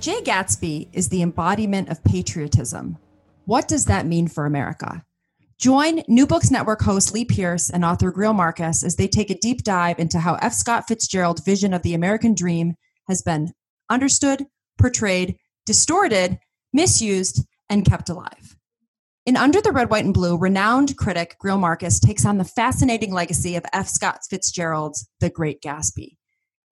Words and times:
Jay 0.00 0.20
Gatsby 0.22 0.88
is 0.92 1.08
the 1.08 1.22
embodiment 1.22 1.88
of 1.88 2.04
patriotism, 2.04 2.98
what 3.46 3.66
does 3.66 3.86
that 3.86 4.06
mean 4.06 4.28
for 4.28 4.46
America? 4.46 5.04
Join 5.58 6.02
New 6.06 6.24
Books 6.24 6.52
Network 6.52 6.82
host 6.82 7.12
Lee 7.12 7.24
Pierce 7.24 7.68
and 7.68 7.84
author 7.84 8.12
Greil 8.12 8.32
Marcus 8.32 8.84
as 8.84 8.94
they 8.94 9.08
take 9.08 9.28
a 9.28 9.38
deep 9.38 9.64
dive 9.64 9.98
into 9.98 10.20
how 10.20 10.34
F. 10.36 10.52
Scott 10.52 10.84
Fitzgerald's 10.86 11.40
vision 11.40 11.74
of 11.74 11.82
the 11.82 11.94
American 11.94 12.32
dream 12.32 12.74
has 13.08 13.22
been 13.22 13.52
understood, 13.90 14.46
portrayed, 14.78 15.36
distorted, 15.66 16.38
misused, 16.72 17.44
and 17.68 17.84
kept 17.84 18.08
alive. 18.08 18.56
In 19.26 19.36
Under 19.36 19.60
the 19.60 19.72
Red, 19.72 19.90
White, 19.90 20.04
and 20.04 20.14
Blue, 20.14 20.38
renowned 20.38 20.96
critic 20.96 21.36
Greil 21.42 21.58
Marcus 21.58 21.98
takes 21.98 22.24
on 22.24 22.38
the 22.38 22.44
fascinating 22.44 23.12
legacy 23.12 23.56
of 23.56 23.64
F. 23.72 23.88
Scott 23.88 24.20
Fitzgerald's 24.30 25.08
The 25.18 25.28
Great 25.28 25.60
Gatsby 25.60 26.17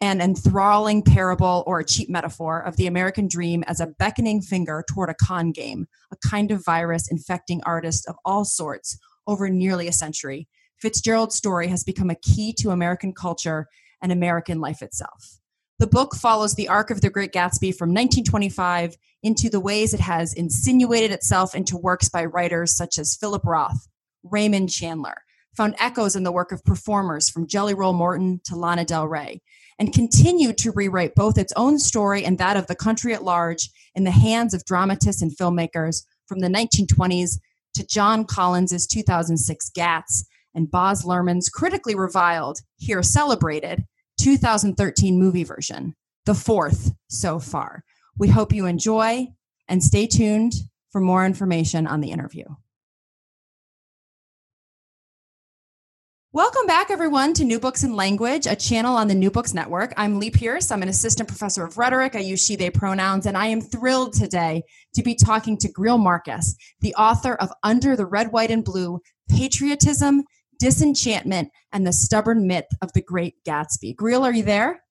an 0.00 0.20
enthralling 0.20 1.02
parable 1.02 1.64
or 1.66 1.80
a 1.80 1.84
cheap 1.84 2.08
metaphor 2.10 2.60
of 2.60 2.76
the 2.76 2.86
American 2.86 3.28
dream 3.28 3.64
as 3.66 3.80
a 3.80 3.86
beckoning 3.86 4.42
finger 4.42 4.84
toward 4.88 5.08
a 5.08 5.14
con 5.14 5.52
game, 5.52 5.86
a 6.12 6.28
kind 6.28 6.50
of 6.50 6.64
virus 6.64 7.10
infecting 7.10 7.62
artists 7.64 8.06
of 8.06 8.16
all 8.24 8.44
sorts 8.44 8.98
over 9.26 9.48
nearly 9.48 9.88
a 9.88 9.92
century. 9.92 10.48
Fitzgerald's 10.78 11.34
story 11.34 11.68
has 11.68 11.82
become 11.82 12.10
a 12.10 12.14
key 12.16 12.52
to 12.52 12.70
American 12.70 13.14
culture 13.14 13.66
and 14.02 14.12
American 14.12 14.60
life 14.60 14.82
itself. 14.82 15.38
The 15.78 15.86
book 15.86 16.14
follows 16.14 16.54
the 16.54 16.68
arc 16.68 16.90
of 16.90 17.00
The 17.00 17.10
Great 17.10 17.32
Gatsby 17.32 17.74
from 17.74 17.90
1925 17.90 18.96
into 19.22 19.50
the 19.50 19.60
ways 19.60 19.92
it 19.92 20.00
has 20.00 20.32
insinuated 20.32 21.10
itself 21.10 21.54
into 21.54 21.76
works 21.76 22.08
by 22.08 22.24
writers 22.24 22.76
such 22.76 22.98
as 22.98 23.16
Philip 23.16 23.44
Roth, 23.44 23.88
Raymond 24.22 24.70
Chandler, 24.70 25.22
found 25.56 25.74
echoes 25.78 26.16
in 26.16 26.22
the 26.22 26.32
work 26.32 26.52
of 26.52 26.64
performers 26.64 27.28
from 27.28 27.46
Jelly 27.46 27.74
Roll 27.74 27.92
Morton 27.92 28.40
to 28.44 28.56
Lana 28.56 28.84
Del 28.84 29.08
Rey, 29.08 29.42
and 29.78 29.92
continued 29.92 30.56
to 30.58 30.72
rewrite 30.72 31.14
both 31.14 31.38
its 31.38 31.52
own 31.56 31.78
story 31.78 32.24
and 32.24 32.38
that 32.38 32.56
of 32.56 32.66
the 32.66 32.74
country 32.74 33.14
at 33.14 33.24
large 33.24 33.70
in 33.94 34.04
the 34.04 34.10
hands 34.10 34.54
of 34.54 34.64
dramatists 34.64 35.22
and 35.22 35.36
filmmakers 35.36 36.04
from 36.26 36.40
the 36.40 36.48
1920s 36.48 37.38
to 37.74 37.86
John 37.86 38.24
Collins's 38.24 38.86
2006 38.86 39.70
Gatz 39.76 40.24
and 40.54 40.70
Baz 40.70 41.04
Luhrmann's 41.04 41.50
critically 41.50 41.94
reviled, 41.94 42.60
here 42.76 43.02
celebrated, 43.02 43.84
2013 44.18 45.18
movie 45.18 45.44
version, 45.44 45.94
the 46.24 46.34
fourth 46.34 46.92
so 47.08 47.38
far. 47.38 47.84
We 48.16 48.28
hope 48.28 48.52
you 48.52 48.64
enjoy 48.64 49.28
and 49.68 49.82
stay 49.82 50.06
tuned 50.06 50.54
for 50.90 51.00
more 51.00 51.26
information 51.26 51.86
on 51.86 52.00
the 52.00 52.10
interview. 52.10 52.46
Welcome 56.36 56.66
back, 56.66 56.90
everyone, 56.90 57.32
to 57.32 57.44
New 57.44 57.58
Books 57.58 57.82
in 57.82 57.96
Language, 57.96 58.46
a 58.46 58.54
channel 58.54 58.94
on 58.94 59.08
the 59.08 59.14
New 59.14 59.30
Books 59.30 59.54
Network. 59.54 59.94
I'm 59.96 60.18
Lee 60.18 60.30
Pierce. 60.30 60.70
I'm 60.70 60.82
an 60.82 60.90
assistant 60.90 61.30
professor 61.30 61.64
of 61.64 61.78
rhetoric. 61.78 62.14
I 62.14 62.18
use 62.18 62.44
she, 62.44 62.56
they 62.56 62.68
pronouns, 62.68 63.24
and 63.24 63.38
I 63.38 63.46
am 63.46 63.62
thrilled 63.62 64.12
today 64.12 64.62
to 64.96 65.02
be 65.02 65.14
talking 65.14 65.56
to 65.56 65.72
Greil 65.72 65.98
Marcus, 65.98 66.54
the 66.82 66.94
author 66.96 67.36
of 67.36 67.50
Under 67.62 67.96
the 67.96 68.04
Red, 68.04 68.32
White, 68.32 68.50
and 68.50 68.62
Blue 68.62 69.00
Patriotism, 69.30 70.24
Disenchantment, 70.58 71.48
and 71.72 71.86
the 71.86 71.92
Stubborn 71.94 72.46
Myth 72.46 72.66
of 72.82 72.92
the 72.92 73.00
Great 73.00 73.36
Gatsby. 73.46 73.96
Greil, 73.96 74.20
are 74.20 74.34
you 74.34 74.42
there? 74.42 74.82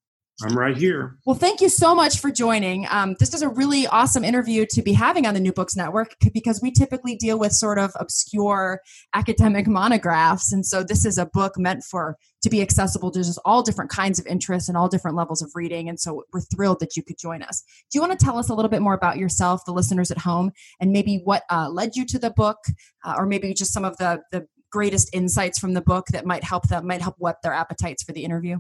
I'm 0.44 0.58
right 0.58 0.76
here. 0.76 1.18
Well, 1.26 1.36
thank 1.36 1.62
you 1.62 1.70
so 1.70 1.96
much 1.96 2.20
for 2.20 2.30
joining. 2.30 2.86
Um, 2.90 3.16
this 3.20 3.34
is 3.34 3.42
a 3.42 3.48
really 3.48 3.88
awesome 3.88 4.26
interview 4.26 4.66
to 4.72 4.82
be 4.82 4.92
having 4.92 5.26
on 5.26 5.34
the 5.34 5.40
New 5.40 5.54
Books 5.54 5.78
Network 5.78 6.16
because 6.34 6.62
we 6.62 6.72
typically 6.72 7.16
deal 7.16 7.40
with 7.40 7.54
sort 7.54 7.80
of 7.80 7.94
obscure 7.98 8.82
academic 9.14 9.66
monographs, 9.66 10.52
and 10.52 10.66
so 10.66 10.84
this 10.84 11.06
is 11.06 11.18
a 11.18 11.26
book 11.26 11.58
meant 11.58 11.84
for 11.84 12.18
to 12.42 12.50
be 12.50 12.62
accessible 12.62 13.12
to 13.12 13.24
just 13.24 13.40
all 13.46 13.64
different 13.64 13.90
kinds 13.90 14.20
of 14.20 14.28
interests 14.28 14.68
and 14.68 14.78
all 14.78 14.90
different 14.90 15.18
levels 15.18 15.42
of 15.42 15.50
reading. 15.56 15.90
And 15.90 16.00
so 16.00 16.24
we're 16.32 16.42
thrilled 16.42 16.80
that 16.80 16.96
you 16.96 17.02
could 17.02 17.18
join 17.18 17.42
us. 17.42 17.64
Do 17.92 17.98
you 17.98 18.02
want 18.02 18.18
to 18.18 18.24
tell 18.24 18.38
us 18.38 18.50
a 18.50 18.54
little 18.54 18.70
bit 18.70 18.84
more 18.84 18.94
about 18.94 19.18
yourself, 19.18 19.66
the 19.66 19.72
listeners 19.72 20.12
at 20.12 20.20
home, 20.20 20.52
and 20.80 20.92
maybe 20.92 21.22
what 21.24 21.44
uh, 21.50 21.70
led 21.70 21.96
you 21.96 22.06
to 22.06 22.20
the 22.20 22.30
book, 22.30 22.58
uh, 23.04 23.16
or 23.18 23.26
maybe 23.26 23.54
just 23.54 23.74
some 23.74 23.86
of 23.86 23.96
the 23.98 24.22
the 24.32 24.46
greatest 24.70 25.10
insights 25.14 25.58
from 25.58 25.74
the 25.74 25.82
book 25.82 26.08
that 26.12 26.26
might 26.26 26.44
help 26.44 26.68
them 26.68 26.86
might 26.86 27.02
help 27.02 27.16
whet 27.18 27.42
their 27.42 27.54
appetites 27.54 28.04
for 28.04 28.12
the 28.12 28.26
interview? 28.26 28.60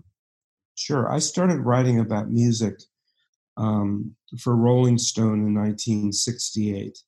Sure. 0.75 1.09
I 1.11 1.19
started 1.19 1.61
writing 1.61 1.99
about 1.99 2.29
music 2.29 2.75
um, 3.57 4.15
for 4.39 4.55
Rolling 4.55 4.97
Stone 4.97 5.45
in 5.45 5.55
1968, 5.55 6.99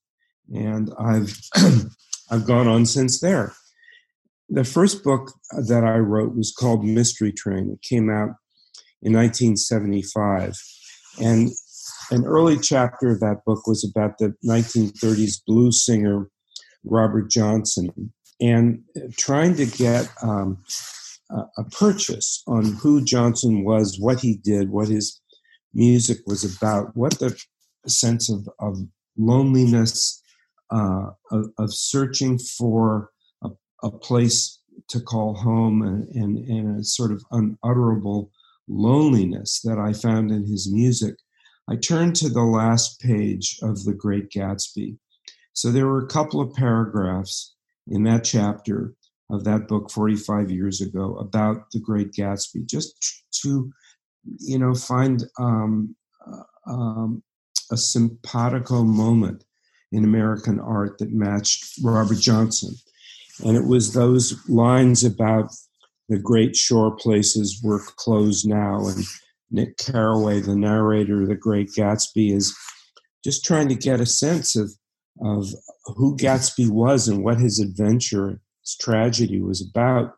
and 0.54 0.90
I've 0.98 1.38
I've 2.30 2.46
gone 2.46 2.66
on 2.66 2.86
since 2.86 3.20
there. 3.20 3.54
The 4.48 4.64
first 4.64 5.04
book 5.04 5.32
that 5.52 5.84
I 5.84 5.98
wrote 5.98 6.34
was 6.34 6.54
called 6.58 6.84
Mystery 6.84 7.32
Train. 7.32 7.70
It 7.70 7.86
came 7.86 8.08
out 8.08 8.30
in 9.02 9.12
1975, 9.12 10.54
and 11.20 11.50
an 12.10 12.24
early 12.24 12.58
chapter 12.58 13.10
of 13.10 13.20
that 13.20 13.44
book 13.44 13.66
was 13.66 13.84
about 13.84 14.16
the 14.16 14.34
1930s 14.46 15.42
blues 15.46 15.84
singer 15.84 16.30
Robert 16.84 17.30
Johnson, 17.30 18.12
and 18.40 18.82
trying 19.18 19.56
to 19.56 19.66
get 19.66 20.08
um, 20.22 20.64
a 21.30 21.64
purchase 21.64 22.42
on 22.46 22.64
who 22.64 23.04
Johnson 23.04 23.64
was, 23.64 23.98
what 23.98 24.20
he 24.20 24.36
did, 24.36 24.70
what 24.70 24.88
his 24.88 25.20
music 25.74 26.18
was 26.26 26.44
about, 26.44 26.96
what 26.96 27.18
the 27.18 27.38
sense 27.86 28.30
of, 28.30 28.48
of 28.60 28.78
loneliness, 29.16 30.22
uh, 30.70 31.10
of, 31.30 31.46
of, 31.58 31.72
searching 31.72 32.38
for 32.38 33.10
a, 33.42 33.50
a, 33.82 33.90
place 33.90 34.60
to 34.88 35.00
call 35.00 35.34
home, 35.34 35.82
and, 35.82 36.08
and, 36.14 36.38
and 36.48 36.80
a 36.80 36.84
sort 36.84 37.10
of 37.10 37.22
unutterable 37.32 38.30
loneliness 38.68 39.60
that 39.64 39.78
I 39.78 39.92
found 39.92 40.30
in 40.30 40.46
his 40.46 40.70
music. 40.70 41.14
I 41.70 41.76
turned 41.76 42.16
to 42.16 42.28
the 42.28 42.42
last 42.42 43.00
page 43.00 43.58
of 43.62 43.84
The 43.84 43.94
Great 43.94 44.30
Gatsby. 44.30 44.96
So 45.52 45.70
there 45.70 45.86
were 45.86 46.04
a 46.04 46.08
couple 46.08 46.40
of 46.40 46.54
paragraphs 46.54 47.54
in 47.88 48.04
that 48.04 48.24
chapter 48.24 48.94
of 49.30 49.44
that 49.44 49.68
book 49.68 49.90
45 49.90 50.50
years 50.50 50.80
ago 50.80 51.16
about 51.16 51.70
the 51.70 51.80
Great 51.80 52.12
Gatsby, 52.12 52.66
just 52.66 53.24
to, 53.42 53.70
you 54.38 54.58
know, 54.58 54.74
find 54.74 55.24
um, 55.38 55.94
uh, 56.26 56.70
um, 56.70 57.22
a 57.70 57.76
simpatico 57.76 58.82
moment 58.82 59.44
in 59.92 60.04
American 60.04 60.58
art 60.60 60.98
that 60.98 61.12
matched 61.12 61.78
Robert 61.82 62.18
Johnson. 62.18 62.74
And 63.44 63.56
it 63.56 63.66
was 63.66 63.92
those 63.92 64.48
lines 64.48 65.04
about 65.04 65.50
the 66.08 66.18
great 66.18 66.56
shore 66.56 66.96
places 66.96 67.60
were 67.62 67.80
closed 67.96 68.48
now. 68.48 68.86
And 68.88 69.04
Nick 69.50 69.76
Carraway, 69.76 70.40
the 70.40 70.56
narrator 70.56 71.22
of 71.22 71.28
The 71.28 71.36
Great 71.36 71.70
Gatsby, 71.72 72.34
is 72.34 72.56
just 73.24 73.44
trying 73.44 73.68
to 73.68 73.74
get 73.74 74.00
a 74.00 74.06
sense 74.06 74.56
of, 74.56 74.72
of 75.22 75.48
who 75.96 76.16
Gatsby 76.16 76.70
was 76.70 77.08
and 77.08 77.22
what 77.22 77.38
his 77.38 77.58
adventure 77.58 78.40
tragedy 78.76 79.40
was 79.40 79.66
about. 79.66 80.14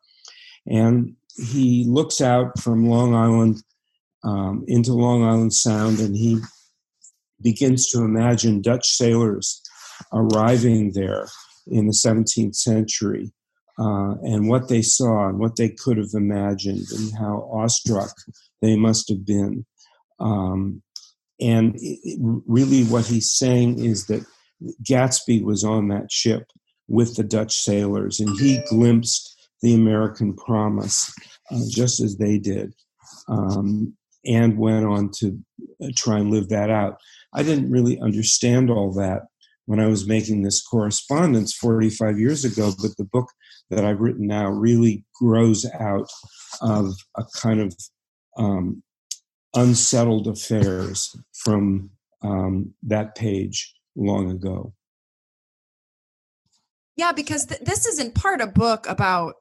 And 0.66 1.16
he 1.36 1.84
looks 1.88 2.20
out 2.20 2.58
from 2.58 2.88
Long 2.88 3.14
Island 3.14 3.62
um, 4.24 4.64
into 4.66 4.92
Long 4.92 5.24
Island 5.24 5.54
Sound 5.54 5.98
and 6.00 6.16
he 6.16 6.38
begins 7.40 7.88
to 7.90 8.00
imagine 8.00 8.60
Dutch 8.60 8.88
sailors 8.88 9.62
arriving 10.12 10.92
there 10.92 11.26
in 11.66 11.86
the 11.86 11.92
17th 11.92 12.54
century 12.54 13.32
uh, 13.78 14.14
and 14.22 14.48
what 14.48 14.68
they 14.68 14.82
saw 14.82 15.28
and 15.28 15.38
what 15.38 15.56
they 15.56 15.70
could 15.70 15.96
have 15.96 16.14
imagined 16.14 16.86
and 16.92 17.16
how 17.18 17.48
awestruck 17.52 18.14
they 18.60 18.76
must 18.76 19.08
have 19.08 19.24
been. 19.24 19.64
Um, 20.18 20.82
and 21.40 21.74
it, 21.76 22.18
really, 22.46 22.84
what 22.84 23.06
he's 23.06 23.32
saying 23.32 23.82
is 23.82 24.06
that 24.06 24.24
Gatsby 24.82 25.42
was 25.42 25.64
on 25.64 25.88
that 25.88 26.12
ship 26.12 26.44
with 26.90 27.14
the 27.14 27.22
Dutch 27.22 27.56
sailors, 27.56 28.18
and 28.18 28.38
he 28.38 28.60
glimpsed 28.68 29.48
the 29.62 29.74
American 29.74 30.34
promise 30.34 31.14
uh, 31.50 31.60
just 31.70 32.00
as 32.00 32.16
they 32.16 32.36
did, 32.36 32.74
um, 33.28 33.94
and 34.26 34.58
went 34.58 34.84
on 34.84 35.10
to 35.18 35.38
uh, 35.82 35.88
try 35.94 36.18
and 36.18 36.30
live 36.30 36.48
that 36.48 36.68
out. 36.68 36.98
I 37.32 37.44
didn't 37.44 37.70
really 37.70 37.98
understand 38.00 38.70
all 38.70 38.92
that 38.94 39.22
when 39.66 39.78
I 39.78 39.86
was 39.86 40.06
making 40.06 40.42
this 40.42 40.60
correspondence 40.60 41.54
45 41.54 42.18
years 42.18 42.44
ago, 42.44 42.72
but 42.82 42.96
the 42.96 43.04
book 43.04 43.30
that 43.70 43.84
I've 43.84 44.00
written 44.00 44.26
now 44.26 44.48
really 44.48 45.04
grows 45.14 45.64
out 45.78 46.10
of 46.60 46.94
a 47.16 47.24
kind 47.36 47.60
of 47.60 47.76
um, 48.36 48.82
unsettled 49.54 50.26
affairs 50.26 51.14
from 51.44 51.90
um, 52.22 52.74
that 52.82 53.14
page 53.14 53.72
long 53.94 54.28
ago. 54.28 54.74
Yeah, 57.00 57.12
because 57.12 57.46
th- 57.46 57.62
this 57.62 57.86
is 57.86 57.98
in 57.98 58.12
part 58.12 58.42
a 58.42 58.46
book 58.46 58.86
about 58.86 59.36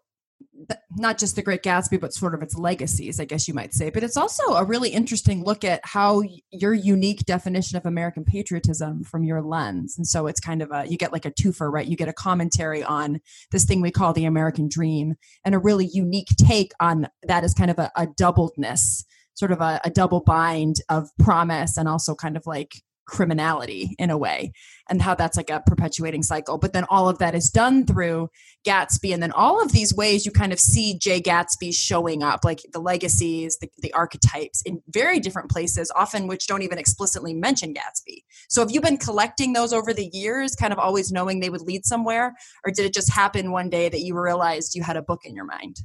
not 0.95 1.17
just 1.17 1.35
the 1.35 1.41
Great 1.41 1.61
Gatsby, 1.61 1.99
but 1.99 2.13
sort 2.13 2.33
of 2.33 2.41
its 2.41 2.55
legacies, 2.55 3.19
I 3.19 3.25
guess 3.25 3.49
you 3.49 3.53
might 3.53 3.73
say. 3.73 3.89
But 3.89 4.01
it's 4.01 4.15
also 4.15 4.53
a 4.53 4.63
really 4.63 4.91
interesting 4.91 5.43
look 5.43 5.65
at 5.65 5.81
how 5.83 6.23
your 6.51 6.73
unique 6.73 7.25
definition 7.25 7.75
of 7.77 7.85
American 7.85 8.23
patriotism 8.23 9.03
from 9.03 9.25
your 9.25 9.41
lens. 9.41 9.95
And 9.97 10.07
so 10.07 10.27
it's 10.27 10.39
kind 10.39 10.61
of 10.61 10.71
a, 10.71 10.85
you 10.87 10.97
get 10.97 11.11
like 11.11 11.25
a 11.25 11.31
twofer, 11.31 11.69
right? 11.69 11.85
You 11.85 11.97
get 11.97 12.07
a 12.07 12.13
commentary 12.13 12.81
on 12.81 13.19
this 13.51 13.65
thing 13.65 13.81
we 13.81 13.91
call 13.91 14.13
the 14.13 14.23
American 14.23 14.69
dream 14.69 15.15
and 15.43 15.53
a 15.53 15.59
really 15.59 15.89
unique 15.91 16.29
take 16.37 16.71
on 16.79 17.09
that 17.23 17.43
is 17.43 17.53
kind 17.53 17.71
of 17.71 17.77
a, 17.77 17.91
a 17.97 18.07
doubledness, 18.07 19.03
sort 19.33 19.51
of 19.51 19.59
a, 19.59 19.81
a 19.83 19.89
double 19.89 20.21
bind 20.21 20.77
of 20.87 21.09
promise 21.19 21.75
and 21.75 21.89
also 21.89 22.15
kind 22.15 22.37
of 22.37 22.47
like 22.47 22.71
criminality 23.09 23.95
in 23.97 24.11
a 24.11 24.17
way 24.17 24.53
and 24.87 25.01
how 25.01 25.15
that's 25.15 25.35
like 25.35 25.49
a 25.49 25.61
perpetuating 25.65 26.21
cycle. 26.21 26.59
But 26.59 26.73
then 26.73 26.85
all 26.89 27.09
of 27.09 27.17
that 27.17 27.33
is 27.33 27.49
done 27.49 27.85
through 27.85 28.29
gatsby 28.65 29.13
and 29.13 29.21
then 29.21 29.31
all 29.31 29.61
of 29.61 29.71
these 29.71 29.95
ways 29.95 30.25
you 30.25 30.31
kind 30.31 30.53
of 30.53 30.59
see 30.59 30.97
jay 30.99 31.21
gatsby 31.21 31.73
showing 31.73 32.21
up 32.21 32.43
like 32.43 32.59
the 32.73 32.79
legacies 32.79 33.57
the, 33.59 33.69
the 33.79 33.93
archetypes 33.93 34.61
in 34.63 34.81
very 34.89 35.19
different 35.19 35.49
places 35.49 35.91
often 35.95 36.27
which 36.27 36.45
don't 36.45 36.61
even 36.61 36.77
explicitly 36.77 37.33
mention 37.33 37.73
gatsby. 37.73 38.21
So 38.47 38.61
have 38.61 38.71
you 38.71 38.81
been 38.81 38.97
collecting 38.97 39.53
those 39.53 39.73
over 39.73 39.93
the 39.93 40.09
years 40.13 40.55
kind 40.55 40.71
of 40.71 40.77
always 40.77 41.11
knowing 41.11 41.39
they 41.39 41.49
would 41.49 41.61
lead 41.61 41.85
somewhere? 41.85 42.35
Or 42.63 42.71
did 42.71 42.85
it 42.85 42.93
just 42.93 43.11
happen 43.11 43.51
one 43.51 43.69
day 43.69 43.89
that 43.89 44.01
you 44.01 44.19
realized 44.19 44.75
you 44.75 44.83
had 44.83 44.97
a 44.97 45.01
book 45.01 45.21
in 45.23 45.35
your 45.35 45.45
mind 45.45 45.77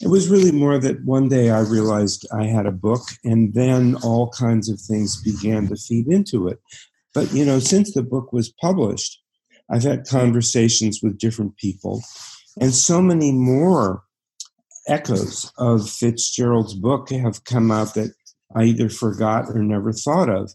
it 0.00 0.08
was 0.08 0.28
really 0.28 0.52
more 0.52 0.78
that 0.78 1.04
one 1.04 1.28
day 1.28 1.50
I 1.50 1.60
realized 1.60 2.26
I 2.32 2.44
had 2.44 2.66
a 2.66 2.72
book, 2.72 3.02
and 3.22 3.52
then 3.52 3.96
all 3.96 4.30
kinds 4.30 4.70
of 4.70 4.80
things 4.80 5.22
began 5.22 5.68
to 5.68 5.76
feed 5.76 6.08
into 6.08 6.48
it. 6.48 6.58
But, 7.12 7.32
you 7.32 7.44
know, 7.44 7.58
since 7.58 7.92
the 7.92 8.02
book 8.02 8.32
was 8.32 8.52
published, 8.60 9.20
I've 9.70 9.82
had 9.82 10.08
conversations 10.08 11.00
with 11.02 11.18
different 11.18 11.56
people, 11.56 12.02
and 12.60 12.74
so 12.74 13.02
many 13.02 13.30
more 13.30 14.02
echoes 14.88 15.52
of 15.58 15.88
Fitzgerald's 15.88 16.74
book 16.74 17.10
have 17.10 17.44
come 17.44 17.70
out 17.70 17.94
that 17.94 18.12
I 18.56 18.64
either 18.64 18.88
forgot 18.88 19.48
or 19.48 19.62
never 19.62 19.92
thought 19.92 20.28
of. 20.28 20.52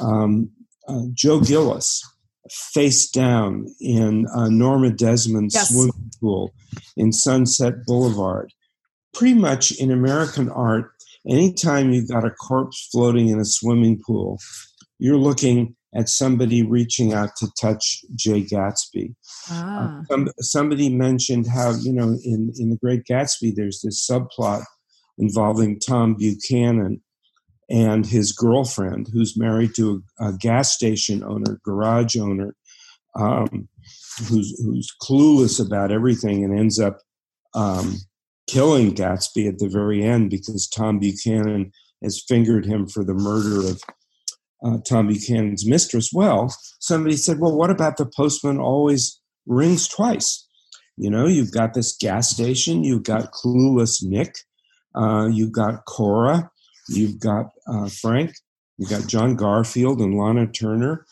Um, 0.00 0.50
uh, 0.88 1.02
Joe 1.12 1.40
Gillis, 1.40 2.02
face 2.50 3.08
down 3.08 3.66
in 3.80 4.26
uh, 4.34 4.48
Norma 4.48 4.90
Desmond's 4.90 5.54
yes. 5.54 5.68
swimming 5.68 6.10
pool 6.20 6.54
in 6.96 7.12
Sunset 7.12 7.84
Boulevard 7.86 8.52
pretty 9.16 9.34
much 9.34 9.72
in 9.72 9.90
American 9.90 10.50
art, 10.50 10.92
anytime 11.28 11.92
you've 11.92 12.08
got 12.08 12.24
a 12.24 12.30
corpse 12.30 12.88
floating 12.92 13.28
in 13.28 13.40
a 13.40 13.44
swimming 13.44 14.00
pool, 14.06 14.38
you're 14.98 15.16
looking 15.16 15.74
at 15.94 16.08
somebody 16.08 16.62
reaching 16.62 17.14
out 17.14 17.30
to 17.36 17.48
touch 17.58 18.04
Jay 18.14 18.42
Gatsby. 18.42 19.14
Ah. 19.50 20.00
Uh, 20.00 20.02
some, 20.10 20.28
somebody 20.40 20.90
mentioned 20.90 21.46
how, 21.46 21.74
you 21.80 21.92
know, 21.92 22.18
in, 22.22 22.52
in 22.58 22.70
The 22.70 22.76
Great 22.76 23.04
Gatsby, 23.04 23.54
there's 23.54 23.80
this 23.82 24.06
subplot 24.06 24.64
involving 25.18 25.80
Tom 25.80 26.14
Buchanan 26.14 27.02
and 27.70 28.06
his 28.06 28.32
girlfriend, 28.32 29.08
who's 29.12 29.36
married 29.36 29.74
to 29.76 30.02
a, 30.20 30.28
a 30.28 30.32
gas 30.34 30.72
station 30.72 31.24
owner, 31.24 31.58
garage 31.64 32.16
owner, 32.16 32.54
um, 33.14 33.68
who's, 34.28 34.60
who's 34.62 34.94
clueless 35.02 35.64
about 35.64 35.90
everything 35.90 36.44
and 36.44 36.56
ends 36.56 36.78
up 36.78 36.98
um, 37.54 37.96
killing 38.46 38.94
Gatsby 38.94 39.48
at 39.48 39.58
the 39.58 39.68
very 39.68 40.02
end 40.02 40.30
because 40.30 40.68
Tom 40.68 40.98
Buchanan 40.98 41.72
has 42.02 42.22
fingered 42.28 42.66
him 42.66 42.86
for 42.86 43.04
the 43.04 43.14
murder 43.14 43.60
of 43.60 43.82
uh, 44.64 44.78
Tom 44.88 45.08
Buchanan's 45.08 45.66
mistress. 45.66 46.10
Well, 46.12 46.54
somebody 46.80 47.16
said, 47.16 47.38
well, 47.38 47.56
what 47.56 47.70
about 47.70 47.96
the 47.96 48.06
postman 48.06 48.58
always 48.58 49.20
rings 49.46 49.88
twice? 49.88 50.46
You 50.96 51.10
know, 51.10 51.26
you've 51.26 51.52
got 51.52 51.74
this 51.74 51.96
gas 51.96 52.30
station, 52.30 52.82
you've 52.82 53.02
got 53.02 53.32
clueless 53.32 54.02
Nick, 54.02 54.34
uh, 54.94 55.28
you've 55.30 55.52
got 55.52 55.84
Cora, 55.84 56.50
you've 56.88 57.18
got 57.18 57.50
uh, 57.68 57.88
Frank, 57.88 58.32
you've 58.78 58.88
got 58.88 59.06
John 59.06 59.36
Garfield 59.36 60.00
and 60.00 60.16
Lana 60.16 60.46
Turner. 60.46 61.04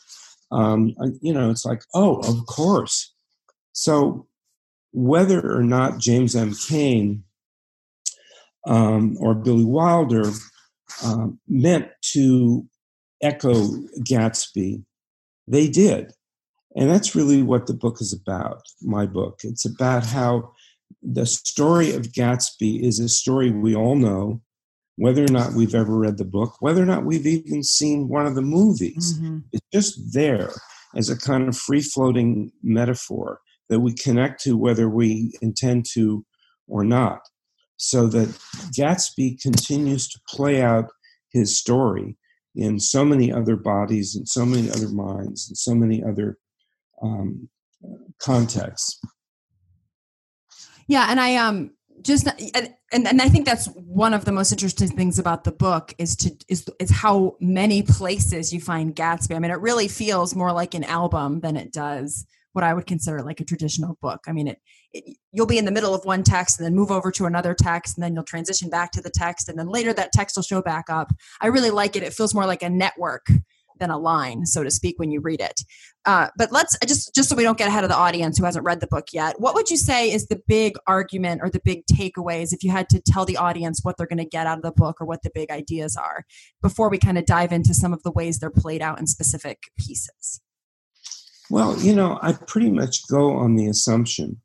Um, 0.51 0.95
uh, 0.99 1.09
you 1.21 1.33
know, 1.33 1.51
it's 1.51 1.65
like, 1.65 1.83
oh, 1.93 2.17
of 2.19 2.45
course. 2.47 3.13
So 3.73 4.27
whether 4.91 5.55
or 5.55 5.61
not 5.61 5.99
James 5.99 6.35
M. 6.35 6.53
Cain 6.67 7.24
um, 8.65 9.15
or 9.19 9.35
Billy 9.35 9.65
Wilder 9.65 10.31
um, 11.03 11.39
meant 11.47 11.87
to 12.13 12.65
echo 13.21 13.53
Gatsby, 14.07 14.83
they 15.47 15.67
did. 15.67 16.11
And 16.75 16.89
that's 16.89 17.15
really 17.15 17.41
what 17.41 17.67
the 17.67 17.73
book 17.73 18.01
is 18.01 18.13
about, 18.13 18.63
my 18.81 19.05
book. 19.05 19.39
It's 19.43 19.65
about 19.65 20.05
how 20.05 20.51
the 21.01 21.25
story 21.25 21.93
of 21.93 22.11
Gatsby 22.11 22.81
is 22.83 22.99
a 22.99 23.07
story 23.07 23.51
we 23.51 23.75
all 23.75 23.95
know, 23.95 24.41
whether 24.97 25.23
or 25.23 25.31
not 25.31 25.53
we've 25.53 25.75
ever 25.75 25.97
read 25.97 26.17
the 26.17 26.25
book, 26.25 26.57
whether 26.59 26.81
or 26.81 26.85
not 26.85 27.05
we've 27.05 27.25
even 27.25 27.63
seen 27.63 28.09
one 28.09 28.25
of 28.25 28.35
the 28.35 28.41
movies. 28.41 29.17
Mm-hmm. 29.17 29.39
It's 29.53 29.67
just 29.71 30.13
there 30.13 30.51
as 30.95 31.09
a 31.09 31.17
kind 31.17 31.47
of 31.47 31.57
free 31.57 31.81
floating 31.81 32.51
metaphor 32.61 33.39
that 33.69 33.79
we 33.79 33.93
connect 33.93 34.41
to 34.43 34.57
whether 34.57 34.89
we 34.89 35.33
intend 35.41 35.85
to 35.93 36.25
or 36.67 36.83
not 36.83 37.21
so 37.77 38.07
that 38.07 38.29
Gatsby 38.77 39.41
continues 39.41 40.07
to 40.09 40.19
play 40.27 40.61
out 40.61 40.91
his 41.29 41.57
story 41.57 42.17
in 42.55 42.79
so 42.79 43.03
many 43.03 43.31
other 43.31 43.55
bodies 43.55 44.15
and 44.15 44.27
so 44.27 44.45
many 44.45 44.69
other 44.69 44.89
minds 44.89 45.49
and 45.49 45.57
so 45.57 45.75
many 45.75 46.03
other 46.03 46.37
um, 47.01 47.49
contexts. 48.19 48.99
Yeah, 50.87 51.07
and 51.09 51.19
I 51.19 51.35
um 51.35 51.71
just 52.01 52.27
and, 52.53 53.07
and 53.07 53.21
I 53.21 53.29
think 53.29 53.45
that's 53.45 53.67
one 53.67 54.13
of 54.13 54.25
the 54.25 54.31
most 54.31 54.51
interesting 54.51 54.89
things 54.89 55.17
about 55.17 55.43
the 55.43 55.51
book 55.51 55.93
is 55.97 56.15
to 56.17 56.31
is 56.47 56.65
is 56.79 56.91
how 56.91 57.35
many 57.39 57.81
places 57.81 58.53
you 58.53 58.61
find 58.61 58.95
Gatsby. 58.95 59.35
I 59.35 59.39
mean, 59.39 59.51
it 59.51 59.59
really 59.59 59.87
feels 59.87 60.35
more 60.35 60.51
like 60.51 60.73
an 60.73 60.83
album 60.83 61.39
than 61.39 61.57
it 61.57 61.73
does 61.73 62.25
what 62.55 62.63
I 62.63 62.73
would 62.73 62.85
consider 62.85 63.21
like 63.21 63.41
a 63.41 63.45
traditional 63.45 63.97
book. 64.01 64.23
I 64.27 64.31
mean, 64.31 64.47
it, 64.47 64.61
it, 64.93 65.17
you'll 65.33 65.45
be 65.45 65.57
in 65.57 65.65
the 65.65 65.71
middle 65.71 65.93
of 65.93 66.05
one 66.05 66.23
text 66.23 66.57
and 66.57 66.65
then 66.65 66.73
move 66.73 66.89
over 66.89 67.11
to 67.11 67.25
another 67.25 67.53
text 67.53 67.97
and 67.97 68.03
then 68.03 68.13
you'll 68.13 68.23
transition 68.23 68.69
back 68.69 68.91
to 68.93 69.01
the 69.01 69.09
text 69.09 69.49
and 69.49 69.59
then 69.59 69.67
later 69.67 69.93
that 69.93 70.13
text 70.13 70.37
will 70.37 70.43
show 70.43 70.61
back 70.61 70.89
up. 70.89 71.11
I 71.41 71.47
really 71.47 71.69
like 71.69 71.95
it. 71.95 72.03
It 72.03 72.13
feels 72.13 72.33
more 72.33 72.45
like 72.45 72.63
a 72.63 72.69
network 72.69 73.27
than 73.77 73.89
a 73.89 73.97
line, 73.97 74.45
so 74.45 74.63
to 74.63 74.71
speak, 74.71 74.97
when 74.97 75.11
you 75.11 75.19
read 75.19 75.41
it. 75.41 75.61
Uh, 76.05 76.29
but 76.37 76.51
let's 76.51 76.77
just 76.87 77.13
just 77.13 77.27
so 77.27 77.35
we 77.35 77.43
don't 77.43 77.57
get 77.57 77.67
ahead 77.67 77.83
of 77.83 77.89
the 77.89 77.95
audience 77.95 78.37
who 78.37 78.45
hasn't 78.45 78.63
read 78.63 78.79
the 78.79 78.87
book 78.87 79.07
yet. 79.11 79.39
What 79.39 79.53
would 79.55 79.69
you 79.69 79.75
say 79.75 80.11
is 80.11 80.27
the 80.27 80.41
big 80.47 80.75
argument 80.87 81.41
or 81.43 81.49
the 81.49 81.61
big 81.63 81.85
takeaways 81.87 82.53
if 82.53 82.63
you 82.63 82.71
had 82.71 82.87
to 82.89 83.01
tell 83.01 83.25
the 83.25 83.37
audience 83.37 83.81
what 83.83 83.97
they're 83.97 84.07
going 84.07 84.19
to 84.19 84.25
get 84.25 84.47
out 84.47 84.57
of 84.57 84.63
the 84.63 84.71
book 84.71 85.01
or 85.01 85.05
what 85.05 85.23
the 85.23 85.31
big 85.33 85.49
ideas 85.49 85.97
are 85.97 86.23
before 86.61 86.89
we 86.89 86.97
kind 86.97 87.17
of 87.17 87.25
dive 87.25 87.51
into 87.51 87.73
some 87.73 87.91
of 87.91 88.03
the 88.03 88.11
ways 88.11 88.39
they're 88.39 88.49
played 88.49 88.81
out 88.81 88.99
in 88.99 89.07
specific 89.07 89.63
pieces? 89.77 90.41
Well, 91.49 91.79
you 91.79 91.93
know, 91.93 92.17
I 92.21 92.33
pretty 92.33 92.71
much 92.71 93.07
go 93.07 93.35
on 93.35 93.55
the 93.55 93.67
assumption 93.67 94.41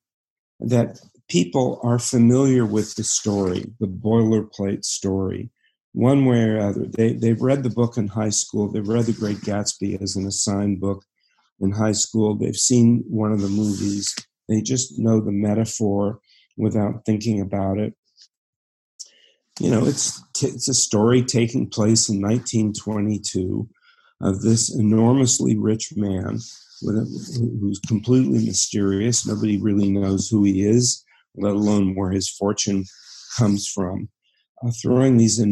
that 0.61 1.01
people 1.29 1.81
are 1.83 1.99
familiar 1.99 2.67
with 2.67 2.97
the 2.97 3.05
story, 3.05 3.65
the 3.81 3.87
boilerplate 3.87 4.85
story, 4.85 5.51
one 5.93 6.27
way 6.27 6.43
or 6.43 6.59
other. 6.59 6.85
They, 6.87 7.15
they've 7.15 7.41
read 7.41 7.63
the 7.63 7.71
book 7.71 7.97
in 7.97 8.09
high 8.09 8.31
school, 8.31 8.71
they've 8.71 8.87
read 8.87 9.07
The 9.07 9.13
Great 9.13 9.39
Gatsby 9.39 10.01
as 10.03 10.17
an 10.17 10.27
assigned 10.27 10.81
book 10.81 11.05
in 11.61 11.73
high 11.73 11.93
school, 11.93 12.37
they've 12.37 12.57
seen 12.57 13.05
one 13.09 13.33
of 13.33 13.41
the 13.41 13.49
movies, 13.49 14.15
they 14.49 14.61
just 14.61 14.99
know 14.99 15.21
the 15.21 15.33
metaphor 15.33 16.19
without 16.57 17.05
thinking 17.05 17.41
about 17.41 17.79
it. 17.79 17.95
You 19.61 19.71
know, 19.71 19.85
it's, 19.85 20.23
it's 20.43 20.69
a 20.69 20.75
story 20.75 21.23
taking 21.23 21.69
place 21.69 22.09
in 22.09 22.21
1922 22.21 23.69
of 24.23 24.41
this 24.41 24.75
enormously 24.75 25.57
rich 25.57 25.93
man 25.97 26.39
who's 26.83 27.81
completely 27.87 28.45
mysterious. 28.45 29.27
Nobody 29.27 29.59
really 29.59 29.91
knows 29.91 30.29
who 30.29 30.45
he 30.45 30.65
is, 30.65 31.05
let 31.37 31.53
alone 31.53 31.95
where 31.95 32.11
his 32.11 32.29
fortune 32.29 32.85
comes 33.39 33.69
from. 33.69 34.09
Uh, 34.63 34.71
throwing 34.83 35.17
these 35.17 35.43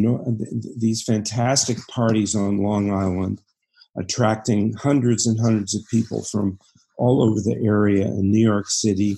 these 0.77 1.03
fantastic 1.03 1.79
parties 1.89 2.35
on 2.35 2.59
Long 2.59 2.93
Island, 2.93 3.41
attracting 3.97 4.75
hundreds 4.75 5.27
and 5.27 5.41
hundreds 5.41 5.75
of 5.75 5.83
people 5.91 6.25
from 6.25 6.59
all 6.99 7.23
over 7.23 7.41
the 7.41 7.59
area 7.65 8.05
in 8.07 8.31
New 8.31 8.45
York 8.45 8.69
City. 8.69 9.17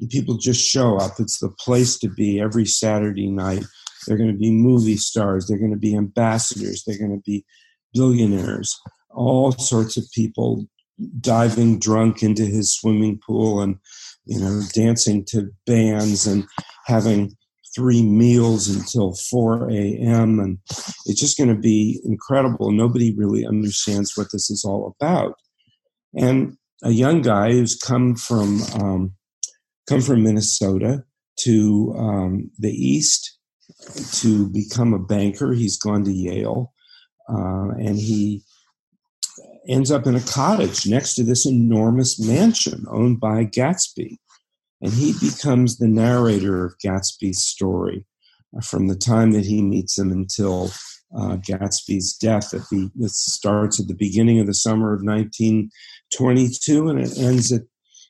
And 0.00 0.10
people 0.10 0.38
just 0.38 0.60
show 0.60 0.96
up. 0.96 1.20
It's 1.20 1.38
the 1.38 1.50
place 1.60 1.98
to 1.98 2.08
be 2.08 2.40
every 2.40 2.66
Saturday 2.66 3.28
night. 3.28 3.64
They're 4.06 4.16
going 4.16 4.32
to 4.32 4.38
be 4.38 4.50
movie 4.50 4.96
stars. 4.96 5.46
They're 5.46 5.58
going 5.58 5.70
to 5.70 5.76
be 5.76 5.94
ambassadors. 5.94 6.82
They're 6.84 6.98
going 6.98 7.16
to 7.16 7.22
be 7.24 7.44
billionaires. 7.94 8.76
All 9.10 9.52
sorts 9.52 9.96
of 9.96 10.10
people 10.12 10.66
diving 11.20 11.78
drunk 11.78 12.22
into 12.22 12.44
his 12.44 12.74
swimming 12.74 13.18
pool 13.26 13.60
and 13.60 13.76
you 14.24 14.38
know 14.38 14.62
dancing 14.72 15.24
to 15.26 15.50
bands 15.66 16.26
and 16.26 16.46
having 16.86 17.34
three 17.74 18.02
meals 18.02 18.68
until 18.68 19.14
4 19.14 19.70
a.m. 19.70 20.38
And 20.38 20.58
it's 21.06 21.20
just 21.20 21.38
going 21.38 21.48
to 21.48 21.60
be 21.60 22.00
incredible. 22.04 22.70
Nobody 22.70 23.14
really 23.16 23.46
understands 23.46 24.12
what 24.14 24.28
this 24.32 24.50
is 24.50 24.64
all 24.64 24.94
about. 25.00 25.36
And 26.14 26.56
a 26.82 26.90
young 26.90 27.22
guy 27.22 27.52
who's 27.52 27.76
come 27.76 28.14
from 28.16 28.62
um, 28.74 29.12
come 29.88 30.00
from 30.00 30.22
Minnesota 30.22 31.04
to 31.40 31.94
um, 31.96 32.50
the 32.58 32.72
east 32.72 33.38
to 34.12 34.48
become 34.50 34.92
a 34.92 34.98
banker. 34.98 35.52
He's 35.52 35.78
gone 35.78 36.04
to 36.04 36.12
Yale, 36.12 36.72
uh, 37.28 37.70
and 37.78 37.96
he 37.96 38.42
ends 39.68 39.90
up 39.90 40.06
in 40.06 40.14
a 40.14 40.20
cottage 40.20 40.86
next 40.86 41.14
to 41.14 41.22
this 41.22 41.46
enormous 41.46 42.18
mansion 42.20 42.84
owned 42.90 43.20
by 43.20 43.44
Gatsby. 43.44 44.16
And 44.80 44.92
he 44.92 45.14
becomes 45.20 45.78
the 45.78 45.88
narrator 45.88 46.64
of 46.64 46.78
Gatsby's 46.84 47.44
story 47.44 48.04
uh, 48.56 48.60
from 48.60 48.88
the 48.88 48.96
time 48.96 49.32
that 49.32 49.44
he 49.44 49.62
meets 49.62 49.96
him 49.96 50.10
until 50.10 50.72
uh, 51.16 51.36
Gatsby's 51.36 52.16
death. 52.16 52.52
At 52.52 52.62
the, 52.70 52.90
it 52.98 53.10
starts 53.10 53.80
at 53.80 53.86
the 53.86 53.94
beginning 53.94 54.40
of 54.40 54.46
the 54.46 54.54
summer 54.54 54.92
of 54.92 55.02
1922 55.02 56.88
and 56.88 57.00
it 57.00 57.16
ends 57.18 57.52
at 57.52 57.62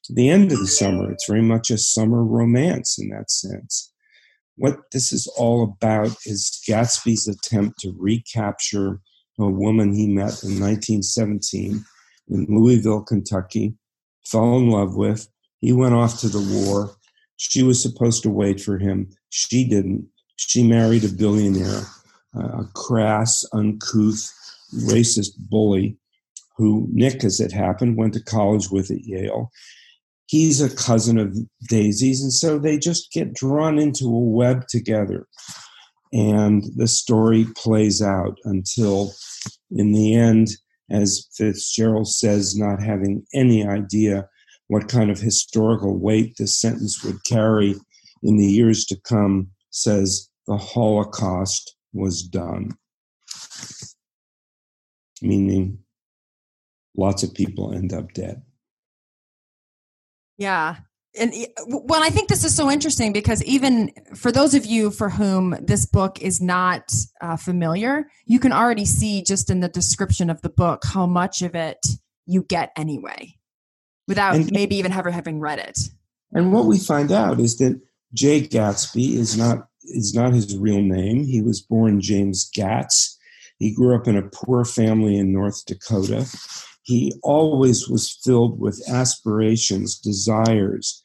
the 0.09 0.31
end 0.31 0.51
of 0.53 0.59
the 0.59 0.67
summer. 0.67 1.13
It's 1.13 1.29
very 1.29 1.43
much 1.43 1.71
a 1.71 1.79
summer 1.79 2.25
romance 2.25 2.99
in 2.99 3.11
that 3.11 3.31
sense. 3.31 3.93
What 4.57 4.79
this 4.93 5.13
is 5.13 5.27
all 5.37 5.63
about 5.63 6.17
is 6.25 6.61
Gatsby's 6.69 7.29
attempt 7.29 7.81
to 7.81 7.95
recapture 7.99 9.01
a 9.39 9.49
woman 9.49 9.95
he 9.95 10.07
met 10.07 10.43
in 10.43 10.61
1917 10.61 11.85
in 12.29 12.47
Louisville, 12.49 13.03
Kentucky, 13.03 13.75
fell 14.25 14.57
in 14.57 14.71
love 14.71 14.97
with. 14.97 15.29
He 15.61 15.73
went 15.73 15.95
off 15.95 16.21
to 16.21 16.29
the 16.29 16.67
war. 16.67 16.95
She 17.37 17.63
was 17.63 17.83
supposed 17.83 18.23
to 18.23 18.31
wait 18.31 18.61
for 18.61 18.79
him. 18.79 19.09
She 19.31 19.69
didn't. 19.69 20.09
She 20.37 20.67
married 20.67 21.05
a 21.05 21.09
billionaire, 21.09 21.83
a 22.35 22.65
crass, 22.75 23.45
uncouth, 23.53 24.33
racist 24.75 25.33
bully 25.51 25.97
who 26.57 26.89
Nick, 26.93 27.25
as 27.25 27.41
it 27.41 27.53
happened, 27.53 27.97
went 27.97 28.15
to 28.15 28.23
college 28.23 28.71
with 28.71 28.91
at 28.91 29.05
Yale. 29.05 29.51
He's 30.27 30.61
a 30.61 30.75
cousin 30.75 31.19
of 31.19 31.37
Daisy's, 31.69 32.23
and 32.23 32.33
so 32.33 32.59
they 32.59 32.79
just 32.79 33.13
get 33.13 33.35
drawn 33.35 33.79
into 33.79 34.07
a 34.07 34.19
web 34.19 34.67
together 34.69 35.27
and 36.13 36.65
the 36.77 36.89
story 36.89 37.47
plays 37.57 38.03
out 38.03 38.39
until 38.45 39.13
in 39.71 39.93
the 39.93 40.15
end 40.15 40.49
as 40.91 41.29
fitzgerald 41.35 42.09
says 42.09 42.57
not 42.57 42.83
having 42.83 43.25
any 43.35 43.67
idea 43.67 44.29
what 44.69 44.89
kind 44.89 45.11
of 45.11 45.19
historical 45.19 45.99
weight 45.99 46.35
this 46.39 46.59
sentence 46.59 47.05
would 47.05 47.23
carry 47.25 47.75
in 48.23 48.37
the 48.37 48.47
years 48.47 48.85
to 48.87 48.99
come 49.05 49.51
says 49.71 50.31
the 50.47 50.57
holocaust 50.57 51.77
was 51.93 52.23
done. 52.23 52.71
Meaning 55.21 55.79
lots 56.97 57.23
of 57.23 57.35
people 57.35 57.75
end 57.75 57.93
up 57.93 58.13
dead. 58.13 58.43
Yeah 60.39 60.77
and 61.19 61.35
well, 61.67 62.03
I 62.03 62.09
think 62.09 62.29
this 62.29 62.45
is 62.45 62.55
so 62.55 62.71
interesting 62.71 63.13
because 63.13 63.43
even 63.45 63.93
for 64.15 64.33
those 64.33 64.55
of 64.55 64.65
you 64.65 64.91
for 64.91 65.11
whom 65.11 65.55
this 65.61 65.85
book 65.85 66.23
is 66.23 66.41
not 66.41 66.91
uh, 67.21 67.37
familiar, 67.37 68.07
you 68.25 68.39
can 68.39 68.53
already 68.53 68.87
see 68.87 69.23
just 69.23 69.51
in 69.51 69.61
the 69.61 69.69
description 69.69 70.31
of 70.31 70.41
the 70.41 70.49
book 70.49 70.85
how 70.85 71.07
much 71.07 71.43
of 71.43 71.55
it 71.55 71.87
you 72.25 72.43
get 72.43 72.73
anyway, 72.77 73.35
without 74.09 74.37
and, 74.37 74.51
maybe 74.53 74.77
even 74.77 74.93
ever 74.93 75.11
having 75.11 75.39
read 75.39 75.59
it. 75.59 75.79
And 76.33 76.51
what 76.51 76.65
we 76.65 76.79
find 76.79 77.13
out 77.13 77.41
is 77.41 77.59
that 77.59 77.79
Jay 78.15 78.41
Gatsby 78.41 79.15
is 79.15 79.37
not 79.37 79.67
is 79.85 80.15
not 80.15 80.33
his 80.33 80.57
real 80.57 80.81
name. 80.81 81.25
He 81.25 81.43
was 81.43 81.61
born 81.61 82.01
James 82.01 82.51
Gatz. 82.57 83.17
He 83.59 83.75
grew 83.75 83.95
up 83.95 84.09
in 84.09 84.17
a 84.17 84.23
poor 84.23 84.65
family 84.65 85.19
in 85.19 85.33
North 85.33 85.67
Dakota 85.67 86.27
he 86.83 87.13
always 87.23 87.89
was 87.89 88.19
filled 88.25 88.61
with 88.61 88.83
aspirations, 88.89 89.99
desires, 89.99 91.02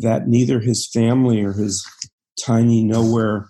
that 0.00 0.28
neither 0.28 0.60
his 0.60 0.86
family 0.86 1.42
or 1.42 1.52
his 1.52 1.84
tiny 2.38 2.84
nowhere 2.84 3.48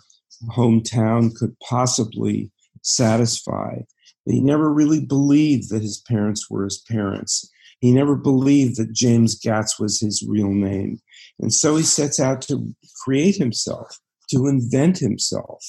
hometown 0.51 1.35
could 1.35 1.59
possibly 1.61 2.51
satisfy. 2.83 3.81
He 4.25 4.41
never 4.41 4.73
really 4.73 5.05
believed 5.05 5.71
that 5.71 5.83
his 5.83 6.03
parents 6.07 6.51
were 6.51 6.65
his 6.65 6.79
parents. 6.89 7.51
He 7.81 7.93
never 7.93 8.15
believed 8.15 8.77
that 8.77 8.93
James 8.93 9.41
Gatz 9.41 9.79
was 9.79 10.01
his 10.01 10.25
real 10.27 10.51
name. 10.51 11.01
And 11.41 11.53
so 11.53 11.77
he 11.77 11.83
sets 11.83 12.21
out 12.21 12.43
to 12.43 12.75
create 13.05 13.37
himself, 13.37 13.99
to 14.31 14.47
invent 14.47 14.99
himself 14.99 15.65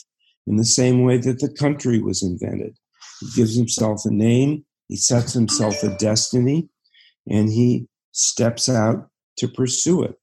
in 0.47 0.57
the 0.57 0.65
same 0.65 1.03
way 1.03 1.17
that 1.17 1.39
the 1.39 1.53
country 1.53 1.99
was 2.01 2.23
invented. 2.23 2.75
He 3.21 3.27
gives 3.35 3.55
himself 3.55 4.01
a 4.05 4.11
name, 4.11 4.65
he 4.87 4.95
sets 4.95 5.33
himself 5.33 5.83
a 5.83 5.95
destiny, 5.97 6.69
and 7.29 7.49
he 7.49 7.87
steps 8.11 8.67
out 8.67 9.07
to 9.37 9.47
pursue 9.47 10.03
it. 10.03 10.18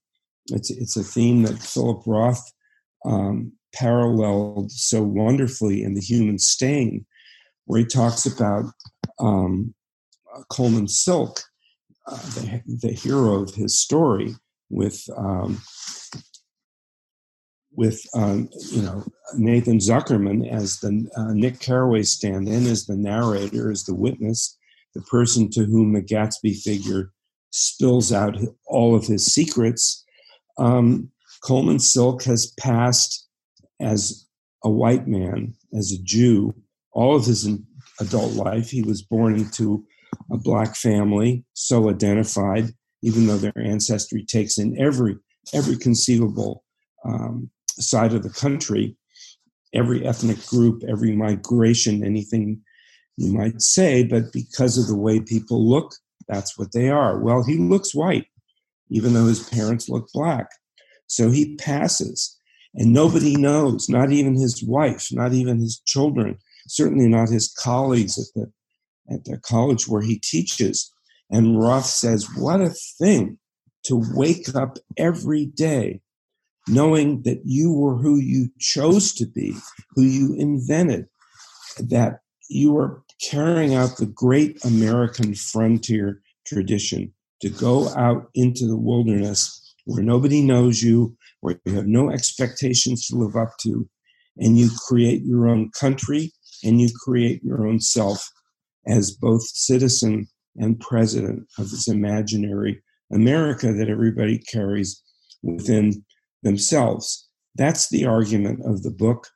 It's 0.48 0.70
it's 0.70 0.96
a 0.96 1.02
theme 1.02 1.42
that 1.42 1.58
Philip 1.58 2.02
Roth 2.06 2.52
um, 3.04 3.52
paralleled 3.74 4.70
so 4.70 5.02
wonderfully 5.02 5.82
in 5.82 5.94
The 5.94 6.00
Human 6.00 6.38
Stain, 6.38 7.06
where 7.64 7.80
he 7.80 7.86
talks 7.86 8.26
about 8.26 8.64
um, 9.18 9.74
Coleman 10.50 10.88
Silk, 10.88 11.40
uh, 12.06 12.16
the, 12.16 12.62
the 12.66 12.92
hero 12.92 13.42
of 13.42 13.54
his 13.54 13.80
story, 13.80 14.34
with 14.70 15.02
um, 15.16 15.60
with 17.72 18.04
um, 18.14 18.48
you 18.70 18.82
know 18.82 19.04
Nathan 19.36 19.78
Zuckerman 19.78 20.50
as 20.50 20.80
the 20.80 21.08
uh, 21.16 21.32
Nick 21.32 21.60
Carraway 21.60 22.02
stand-in, 22.02 22.66
as 22.66 22.86
the 22.86 22.96
narrator, 22.96 23.70
as 23.70 23.84
the 23.84 23.94
witness, 23.94 24.56
the 24.94 25.02
person 25.02 25.50
to 25.50 25.64
whom 25.64 25.92
the 25.92 26.02
Gatsby 26.02 26.56
figure 26.62 27.12
spills 27.50 28.12
out 28.12 28.36
all 28.66 28.94
of 28.94 29.06
his 29.06 29.26
secrets 29.26 30.04
um, 30.58 31.10
Coleman 31.42 31.78
Silk 31.78 32.22
has 32.24 32.52
passed 32.58 33.26
as 33.80 34.26
a 34.64 34.70
white 34.70 35.06
man, 35.06 35.54
as 35.76 35.92
a 35.92 36.02
Jew, 36.02 36.54
all 36.92 37.14
of 37.14 37.26
his 37.26 37.48
adult 38.00 38.32
life. 38.32 38.70
He 38.70 38.82
was 38.82 39.02
born 39.02 39.34
into 39.34 39.84
a 40.30 40.36
black 40.36 40.74
family, 40.74 41.44
so 41.52 41.90
identified, 41.90 42.70
even 43.02 43.26
though 43.26 43.36
their 43.36 43.52
ancestry 43.56 44.24
takes 44.24 44.58
in 44.58 44.78
every 44.78 45.16
every 45.54 45.76
conceivable 45.76 46.64
um, 47.04 47.48
side 47.78 48.12
of 48.12 48.24
the 48.24 48.30
country, 48.30 48.96
every 49.72 50.04
ethnic 50.04 50.44
group, 50.46 50.82
every 50.88 51.14
migration, 51.14 52.04
anything 52.04 52.60
you 53.16 53.32
might 53.32 53.62
say. 53.62 54.02
But 54.02 54.32
because 54.32 54.76
of 54.76 54.88
the 54.88 54.96
way 54.96 55.20
people 55.20 55.68
look, 55.68 55.94
that's 56.26 56.58
what 56.58 56.72
they 56.72 56.88
are. 56.88 57.20
Well, 57.20 57.44
he 57.44 57.58
looks 57.58 57.94
white 57.94 58.26
even 58.90 59.14
though 59.14 59.26
his 59.26 59.48
parents 59.48 59.88
look 59.88 60.08
black. 60.12 60.48
So 61.06 61.30
he 61.30 61.56
passes, 61.56 62.38
and 62.74 62.92
nobody 62.92 63.36
knows, 63.36 63.88
not 63.88 64.12
even 64.12 64.34
his 64.34 64.62
wife, 64.62 65.08
not 65.12 65.32
even 65.32 65.58
his 65.58 65.80
children, 65.86 66.38
certainly 66.68 67.08
not 67.08 67.28
his 67.28 67.52
colleagues 67.58 68.18
at 68.18 68.26
the 68.34 68.52
at 69.08 69.24
the 69.24 69.38
college 69.38 69.86
where 69.86 70.02
he 70.02 70.18
teaches. 70.18 70.92
And 71.30 71.58
Roth 71.58 71.86
says, 71.86 72.26
What 72.36 72.60
a 72.60 72.74
thing 72.98 73.38
to 73.84 74.02
wake 74.14 74.54
up 74.54 74.78
every 74.96 75.46
day 75.46 76.00
knowing 76.68 77.22
that 77.22 77.40
you 77.44 77.72
were 77.72 77.96
who 77.96 78.16
you 78.16 78.48
chose 78.58 79.12
to 79.14 79.26
be, 79.26 79.54
who 79.94 80.02
you 80.02 80.34
invented, 80.34 81.06
that 81.78 82.20
you 82.48 82.72
were 82.72 83.02
carrying 83.22 83.74
out 83.74 83.96
the 83.96 84.06
great 84.06 84.64
American 84.64 85.34
frontier 85.34 86.20
tradition 86.44 87.12
to 87.40 87.48
go 87.48 87.88
out 87.90 88.28
into 88.34 88.66
the 88.66 88.76
wilderness 88.76 89.74
where 89.84 90.02
nobody 90.02 90.40
knows 90.40 90.82
you, 90.82 91.16
where 91.40 91.60
you 91.64 91.74
have 91.74 91.86
no 91.86 92.10
expectations 92.10 93.06
to 93.06 93.16
live 93.16 93.36
up 93.36 93.52
to, 93.60 93.88
and 94.36 94.58
you 94.58 94.68
create 94.88 95.22
your 95.22 95.48
own 95.48 95.70
country 95.78 96.32
and 96.64 96.80
you 96.80 96.88
create 97.04 97.42
your 97.42 97.66
own 97.66 97.80
self 97.80 98.30
as 98.86 99.10
both 99.10 99.42
citizen 99.42 100.26
and 100.56 100.80
president 100.80 101.46
of 101.58 101.70
this 101.70 101.88
imaginary 101.88 102.82
America 103.12 103.72
that 103.72 103.88
everybody 103.88 104.38
carries 104.38 105.02
within 105.42 106.04
themselves. 106.42 107.28
That's 107.54 107.88
the 107.88 108.06
argument 108.06 108.60
of 108.64 108.82
the 108.82 108.90
book, 108.90 109.28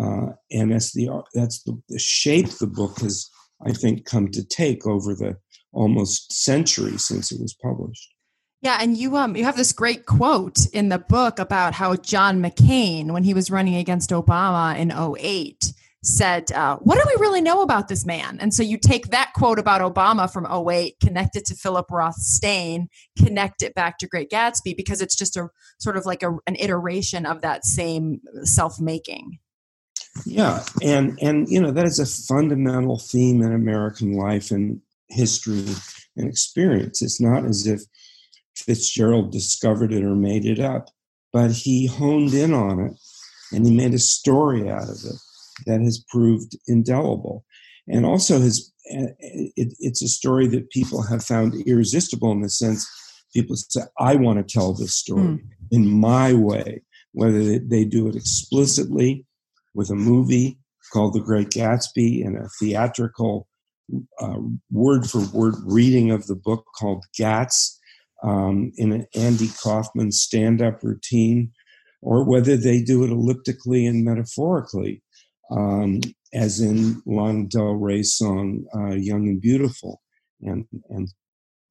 uh, 0.00 0.28
and 0.50 0.72
that's 0.72 0.92
the 0.92 1.08
that's 1.34 1.62
the, 1.64 1.80
the 1.88 1.98
shape 1.98 2.48
the 2.48 2.66
book 2.66 3.00
has, 3.00 3.28
I 3.66 3.72
think, 3.72 4.04
come 4.04 4.30
to 4.30 4.44
take 4.44 4.86
over 4.86 5.14
the 5.14 5.36
almost 5.78 6.32
century 6.32 6.98
since 6.98 7.30
it 7.30 7.40
was 7.40 7.54
published. 7.54 8.14
Yeah, 8.60 8.78
and 8.80 8.96
you 8.96 9.16
um 9.16 9.36
you 9.36 9.44
have 9.44 9.56
this 9.56 9.72
great 9.72 10.04
quote 10.04 10.66
in 10.72 10.88
the 10.88 10.98
book 10.98 11.38
about 11.38 11.74
how 11.74 11.94
John 11.94 12.42
McCain, 12.42 13.12
when 13.12 13.22
he 13.22 13.32
was 13.34 13.50
running 13.50 13.76
against 13.76 14.10
Obama 14.10 14.76
in 14.76 14.90
08, 14.90 15.72
said, 16.02 16.50
uh, 16.52 16.76
What 16.78 16.96
do 16.96 17.02
we 17.06 17.20
really 17.20 17.40
know 17.40 17.62
about 17.62 17.86
this 17.86 18.04
man? 18.04 18.38
And 18.40 18.52
so 18.52 18.64
you 18.64 18.76
take 18.76 19.08
that 19.08 19.32
quote 19.34 19.60
about 19.60 19.80
Obama 19.80 20.30
from 20.30 20.46
08, 20.46 20.96
connect 21.00 21.36
it 21.36 21.44
to 21.46 21.54
Philip 21.54 21.86
Rothstein, 21.90 22.88
connect 23.16 23.62
it 23.62 23.74
back 23.74 23.98
to 23.98 24.08
Great 24.08 24.30
Gatsby, 24.30 24.76
because 24.76 25.00
it's 25.00 25.16
just 25.16 25.36
a 25.36 25.48
sort 25.78 25.96
of 25.96 26.04
like 26.04 26.24
a, 26.24 26.36
an 26.48 26.56
iteration 26.58 27.26
of 27.26 27.42
that 27.42 27.64
same 27.64 28.20
self 28.42 28.80
making. 28.80 29.38
Yeah, 30.26 30.64
and 30.82 31.16
and 31.22 31.48
you 31.48 31.60
know 31.60 31.70
that 31.70 31.84
is 31.84 32.00
a 32.00 32.06
fundamental 32.06 32.98
theme 32.98 33.40
in 33.40 33.52
American 33.52 34.14
life 34.14 34.50
and 34.50 34.80
history 35.08 35.64
and 36.16 36.28
experience. 36.28 37.02
It's 37.02 37.20
not 37.20 37.44
as 37.44 37.66
if 37.66 37.82
Fitzgerald 38.56 39.32
discovered 39.32 39.92
it 39.92 40.04
or 40.04 40.14
made 40.14 40.44
it 40.44 40.60
up, 40.60 40.88
but 41.32 41.50
he 41.50 41.86
honed 41.86 42.34
in 42.34 42.52
on 42.52 42.80
it 42.80 42.92
and 43.52 43.66
he 43.66 43.74
made 43.74 43.94
a 43.94 43.98
story 43.98 44.68
out 44.68 44.88
of 44.88 44.98
it 45.04 45.16
that 45.66 45.80
has 45.80 46.04
proved 46.08 46.56
indelible. 46.66 47.44
And 47.88 48.04
also, 48.04 48.38
his 48.38 48.72
eh, 48.90 49.06
it, 49.56 49.74
it's 49.78 50.02
a 50.02 50.08
story 50.08 50.46
that 50.48 50.70
people 50.70 51.02
have 51.02 51.24
found 51.24 51.54
irresistible 51.66 52.32
in 52.32 52.42
the 52.42 52.50
sense 52.50 52.86
people 53.32 53.56
say, 53.56 53.82
"I 53.98 54.16
want 54.16 54.38
to 54.38 54.54
tell 54.54 54.74
this 54.74 54.94
story 54.94 55.22
mm. 55.22 55.40
in 55.70 55.88
my 55.88 56.34
way," 56.34 56.82
whether 57.12 57.58
they 57.58 57.84
do 57.84 58.08
it 58.08 58.16
explicitly 58.16 59.24
with 59.74 59.90
a 59.90 59.94
movie 59.94 60.58
called 60.92 61.14
The 61.14 61.20
Great 61.20 61.50
Gatsby 61.50 62.26
and 62.26 62.36
a 62.36 62.48
theatrical 62.60 63.47
uh, 64.20 64.38
word 64.70 65.08
for 65.08 65.20
word 65.32 65.54
reading 65.64 66.10
of 66.10 66.26
the 66.26 66.36
book 66.36 66.64
called 66.78 67.04
Gatz 67.18 67.78
um, 68.22 68.72
in 68.76 68.92
an 68.92 69.06
Andy 69.14 69.48
Kaufman 69.62 70.12
stand 70.12 70.60
up 70.60 70.82
routine, 70.82 71.52
or 72.02 72.24
whether 72.24 72.56
they 72.56 72.82
do 72.82 73.04
it 73.04 73.10
elliptically 73.10 73.86
and 73.86 74.04
metaphorically, 74.04 75.02
um, 75.50 76.00
as 76.34 76.60
in 76.60 77.02
Lana 77.06 77.44
Del 77.44 77.74
Rey's 77.74 78.16
song 78.16 78.64
uh, 78.74 78.94
Young 78.94 79.28
and 79.28 79.40
Beautiful, 79.40 80.02
and, 80.42 80.66
and 80.90 81.12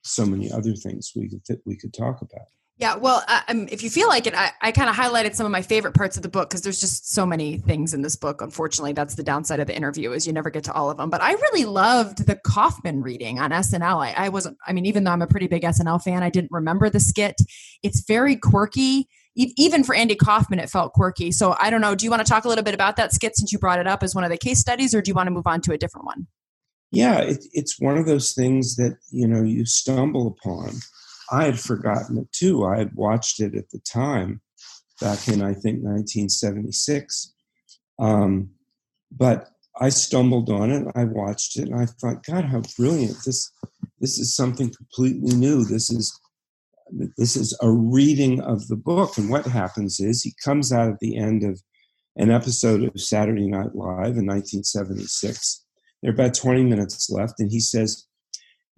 so 0.04 0.26
many 0.26 0.52
other 0.52 0.74
things 0.74 1.12
we 1.16 1.30
could, 1.30 1.60
we 1.66 1.78
could 1.78 1.94
talk 1.94 2.22
about. 2.22 2.48
Yeah, 2.80 2.96
well, 2.96 3.24
uh, 3.28 3.42
um, 3.48 3.68
if 3.72 3.82
you 3.82 3.90
feel 3.90 4.08
like 4.08 4.28
it, 4.28 4.36
I, 4.36 4.52
I 4.62 4.72
kind 4.72 4.88
of 4.88 4.96
highlighted 4.96 5.34
some 5.34 5.48
of 5.48 5.52
my 5.52 5.64
favorite 5.64 5.96
parts 5.96 6.16
of 6.16 6.22
the 6.22 6.30
book 6.30 6.48
because 6.48 6.62
there's 6.62 6.80
just 6.80 7.12
so 7.12 7.26
many 7.26 7.58
things 7.58 7.92
in 7.92 8.04
this 8.04 8.16
book. 8.16 8.40
Unfortunately, 8.40 8.94
that's 8.94 9.16
the 9.16 9.24
downside 9.24 9.60
of 9.60 9.66
the 9.66 9.76
interview 9.76 10.12
is 10.12 10.28
you 10.28 10.34
never 10.34 10.52
get 10.52 10.64
to 10.66 10.74
all 10.74 10.92
of 10.92 10.98
them. 10.98 11.10
But 11.10 11.24
I 11.24 11.32
really 11.34 11.66
loved 11.66 12.28
the 12.28 12.36
Kaufman 12.36 13.02
reading 13.02 13.40
on 13.40 13.50
SNL. 13.50 14.06
I, 14.06 14.14
I 14.26 14.30
wasn't, 14.30 14.58
I 14.68 14.74
mean, 14.74 14.86
even 14.86 15.04
though 15.04 15.12
I'm 15.12 15.24
a 15.24 15.28
pretty 15.28 15.48
big 15.48 15.64
SNL 15.64 16.04
fan, 16.04 16.22
I 16.22 16.30
didn't 16.30 16.52
remember 16.52 16.88
the 16.92 17.00
skit. 17.00 17.36
It's 17.82 18.02
very 18.02 18.36
quirky. 18.36 19.10
E- 19.36 19.54
even 19.58 19.84
for 19.84 19.96
Andy 19.96 20.16
Kaufman, 20.16 20.60
it 20.60 20.70
felt 20.70 20.94
quirky. 20.94 21.32
So 21.32 21.56
I 21.60 21.72
don't 21.72 21.82
know. 21.82 21.96
Do 21.96 22.06
you 22.06 22.12
want 22.12 22.24
to 22.24 22.32
talk 22.32 22.46
a 22.46 22.48
little 22.48 22.64
bit 22.64 22.76
about 22.76 22.96
that 22.98 23.12
skit 23.12 23.36
since 23.36 23.52
you 23.52 23.58
brought 23.58 23.80
it 23.80 23.88
up 23.88 24.04
as 24.04 24.14
one 24.14 24.24
of 24.24 24.30
the 24.30 24.38
case 24.38 24.60
studies, 24.60 24.94
or 24.94 25.02
do 25.02 25.10
you 25.10 25.16
want 25.16 25.26
to 25.26 25.32
move 25.32 25.48
on 25.48 25.62
to 25.62 25.74
a 25.74 25.80
different 25.80 26.06
one? 26.06 26.28
Yeah, 26.92 27.22
it, 27.22 27.44
it's 27.54 27.80
one 27.80 27.98
of 27.98 28.06
those 28.06 28.34
things 28.34 28.76
that 28.76 28.98
you 29.12 29.28
know 29.28 29.42
you 29.42 29.66
stumble 29.66 30.28
upon 30.28 30.74
I 31.32 31.46
had 31.46 31.60
forgotten 31.60 32.18
it 32.18 32.32
too. 32.32 32.66
I 32.66 32.78
had 32.78 32.96
watched 32.96 33.40
it 33.40 33.56
at 33.56 33.70
the 33.70 33.80
time, 33.80 34.42
back 35.02 35.28
in 35.28 35.42
I 35.42 35.54
think 35.54 35.84
1976. 35.84 37.34
Um, 38.00 38.52
but 39.12 39.50
I 39.80 39.90
stumbled 39.90 40.50
on 40.50 40.72
it. 40.72 40.88
I 40.96 41.04
watched 41.06 41.58
it, 41.58 41.70
and 41.70 41.80
I 41.80 41.86
thought, 41.86 42.26
God, 42.26 42.46
how 42.46 42.62
brilliant! 42.78 43.18
This 43.26 43.52
this 44.00 44.20
is 44.20 44.36
something 44.36 44.74
completely 44.74 45.36
new. 45.36 45.64
This 45.64 45.90
is 45.90 46.20
this 47.18 47.36
is 47.36 47.58
a 47.62 47.70
reading 47.70 48.42
of 48.42 48.68
the 48.68 48.76
book. 48.76 49.18
And 49.18 49.30
what 49.30 49.46
happens 49.46 50.00
is 50.00 50.22
he 50.22 50.34
comes 50.44 50.72
out 50.72 50.90
at 50.90 51.00
the 51.00 51.18
end 51.18 51.44
of 51.44 51.62
an 52.16 52.32
episode 52.32 52.84
of 52.84 53.00
Saturday 53.00 53.48
Night 53.48 53.76
Live 53.76 54.18
in 54.18 54.26
1976. 54.26 55.64
There 56.02 56.12
are 56.12 56.14
about 56.14 56.34
20 56.34 56.64
minutes 56.64 57.10
left, 57.10 57.40
and 57.40 57.52
he 57.52 57.60
says, 57.60 58.06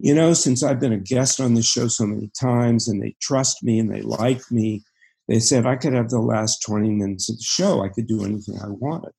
you 0.02 0.14
know, 0.14 0.32
since 0.32 0.62
I've 0.62 0.80
been 0.80 0.94
a 0.94 0.98
guest 0.98 1.40
on 1.40 1.54
this 1.54 1.66
show 1.66 1.86
so 1.86 2.06
many 2.06 2.30
times 2.40 2.88
and 2.88 3.02
they 3.02 3.14
trust 3.20 3.62
me 3.62 3.78
and 3.78 3.92
they 3.92 4.00
like 4.00 4.50
me, 4.50 4.82
they 5.28 5.40
said 5.40 5.66
I 5.66 5.76
could 5.76 5.92
have 5.92 6.08
the 6.08 6.20
last 6.20 6.62
20 6.66 6.88
minutes 6.90 7.28
of 7.28 7.36
the 7.36 7.42
show. 7.42 7.84
I 7.84 7.90
could 7.90 8.06
do 8.06 8.24
anything 8.24 8.58
I 8.58 8.68
wanted. 8.68 9.12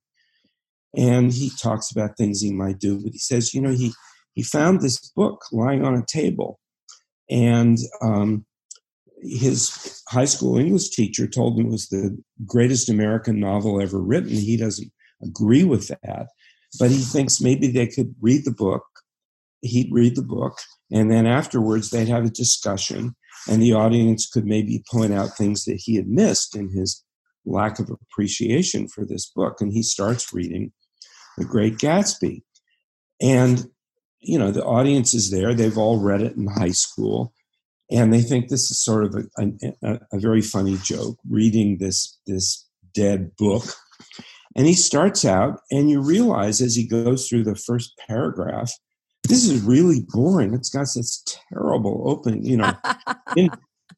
And 0.98 1.32
he 1.32 1.52
talks 1.62 1.92
about 1.92 2.18
things 2.18 2.42
he 2.42 2.52
might 2.52 2.80
do, 2.80 3.00
but 3.00 3.12
he 3.12 3.20
says, 3.20 3.54
you 3.54 3.62
know, 3.62 3.70
he, 3.70 3.94
he 4.34 4.42
found 4.42 4.82
this 4.82 5.00
book 5.12 5.44
lying 5.52 5.86
on 5.86 5.96
a 5.96 6.06
table. 6.06 6.60
And 7.30 7.78
um, 8.02 8.46
his 9.22 10.02
high 10.10 10.26
school 10.26 10.58
English 10.58 10.89
teacher 10.89 11.28
told 11.28 11.60
him 11.60 11.67
it 11.67 11.72
was 11.72 11.89
the 11.89 12.17
greatest 12.46 12.89
American 12.89 13.39
novel 13.39 13.80
ever 13.80 14.00
written. 14.00 14.32
He 14.32 14.58
doesn't 14.58 14.91
agree 15.24 15.63
with 15.63 15.89
that, 15.89 16.28
but 16.80 16.89
he 16.89 16.98
thinks 16.98 17.39
maybe 17.39 17.67
they 17.67 17.88
could 17.88 18.15
read 18.20 18.46
the 18.46 18.52
book 18.52 18.84
he'd 19.62 19.91
read 19.91 20.15
the 20.15 20.24
book, 20.24 20.58
and 20.91 21.12
then 21.12 21.26
afterwards 21.26 21.89
they'd 21.89 22.08
have 22.08 22.26
a 22.26 22.30
discussion, 22.30 23.15
and 23.47 23.62
the 23.62 23.74
audience 23.74 24.28
could 24.28 24.45
maybe 24.45 24.84
point 24.91 25.13
out 25.13 25.38
things 25.38 25.65
that 25.65 25.82
he 25.84 25.95
had 25.95 26.08
missed 26.08 26.56
in 26.56 26.69
his 26.69 27.04
lack 27.45 27.80
of 27.80 27.89
appreciation 27.89 28.88
for 28.88 29.06
this 29.06 29.32
book. 29.36 29.62
And 29.62 29.74
he 29.74 29.82
starts 29.82 30.32
reading 30.32 30.71
The 31.38 31.45
Great 31.45 31.78
Gatsby. 31.78 32.43
And, 33.19 33.65
you 34.19 34.38
know, 34.38 34.52
the 34.52 34.63
audience 34.63 35.13
is 35.15 35.32
there, 35.32 35.54
they've 35.54 35.78
all 35.78 36.00
read 36.00 36.21
it 36.21 36.36
in 36.36 36.47
high 36.47 36.71
school. 36.71 37.34
And 37.89 38.13
they 38.13 38.21
think 38.21 38.47
this 38.47 38.69
is 38.71 38.84
sort 38.84 39.06
of 39.06 39.15
a, 39.38 39.52
a, 39.84 40.00
a 40.13 40.19
very 40.19 40.41
funny 40.41 40.78
joke, 40.84 41.17
reading 41.28 41.80
this, 41.80 42.17
this 42.28 42.67
dead 42.93 43.36
book. 43.38 43.65
And 44.56 44.67
he 44.67 44.74
starts 44.74 45.26
out, 45.26 45.62
and 45.71 45.89
you 45.89 46.02
realize 46.02 46.62
as 46.62 46.76
he 46.76 46.88
goes 46.88 47.28
through 47.28 47.43
the 47.45 47.56
first 47.56 48.00
paragraph 48.08 48.71
this 49.23 49.47
is 49.47 49.62
really 49.62 50.05
boring. 50.10 50.53
It's 50.53 50.69
got 50.69 50.88
this 50.95 51.23
terrible 51.51 52.03
opening. 52.05 52.43
You 52.43 52.57
know, 52.57 52.73
in, 53.36 53.49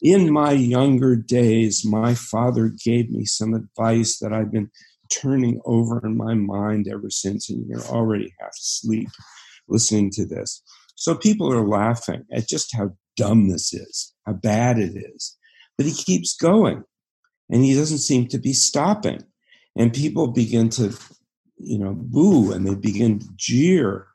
in 0.01 0.31
my 0.31 0.51
younger 0.51 1.15
days, 1.15 1.86
my 1.86 2.13
father 2.13 2.71
gave 2.83 3.09
me 3.09 3.25
some 3.25 3.53
advice 3.53 4.19
that 4.19 4.33
I've 4.33 4.51
been 4.51 4.69
turning 5.12 5.62
over 5.65 6.01
in 6.05 6.17
my 6.17 6.33
mind 6.33 6.88
ever 6.88 7.09
since, 7.09 7.49
and 7.49 7.65
you're 7.67 7.81
already 7.81 8.33
half 8.39 8.51
asleep 8.51 9.09
listening 9.67 10.12
to 10.12 10.25
this. 10.25 10.62
So 10.95 11.15
people 11.15 11.51
are 11.51 11.67
laughing 11.67 12.25
at 12.31 12.47
just 12.47 12.75
how 12.75 12.91
dumb 13.17 13.49
this 13.49 13.73
is, 13.73 14.13
how 14.25 14.33
bad 14.33 14.77
it 14.77 14.95
is. 14.95 15.38
But 15.77 15.88
he 15.88 15.93
keeps 15.93 16.36
going, 16.36 16.83
and 17.49 17.63
he 17.63 17.73
doesn't 17.73 17.99
seem 17.99 18.27
to 18.27 18.38
be 18.38 18.53
stopping. 18.53 19.23
And 19.75 19.93
people 19.93 20.27
begin 20.27 20.69
to, 20.71 20.95
you 21.57 21.79
know, 21.79 21.95
boo 21.95 22.51
and 22.51 22.67
they 22.67 22.75
begin 22.75 23.19
to 23.19 23.27
jeer 23.36 24.07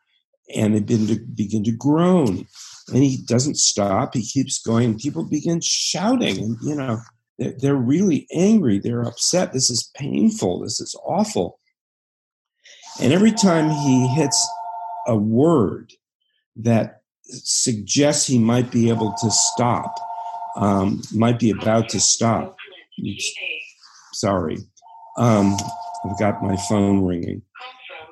and 0.54 0.74
they 0.74 0.80
begin 0.80 1.06
to, 1.08 1.20
begin 1.34 1.64
to 1.64 1.72
groan. 1.72 2.46
And 2.88 3.02
he 3.02 3.22
doesn't 3.26 3.58
stop. 3.58 4.14
He 4.14 4.22
keeps 4.22 4.62
going. 4.62 4.98
People 4.98 5.24
begin 5.24 5.60
shouting, 5.60 6.38
and 6.38 6.56
you 6.62 6.74
know 6.74 7.00
they're, 7.38 7.54
they're 7.58 7.74
really 7.74 8.26
angry. 8.32 8.78
They're 8.78 9.02
upset. 9.02 9.52
This 9.52 9.68
is 9.70 9.90
painful. 9.94 10.60
This 10.60 10.80
is 10.80 10.98
awful. 11.04 11.60
And 13.00 13.12
every 13.12 13.32
time 13.32 13.70
he 13.70 14.08
hits 14.08 14.48
a 15.06 15.16
word 15.16 15.92
that 16.56 17.02
suggests 17.24 18.26
he 18.26 18.38
might 18.38 18.70
be 18.70 18.88
able 18.88 19.14
to 19.20 19.30
stop, 19.30 19.94
um, 20.56 21.02
might 21.14 21.38
be 21.38 21.50
about 21.50 21.88
to 21.90 22.00
stop. 22.00 22.56
Sorry, 24.14 24.58
um, 25.16 25.56
I've 26.04 26.18
got 26.18 26.42
my 26.42 26.56
phone 26.68 27.04
ringing. 27.04 27.42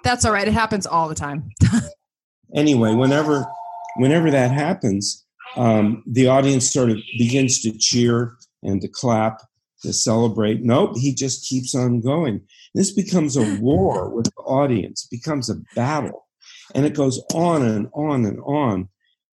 That's 0.04 0.24
all 0.24 0.32
right. 0.32 0.46
It 0.46 0.54
happens 0.54 0.86
all 0.86 1.08
the 1.08 1.14
time. 1.14 1.50
anyway, 2.54 2.94
whenever 2.94 3.46
whenever 3.96 4.30
that 4.30 4.50
happens, 4.50 5.24
um, 5.56 6.02
the 6.06 6.26
audience 6.26 6.72
sort 6.72 6.90
of 6.90 6.98
begins 7.18 7.60
to 7.62 7.76
cheer 7.78 8.36
and 8.62 8.80
to 8.82 8.88
clap 8.88 9.40
to 9.82 9.92
celebrate. 9.92 10.62
Nope, 10.62 10.96
he 10.96 11.14
just 11.14 11.46
keeps 11.46 11.74
on 11.74 12.00
going. 12.00 12.42
This 12.74 12.92
becomes 12.92 13.36
a 13.36 13.56
war 13.60 14.08
with 14.10 14.26
the 14.26 14.42
audience, 14.42 15.04
it 15.04 15.16
becomes 15.16 15.50
a 15.50 15.60
battle. 15.74 16.24
And 16.74 16.84
it 16.84 16.94
goes 16.94 17.22
on 17.32 17.62
and 17.62 17.88
on 17.94 18.24
and 18.24 18.40
on 18.40 18.88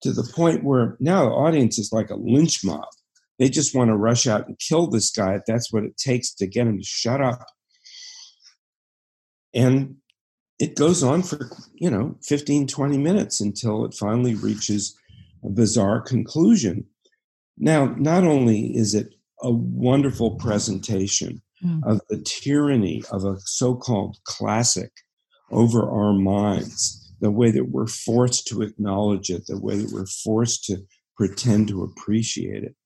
to 0.02 0.12
the 0.12 0.28
point 0.34 0.64
where 0.64 0.96
now 0.98 1.24
the 1.24 1.30
audience 1.30 1.78
is 1.78 1.92
like 1.92 2.10
a 2.10 2.16
lynch 2.16 2.64
mob. 2.64 2.84
They 3.38 3.48
just 3.48 3.74
want 3.74 3.88
to 3.88 3.96
rush 3.96 4.26
out 4.26 4.48
and 4.48 4.58
kill 4.58 4.88
this 4.88 5.10
guy 5.10 5.34
if 5.34 5.42
that's 5.46 5.72
what 5.72 5.84
it 5.84 5.96
takes 5.96 6.34
to 6.34 6.46
get 6.46 6.66
him 6.66 6.78
to 6.78 6.84
shut 6.84 7.22
up. 7.22 7.46
And 9.54 9.96
it 10.60 10.76
goes 10.76 11.02
on 11.02 11.22
for 11.22 11.50
you 11.74 11.90
know 11.90 12.14
15 12.22 12.68
20 12.68 12.98
minutes 12.98 13.40
until 13.40 13.84
it 13.84 13.94
finally 13.94 14.34
reaches 14.34 14.96
a 15.42 15.48
bizarre 15.48 16.00
conclusion 16.00 16.84
now 17.58 17.86
not 17.98 18.22
only 18.22 18.76
is 18.76 18.94
it 18.94 19.14
a 19.42 19.50
wonderful 19.50 20.36
presentation 20.36 21.42
mm. 21.64 21.80
of 21.84 22.00
the 22.10 22.18
tyranny 22.18 23.02
of 23.10 23.24
a 23.24 23.38
so-called 23.40 24.18
classic 24.24 24.92
over 25.50 25.90
our 25.90 26.12
minds 26.12 27.12
the 27.20 27.30
way 27.30 27.50
that 27.50 27.70
we're 27.70 27.86
forced 27.86 28.46
to 28.46 28.62
acknowledge 28.62 29.30
it 29.30 29.46
the 29.46 29.60
way 29.60 29.76
that 29.76 29.92
we're 29.92 30.06
forced 30.06 30.64
to 30.64 30.76
pretend 31.16 31.68
to 31.68 31.82
appreciate 31.82 32.62
it 32.62 32.76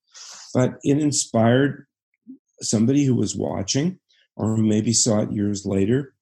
but 0.55 0.75
it 0.85 0.99
inspired 0.99 1.87
somebody 2.63 3.05
who 3.05 3.17
was 3.17 3.37
watching 3.37 3.99
or 4.37 4.57
who 4.57 4.63
maybe 4.63 4.93
saw 4.93 5.21
it 5.21 5.33
years 5.33 5.67
later 5.67 6.14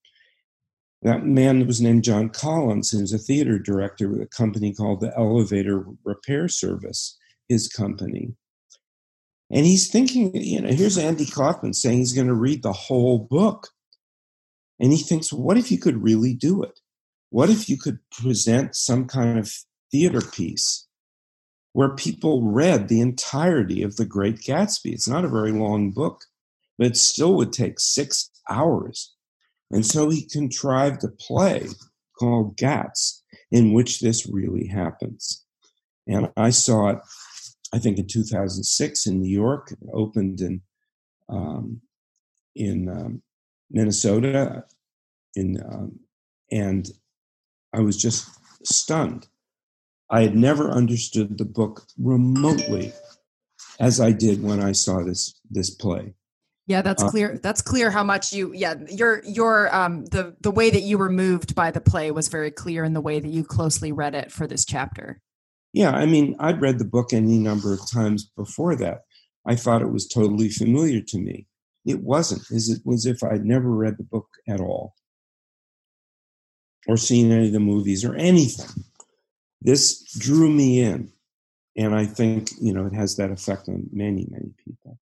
That 1.03 1.27
man 1.27 1.67
was 1.67 1.81
named 1.81 2.05
John 2.05 2.29
Collins. 2.29 2.93
He 2.93 3.01
was 3.01 3.13
a 3.13 3.19
theater 3.19 3.59
director 3.59 4.09
with 4.09 4.21
a 4.21 4.27
company 4.27 4.73
called 4.73 5.01
the 5.01 5.13
Elevator 5.17 5.85
Repair 6.05 6.49
Service, 6.49 7.19
his 7.49 7.69
company. 7.69 8.35
And 9.51 9.67
he's 9.67 9.91
thinking, 9.91 10.35
you 10.35 10.61
know, 10.61 10.71
here's 10.71 10.97
Andy 10.97 11.27
Kaufman 11.27 11.75
saying 11.75 11.99
he's 11.99 12.13
going 12.13 12.29
to 12.29 12.35
read 12.35 12.63
the 12.63 12.73
whole 12.73 13.19
book. 13.19 13.69
And 14.79 14.93
he 14.93 14.99
thinks, 14.99 15.33
what 15.33 15.59
if 15.59 15.71
you 15.71 15.79
could 15.79 16.03
really 16.03 16.35
do 16.35 16.63
it? 16.63 16.81
What 17.31 17.51
if 17.51 17.69
you 17.69 17.77
could 17.77 17.99
present 18.11 18.77
some 18.77 19.07
kind 19.07 19.39
of 19.39 19.53
theater 19.91 20.21
piece 20.21 20.87
where 21.73 21.95
people 21.95 22.51
read 22.51 22.89
the 22.89 23.01
entirety 23.01 23.83
of 23.83 23.97
The 23.97 24.07
Great 24.07 24.37
Gatsby? 24.37 24.93
It's 24.93 25.09
not 25.09 25.25
a 25.25 25.29
very 25.29 25.53
long 25.53 25.91
book, 25.91 26.23
but 26.79 26.87
it 26.87 26.97
still 26.97 27.35
would 27.35 27.53
take 27.53 27.81
six 27.81 28.31
hours. 28.49 29.15
And 29.73 29.85
so 29.85 30.11
he 30.11 30.29
contrived 30.29 31.03
a 31.03 31.09
play 31.09 31.67
called 32.19 32.57
Gatz, 32.57 33.23
in 33.51 33.73
which 33.73 34.01
this 34.01 34.27
really 34.27 34.67
happens. 34.67 35.45
And 36.07 36.31
I 36.37 36.51
saw 36.51 36.91
it, 36.91 36.99
I 37.73 37.79
think, 37.79 37.99
in 37.99 38.07
2006 38.07 39.07
in 39.07 39.21
New 39.21 39.29
York. 39.29 39.73
It 39.73 39.89
opened 39.93 40.41
in 40.41 40.63
um, 41.29 41.81
in 42.55 42.89
um, 42.89 43.23
Minnesota, 43.71 44.65
in 45.35 45.63
um, 45.63 45.99
and 46.51 46.91
I 47.73 47.81
was 47.81 47.97
just 47.97 48.29
stunned. 48.67 49.27
I 50.11 50.23
had 50.23 50.37
never 50.37 50.71
understood 50.71 51.39
the 51.39 51.47
book 51.47 51.87
remotely 51.99 52.93
as 53.81 54.01
I 54.01 54.13
did 54.13 54.43
when 54.43 54.61
I 54.61 54.73
saw 54.73 55.03
this 55.03 55.41
this 55.51 55.71
play. 55.71 56.15
Yeah, 56.67 56.83
that's 56.83 57.03
uh, 57.03 57.09
clear. 57.09 57.39
That's 57.43 57.61
clear 57.61 57.91
how 57.91 58.05
much 58.05 58.33
you 58.33 58.53
yeah, 58.55 58.75
your 58.89 59.23
your 59.25 59.75
um 59.75 60.05
the 60.07 60.37
the 60.41 60.51
way 60.51 60.71
that 60.71 60.83
you 60.83 60.97
were 60.97 61.11
moved 61.11 61.55
by 61.55 61.71
the 61.71 61.81
play 61.81 62.11
was 62.11 62.29
very 62.29 62.51
clear 62.51 62.85
in 62.85 62.93
the 62.93 63.01
way 63.01 63.19
that 63.19 63.29
you 63.29 63.45
closely 63.45 63.91
read 63.91 64.15
it 64.15 64.31
for 64.31 64.47
this 64.47 64.65
chapter. 64.65 65.21
Yeah, 65.73 65.91
I 65.91 66.07
mean, 66.07 66.37
I'd 66.39 66.61
read 66.61 66.79
the 66.79 66.85
book 66.85 67.13
any 67.13 67.39
number 67.39 67.73
of 67.73 67.81
times 67.91 68.31
before 68.37 68.77
that. 68.77 69.03
I 69.47 69.57
thought 69.57 69.83
it 69.83 69.91
was 69.91 70.07
totally 70.07 70.51
familiar 70.51 71.01
to 71.01 71.19
me. 71.19 71.47
It 71.85 72.01
wasn't. 72.03 72.43
As 72.53 72.69
it 72.69 72.83
was 72.85 73.07
if 73.07 73.25
I'd 73.25 73.45
never 73.45 73.71
read 73.71 73.97
the 73.97 74.05
book 74.05 74.29
at 74.49 74.61
all 74.61 74.95
or 76.87 76.97
seen 76.97 77.31
any 77.31 77.47
of 77.47 77.53
the 77.53 77.61
movies 77.61 78.05
or 78.05 78.15
anything. 78.15 78.85
This 79.61 80.03
drew 80.19 80.51
me 80.51 80.81
in. 80.81 81.13
And 81.77 81.95
I 81.95 82.05
think, 82.05 82.51
you 82.61 82.75
know, 82.75 82.87
it 82.87 82.95
has 82.95 83.17
that 83.17 83.31
effect 83.31 83.69
on 83.69 83.89
many, 83.93 84.27
many 84.31 84.53
people. 84.65 84.99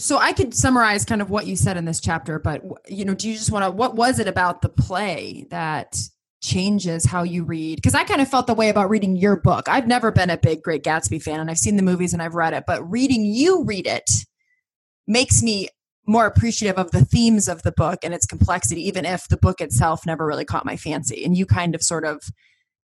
So 0.00 0.16
I 0.16 0.32
could 0.32 0.54
summarize 0.54 1.04
kind 1.04 1.20
of 1.20 1.28
what 1.28 1.46
you 1.46 1.56
said 1.56 1.76
in 1.76 1.84
this 1.84 2.00
chapter, 2.00 2.38
but 2.38 2.62
you 2.88 3.04
know, 3.04 3.12
do 3.12 3.28
you 3.28 3.36
just 3.36 3.52
want 3.52 3.66
to 3.66 3.70
what 3.70 3.96
was 3.96 4.18
it 4.18 4.26
about 4.26 4.62
the 4.62 4.70
play 4.70 5.46
that 5.50 5.98
changes 6.42 7.04
how 7.04 7.22
you 7.22 7.44
read? 7.44 7.76
Because 7.76 7.94
I 7.94 8.04
kind 8.04 8.22
of 8.22 8.28
felt 8.28 8.46
the 8.46 8.54
way 8.54 8.70
about 8.70 8.88
reading 8.88 9.14
your 9.14 9.36
book. 9.36 9.68
I've 9.68 9.86
never 9.86 10.10
been 10.10 10.30
a 10.30 10.38
big 10.38 10.62
Great 10.62 10.84
Gatsby 10.84 11.22
fan 11.22 11.38
and 11.38 11.50
I've 11.50 11.58
seen 11.58 11.76
the 11.76 11.82
movies 11.82 12.14
and 12.14 12.22
I've 12.22 12.34
read 12.34 12.54
it, 12.54 12.64
but 12.66 12.82
reading 12.90 13.26
you 13.26 13.62
read 13.64 13.86
it 13.86 14.10
makes 15.06 15.42
me 15.42 15.68
more 16.06 16.24
appreciative 16.24 16.78
of 16.78 16.92
the 16.92 17.04
themes 17.04 17.46
of 17.46 17.62
the 17.62 17.72
book 17.72 17.98
and 18.02 18.14
its 18.14 18.24
complexity 18.24 18.80
even 18.88 19.04
if 19.04 19.28
the 19.28 19.36
book 19.36 19.60
itself 19.60 20.06
never 20.06 20.24
really 20.24 20.46
caught 20.46 20.64
my 20.64 20.76
fancy 20.76 21.26
and 21.26 21.36
you 21.36 21.44
kind 21.44 21.74
of 21.74 21.82
sort 21.82 22.06
of 22.06 22.22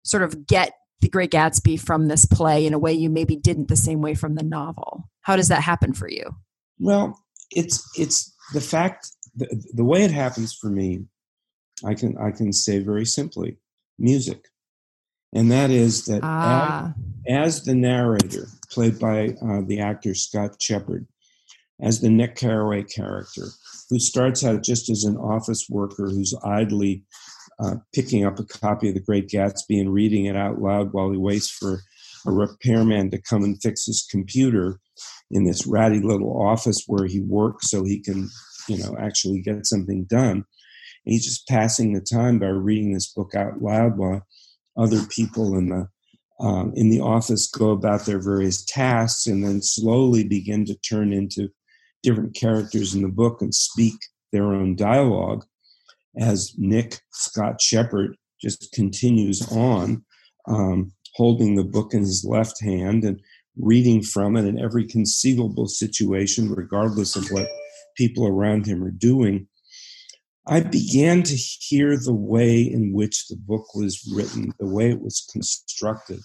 sort 0.04 0.22
of 0.22 0.46
get 0.46 0.74
the 1.00 1.08
great 1.08 1.30
gatsby 1.30 1.80
from 1.80 2.08
this 2.08 2.26
play 2.26 2.66
in 2.66 2.74
a 2.74 2.78
way 2.78 2.92
you 2.92 3.08
maybe 3.08 3.34
didn't 3.34 3.68
the 3.68 3.76
same 3.76 4.02
way 4.02 4.14
from 4.14 4.34
the 4.34 4.42
novel 4.42 5.08
how 5.22 5.36
does 5.36 5.48
that 5.48 5.62
happen 5.62 5.94
for 5.94 6.08
you 6.08 6.30
well 6.78 7.22
it's 7.50 7.88
it's 7.98 8.34
the 8.52 8.60
fact 8.60 9.10
the, 9.36 9.64
the 9.74 9.84
way 9.84 10.02
it 10.02 10.10
happens 10.10 10.54
for 10.54 10.68
me 10.68 11.04
i 11.84 11.94
can 11.94 12.16
i 12.18 12.30
can 12.30 12.52
say 12.52 12.78
very 12.78 13.04
simply 13.04 13.56
music 13.98 14.48
and 15.34 15.52
that 15.52 15.70
is 15.70 16.06
that 16.06 16.20
ah. 16.22 16.94
as, 17.26 17.58
as, 17.58 17.64
the 17.64 17.74
narrator 17.74 18.46
played 18.70 18.98
by 18.98 19.28
uh, 19.42 19.60
the 19.66 19.80
actor 19.80 20.14
scott 20.14 20.60
shepherd 20.60 21.06
as 21.80 22.00
the 22.00 22.10
Nick 22.10 22.36
Carraway 22.36 22.82
character, 22.82 23.48
who 23.88 23.98
starts 23.98 24.44
out 24.44 24.62
just 24.62 24.90
as 24.90 25.04
an 25.04 25.16
office 25.16 25.66
worker 25.68 26.08
who's 26.08 26.34
idly 26.44 27.04
uh, 27.60 27.76
picking 27.94 28.24
up 28.24 28.38
a 28.38 28.44
copy 28.44 28.88
of 28.88 28.94
The 28.94 29.00
Great 29.00 29.28
Gatsby 29.28 29.80
and 29.80 29.92
reading 29.92 30.26
it 30.26 30.36
out 30.36 30.60
loud 30.60 30.92
while 30.92 31.10
he 31.10 31.16
waits 31.16 31.50
for 31.50 31.80
a 32.26 32.32
repairman 32.32 33.10
to 33.10 33.20
come 33.22 33.42
and 33.44 33.60
fix 33.62 33.86
his 33.86 34.06
computer 34.10 34.80
in 35.30 35.44
this 35.44 35.66
ratty 35.66 36.00
little 36.00 36.42
office 36.42 36.84
where 36.86 37.06
he 37.06 37.20
works 37.20 37.70
so 37.70 37.84
he 37.84 38.00
can, 38.00 38.28
you 38.68 38.78
know, 38.78 38.96
actually 38.98 39.40
get 39.40 39.66
something 39.66 40.04
done. 40.04 40.36
And 40.36 40.44
he's 41.04 41.24
just 41.24 41.48
passing 41.48 41.92
the 41.92 42.00
time 42.00 42.38
by 42.38 42.46
reading 42.46 42.92
this 42.92 43.12
book 43.12 43.34
out 43.34 43.62
loud 43.62 43.96
while 43.96 44.26
other 44.76 45.04
people 45.06 45.56
in 45.56 45.68
the 45.68 45.88
um, 46.40 46.72
in 46.76 46.88
the 46.88 47.00
office 47.00 47.48
go 47.48 47.70
about 47.70 48.06
their 48.06 48.20
various 48.20 48.64
tasks 48.64 49.26
and 49.26 49.42
then 49.42 49.60
slowly 49.60 50.22
begin 50.22 50.64
to 50.66 50.76
turn 50.76 51.12
into 51.12 51.48
different 52.04 52.36
characters 52.36 52.94
in 52.94 53.02
the 53.02 53.08
book 53.08 53.42
and 53.42 53.52
speak 53.52 53.94
their 54.30 54.54
own 54.54 54.76
dialogue 54.76 55.44
as 56.16 56.54
Nick 56.56 57.00
Scott 57.12 57.60
Shepherd 57.60 58.16
just 58.40 58.70
continues 58.72 59.46
on, 59.50 60.04
um, 60.46 60.92
holding 61.18 61.56
the 61.56 61.64
book 61.64 61.92
in 61.92 62.00
his 62.00 62.24
left 62.24 62.62
hand 62.62 63.04
and 63.04 63.20
reading 63.58 64.02
from 64.02 64.36
it 64.36 64.46
in 64.46 64.58
every 64.58 64.86
conceivable 64.86 65.66
situation, 65.66 66.50
regardless 66.50 67.16
of 67.16 67.28
what 67.30 67.48
people 67.96 68.26
around 68.26 68.64
him 68.64 68.82
are 68.82 68.90
doing. 68.90 69.46
I 70.46 70.60
began 70.60 71.24
to 71.24 71.34
hear 71.34 71.98
the 71.98 72.14
way 72.14 72.62
in 72.62 72.94
which 72.94 73.28
the 73.28 73.36
book 73.36 73.74
was 73.74 74.10
written, 74.14 74.54
the 74.58 74.66
way 74.66 74.88
it 74.88 75.02
was 75.02 75.28
constructed, 75.30 76.20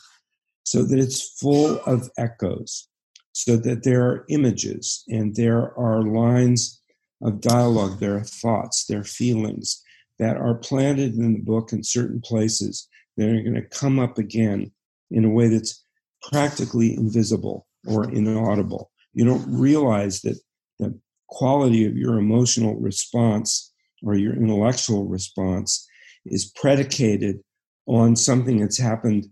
so 0.64 0.84
that 0.84 1.00
it's 1.00 1.38
full 1.40 1.82
of 1.82 2.10
echoes 2.18 2.88
so 3.34 3.58
that 3.58 3.84
there 3.84 4.06
are 4.06 4.26
images 4.30 5.04
and 5.10 5.36
there 5.36 5.78
are 5.78 6.04
lines 6.04 6.82
of 7.22 7.42
dialogue, 7.42 8.00
there 8.00 8.16
are 8.16 8.24
thoughts, 8.24 8.86
there 8.86 9.00
are 9.00 9.04
feelings 9.04 9.82
that 10.20 10.38
are 10.38 10.56
planted 10.56 11.16
in 11.16 11.34
the 11.34 11.40
book 11.40 11.74
in 11.74 11.84
certain 11.84 12.22
places 12.22 12.88
that 13.18 13.28
are 13.28 13.42
going 13.42 13.56
to 13.56 13.62
come 13.62 14.00
up 14.00 14.18
again 14.18 14.72
in 15.14 15.24
a 15.24 15.30
way 15.30 15.48
that's 15.48 15.84
practically 16.30 16.94
invisible 16.94 17.68
or 17.88 18.10
inaudible. 18.12 18.92
You 19.14 19.26
don't 19.26 19.46
realize 19.48 20.22
that 20.22 20.40
the 20.80 21.00
quality 21.30 21.86
of 21.86 21.96
your 21.96 22.18
emotional 22.18 22.76
response 22.76 23.72
or 24.04 24.16
your 24.16 24.34
intellectual 24.34 25.06
response 25.06 25.88
is 26.26 26.52
predicated 26.56 27.40
on 27.86 28.16
something 28.16 28.60
that's 28.60 28.80
happened 28.80 29.28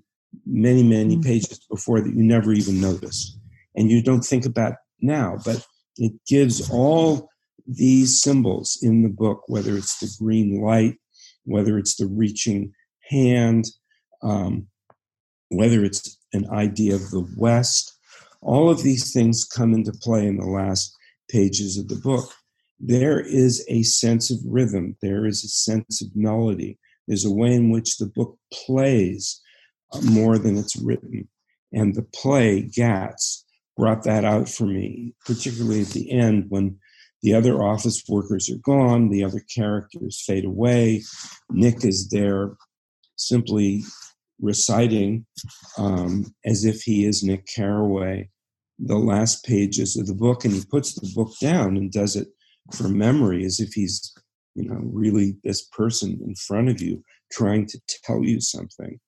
many, 0.46 0.84
many 0.84 1.17
mm. 1.17 1.24
pages 1.24 1.60
before 1.70 2.02
that 2.02 2.13
you 2.13 2.24
never 2.24 2.54
even 2.54 2.80
noticed 2.80 3.38
and 3.76 3.89
you 3.89 4.02
don't 4.02 4.24
think 4.24 4.46
about 4.46 4.76
now. 5.02 5.38
But 5.44 5.65
it 5.98 6.13
gives 6.28 6.70
all 6.70 7.30
these 7.67 8.22
symbols 8.22 8.78
in 8.82 9.04
the 9.04 9.10
book, 9.10 9.44
whether 9.48 9.78
it's 9.78 10.00
the 10.00 10.12
green 10.24 10.62
light, 10.62 10.98
whether 11.46 11.78
it's 11.78 11.96
the 11.96 12.08
reaching 12.08 12.74
hand, 13.10 13.65
um, 14.22 14.67
whether 15.52 15.84
it's 15.84 16.18
an 16.34 16.50
idea 16.50 16.96
of 16.96 17.12
the 17.12 17.28
West, 17.38 17.98
all 18.42 18.70
of 18.70 18.84
these 18.84 19.14
things 19.14 19.44
come 19.44 19.74
into 19.74 19.92
play 19.92 20.26
in 20.26 20.38
the 20.38 20.46
last 20.46 20.96
pages 21.30 21.78
of 21.78 21.88
the 21.88 21.96
book. 21.96 22.32
There 22.80 23.20
is 23.20 23.64
a 23.68 23.84
sense 23.84 24.32
of 24.32 24.40
rhythm, 24.46 24.98
there 25.02 25.26
is 25.26 25.44
a 25.44 25.50
sense 25.50 26.02
of 26.02 26.16
melody, 26.16 26.80
there's 27.08 27.26
a 27.26 27.32
way 27.32 27.54
in 27.54 27.70
which 27.70 27.98
the 27.98 28.08
book 28.08 28.38
plays 28.52 29.40
uh, 29.94 30.02
more 30.02 30.38
than 30.38 30.58
it's 30.58 30.76
written. 30.78 31.28
And 31.74 31.96
the 31.96 32.04
play, 32.04 32.64
Gatz, 32.64 33.44
brought 33.78 34.04
that 34.04 34.26
out 34.26 34.50
for 34.50 34.66
me, 34.66 35.14
particularly 35.26 35.82
at 35.82 35.88
the 35.88 36.12
end 36.12 36.46
when 36.50 36.78
the 37.22 37.34
other 37.34 37.62
office 37.62 38.04
workers 38.10 38.50
are 38.50 38.58
gone, 38.58 39.10
the 39.10 39.24
other 39.24 39.44
characters 39.54 40.24
fade 40.26 40.46
away. 40.46 41.04
Nick 41.52 41.86
is 41.86 42.10
there 42.10 42.56
simply 43.16 43.84
reciting 44.41 45.25
um, 45.77 46.34
as 46.45 46.65
if 46.65 46.82
he 46.82 47.06
is 47.06 47.23
Nick 47.23 47.45
Carraway 47.47 48.30
the 48.82 48.97
last 48.97 49.45
pages 49.45 49.95
of 49.95 50.08
the 50.08 50.15
book, 50.15 50.43
and 50.43 50.54
he 50.54 50.63
puts 50.69 50.95
the 50.95 51.10
book 51.13 51.32
down 51.39 51.77
and 51.77 51.91
does 51.91 52.15
it 52.15 52.27
from 52.75 52.97
memory 52.97 53.45
as 53.45 53.60
if 53.60 53.73
he's, 53.73 54.13
you 54.56 54.67
know, 54.67 54.80
really 54.84 55.38
this 55.43 55.67
person 55.67 56.19
in 56.25 56.34
front 56.36 56.67
of 56.67 56.82
you 56.82 57.04
trying 57.32 57.65
to 57.67 57.80
tell 58.04 58.23
you 58.23 58.41
something. 58.41 58.99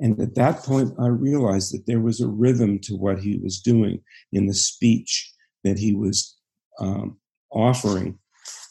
And 0.00 0.18
at 0.20 0.34
that 0.36 0.62
point, 0.62 0.94
I 0.98 1.08
realized 1.08 1.74
that 1.74 1.86
there 1.86 2.00
was 2.00 2.20
a 2.20 2.28
rhythm 2.28 2.78
to 2.84 2.94
what 2.96 3.18
he 3.18 3.38
was 3.42 3.60
doing 3.60 4.00
in 4.32 4.46
the 4.46 4.54
speech 4.54 5.30
that 5.64 5.78
he 5.78 5.94
was 5.94 6.34
um, 6.80 7.18
offering, 7.50 8.18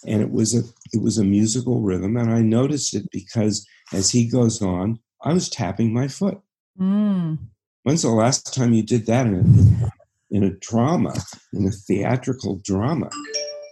and 0.07 0.21
it 0.23 0.31
was 0.31 0.55
a 0.55 0.63
it 0.91 1.01
was 1.03 1.19
a 1.19 1.23
musical 1.23 1.81
rhythm. 1.81 2.17
And 2.17 2.31
I 2.31 2.41
noticed 2.41 2.95
it 2.95 3.05
because 3.11 3.65
as 3.93 4.09
he 4.09 4.27
goes 4.27 4.61
on, 4.61 4.99
I 5.23 5.33
was 5.33 5.49
tapping 5.49 5.93
my 5.93 6.07
foot. 6.07 6.39
Mm. 6.79 7.37
When's 7.83 8.01
the 8.01 8.09
last 8.09 8.53
time 8.53 8.73
you 8.73 8.83
did 8.83 9.05
that 9.07 9.27
in 9.27 9.35
a, 9.35 10.35
in 10.35 10.43
a 10.43 10.51
drama, 10.51 11.13
in 11.53 11.65
a 11.65 11.71
theatrical 11.71 12.61
drama? 12.63 13.09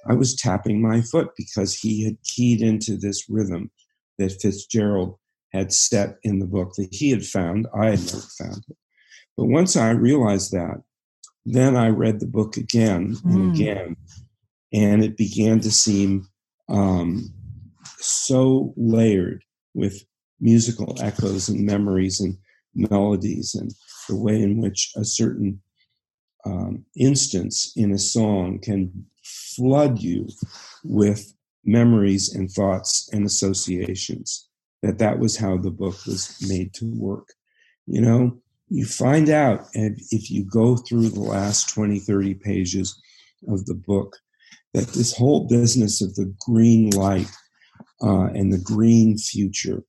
I 0.07 0.13
was 0.13 0.35
tapping 0.35 0.81
my 0.81 1.01
foot 1.01 1.29
because 1.38 1.75
he 1.75 2.03
had 2.03 2.17
keyed 2.23 2.62
into 2.62 2.97
this 2.97 3.29
rhythm 3.29 3.71
that 4.17 4.41
Fitzgerald 4.41 5.17
had 5.53 5.71
set 5.73 6.17
in 6.23 6.39
the 6.39 6.45
book 6.45 6.73
that 6.75 6.89
he 6.91 7.09
had 7.09 7.25
found. 7.25 7.67
I 7.75 7.91
had 7.91 7.99
never 7.99 8.25
found 8.38 8.63
it. 8.69 8.77
But 9.38 9.45
once 9.45 9.75
I 9.75 9.91
realized 9.91 10.51
that, 10.51 10.81
then 11.45 11.75
I 11.75 11.88
read 11.88 12.19
the 12.19 12.27
book 12.27 12.57
again 12.57 13.17
and 13.23 13.53
mm. 13.53 13.53
again, 13.53 13.95
and 14.73 15.03
it 15.03 15.17
began 15.17 15.59
to 15.62 15.71
seem 15.71 16.27
um, 16.67 17.33
so 17.97 18.73
layered 18.77 19.43
with 19.73 20.03
musical 20.39 20.95
echoes 21.02 21.49
and 21.49 21.65
memories 21.65 22.19
and 22.19 22.38
melodies 22.75 23.56
and 23.56 23.73
the 24.08 24.15
way 24.15 24.41
in 24.41 24.62
which 24.62 24.91
a 24.95 25.04
certain 25.04 25.62
um, 26.45 26.86
instance 26.95 27.73
in 27.75 27.91
a 27.91 27.97
song 27.97 28.60
can 28.60 29.06
flood 29.23 29.99
you 29.99 30.28
with 30.84 31.34
memories 31.65 32.34
and 32.34 32.49
thoughts 32.49 33.10
and 33.12 33.25
associations 33.25 34.47
that 34.82 34.97
that 34.97 35.19
was 35.19 35.36
how 35.36 35.58
the 35.58 35.71
book 35.71 35.95
was 36.06 36.38
made 36.47 36.73
to 36.73 36.86
work. 36.86 37.28
You 37.86 38.02
know 38.02 38.39
you 38.69 38.86
find 38.86 39.30
out 39.30 39.65
if 39.73 40.30
you 40.30 40.45
go 40.45 40.78
through 40.78 41.10
the 41.10 41.19
last 41.19 41.69
20 41.73 41.99
30 41.99 42.36
pages 42.36 43.02
of 43.47 43.65
the 43.65 43.73
book 43.73 44.17
that 44.73 44.88
this 44.89 45.15
whole 45.15 45.47
business 45.47 46.02
of 46.02 46.13
the 46.15 46.32
green 46.39 46.91
light 46.91 47.30
uh, 48.04 48.25
and 48.28 48.54
the 48.54 48.60
green 48.60 49.17
future 49.17 49.84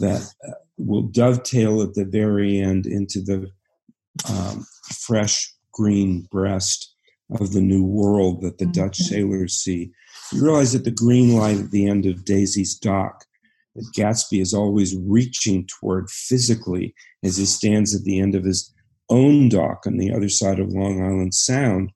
that 0.00 0.32
uh, 0.46 0.52
will 0.78 1.02
dovetail 1.02 1.82
at 1.82 1.94
the 1.94 2.04
very 2.04 2.58
end 2.58 2.86
into 2.86 3.20
the 3.20 3.50
um, 4.28 4.66
fresh 5.00 5.52
green 5.72 6.26
breast 6.30 6.94
of 7.38 7.52
the 7.52 7.60
new 7.60 7.84
world 7.84 8.42
that 8.42 8.58
the 8.58 8.64
mm-hmm. 8.64 8.72
Dutch 8.72 8.98
sailors 8.98 9.54
see. 9.54 9.90
You 10.32 10.42
realize 10.42 10.72
that 10.72 10.84
the 10.84 10.90
green 10.90 11.36
light 11.36 11.58
at 11.58 11.70
the 11.70 11.86
end 11.86 12.06
of 12.06 12.24
Daisy's 12.24 12.74
dock 12.74 13.24
that 13.76 13.86
Gatsby 13.96 14.40
is 14.40 14.52
always 14.52 14.96
reaching 14.96 15.66
toward 15.66 16.10
physically 16.10 16.94
as 17.22 17.36
he 17.36 17.46
stands 17.46 17.94
at 17.94 18.02
the 18.02 18.18
end 18.18 18.34
of 18.34 18.44
his 18.44 18.72
own 19.08 19.48
dock 19.48 19.86
on 19.86 19.96
the 19.96 20.12
other 20.12 20.28
side 20.28 20.58
of 20.58 20.72
Long 20.72 21.02
Island 21.02 21.34
Sound 21.34 21.92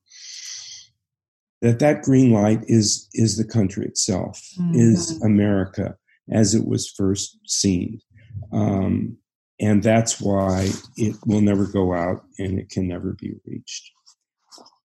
that 1.65 1.79
that 1.79 2.03
green 2.03 2.31
light 2.31 2.61
is 2.67 3.09
is 3.15 3.37
the 3.37 3.45
country 3.45 3.87
itself 3.87 4.41
mm-hmm. 4.61 4.75
is 4.75 5.21
America 5.23 5.97
as 6.33 6.55
it 6.55 6.67
was 6.67 6.91
first 6.91 7.39
seen 7.47 8.01
um, 8.53 9.17
and 9.61 9.83
that's 9.83 10.21
why 10.21 10.69
it 10.97 11.17
will 11.27 11.41
never 11.41 11.67
go 11.67 11.95
out 11.95 12.25
and 12.39 12.59
it 12.59 12.69
can 12.71 12.89
never 12.89 13.13
be 13.21 13.35
reached 13.47 13.91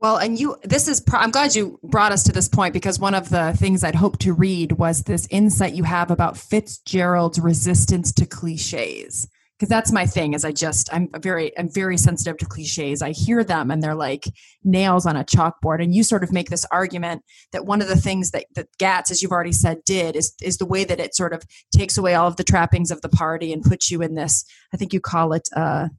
well, 0.02 0.16
and 0.16 0.40
you, 0.40 0.56
this 0.64 0.88
is, 0.88 1.04
I'm 1.12 1.32
glad 1.32 1.56
you 1.56 1.78
brought 1.84 2.14
us 2.14 2.24
to 2.24 2.32
this 2.32 2.48
point 2.48 2.74
because 2.74 3.00
one 3.00 3.14
of 3.14 3.30
the 3.30 3.54
things 3.58 3.84
I'd 3.84 3.96
hoped 3.96 4.22
to 4.22 4.34
read 4.34 4.74
was 4.74 5.04
this 5.04 5.28
insight 5.30 5.74
you 5.74 5.84
have 5.84 6.10
about 6.10 6.38
Fitzgerald's 6.38 7.40
resistance 7.40 8.14
to 8.14 8.26
cliches. 8.26 9.28
Because 9.60 9.70
that's 9.70 9.92
my 9.92 10.06
thing 10.06 10.34
is 10.34 10.46
I 10.46 10.54
just, 10.54 10.88
I'm 10.94 11.10
very, 11.20 11.58
I'm 11.60 11.70
very 11.70 11.98
sensitive 11.98 12.38
to 12.38 12.46
cliches. 12.46 13.02
I 13.02 13.12
hear 13.12 13.44
them 13.44 13.70
and 13.70 13.84
they're 13.84 13.94
like 13.94 14.24
nails 14.64 15.06
on 15.06 15.18
a 15.18 15.26
chalkboard. 15.26 15.84
And 15.84 15.94
you 15.94 16.02
sort 16.02 16.24
of 16.24 16.32
make 16.32 16.50
this 16.50 16.66
argument 16.72 17.24
that 17.52 17.66
one 17.66 17.82
of 17.82 17.90
the 17.90 17.98
things 17.98 18.32
that, 18.32 18.46
that 18.56 18.70
GATZ, 18.80 19.12
as 19.12 19.22
you've 19.22 19.34
already 19.34 19.52
said, 19.52 19.84
did 19.86 20.16
is, 20.16 20.34
is 20.42 20.60
the 20.60 20.66
way 20.66 20.86
that 20.86 21.02
it 21.02 21.14
sort 21.14 21.34
of 21.34 21.44
takes 21.76 21.98
away 21.98 22.16
all 22.16 22.26
of 22.28 22.38
the 22.38 22.44
trappings 22.46 22.90
of 22.90 23.02
the 23.02 23.10
party 23.10 23.52
and 23.52 23.62
puts 23.62 23.92
you 23.92 24.02
in 24.02 24.16
this, 24.16 24.46
I 24.74 24.78
think 24.78 24.94
you 24.94 25.02
call 25.02 25.34
it, 25.34 25.50
uh, 25.54 25.90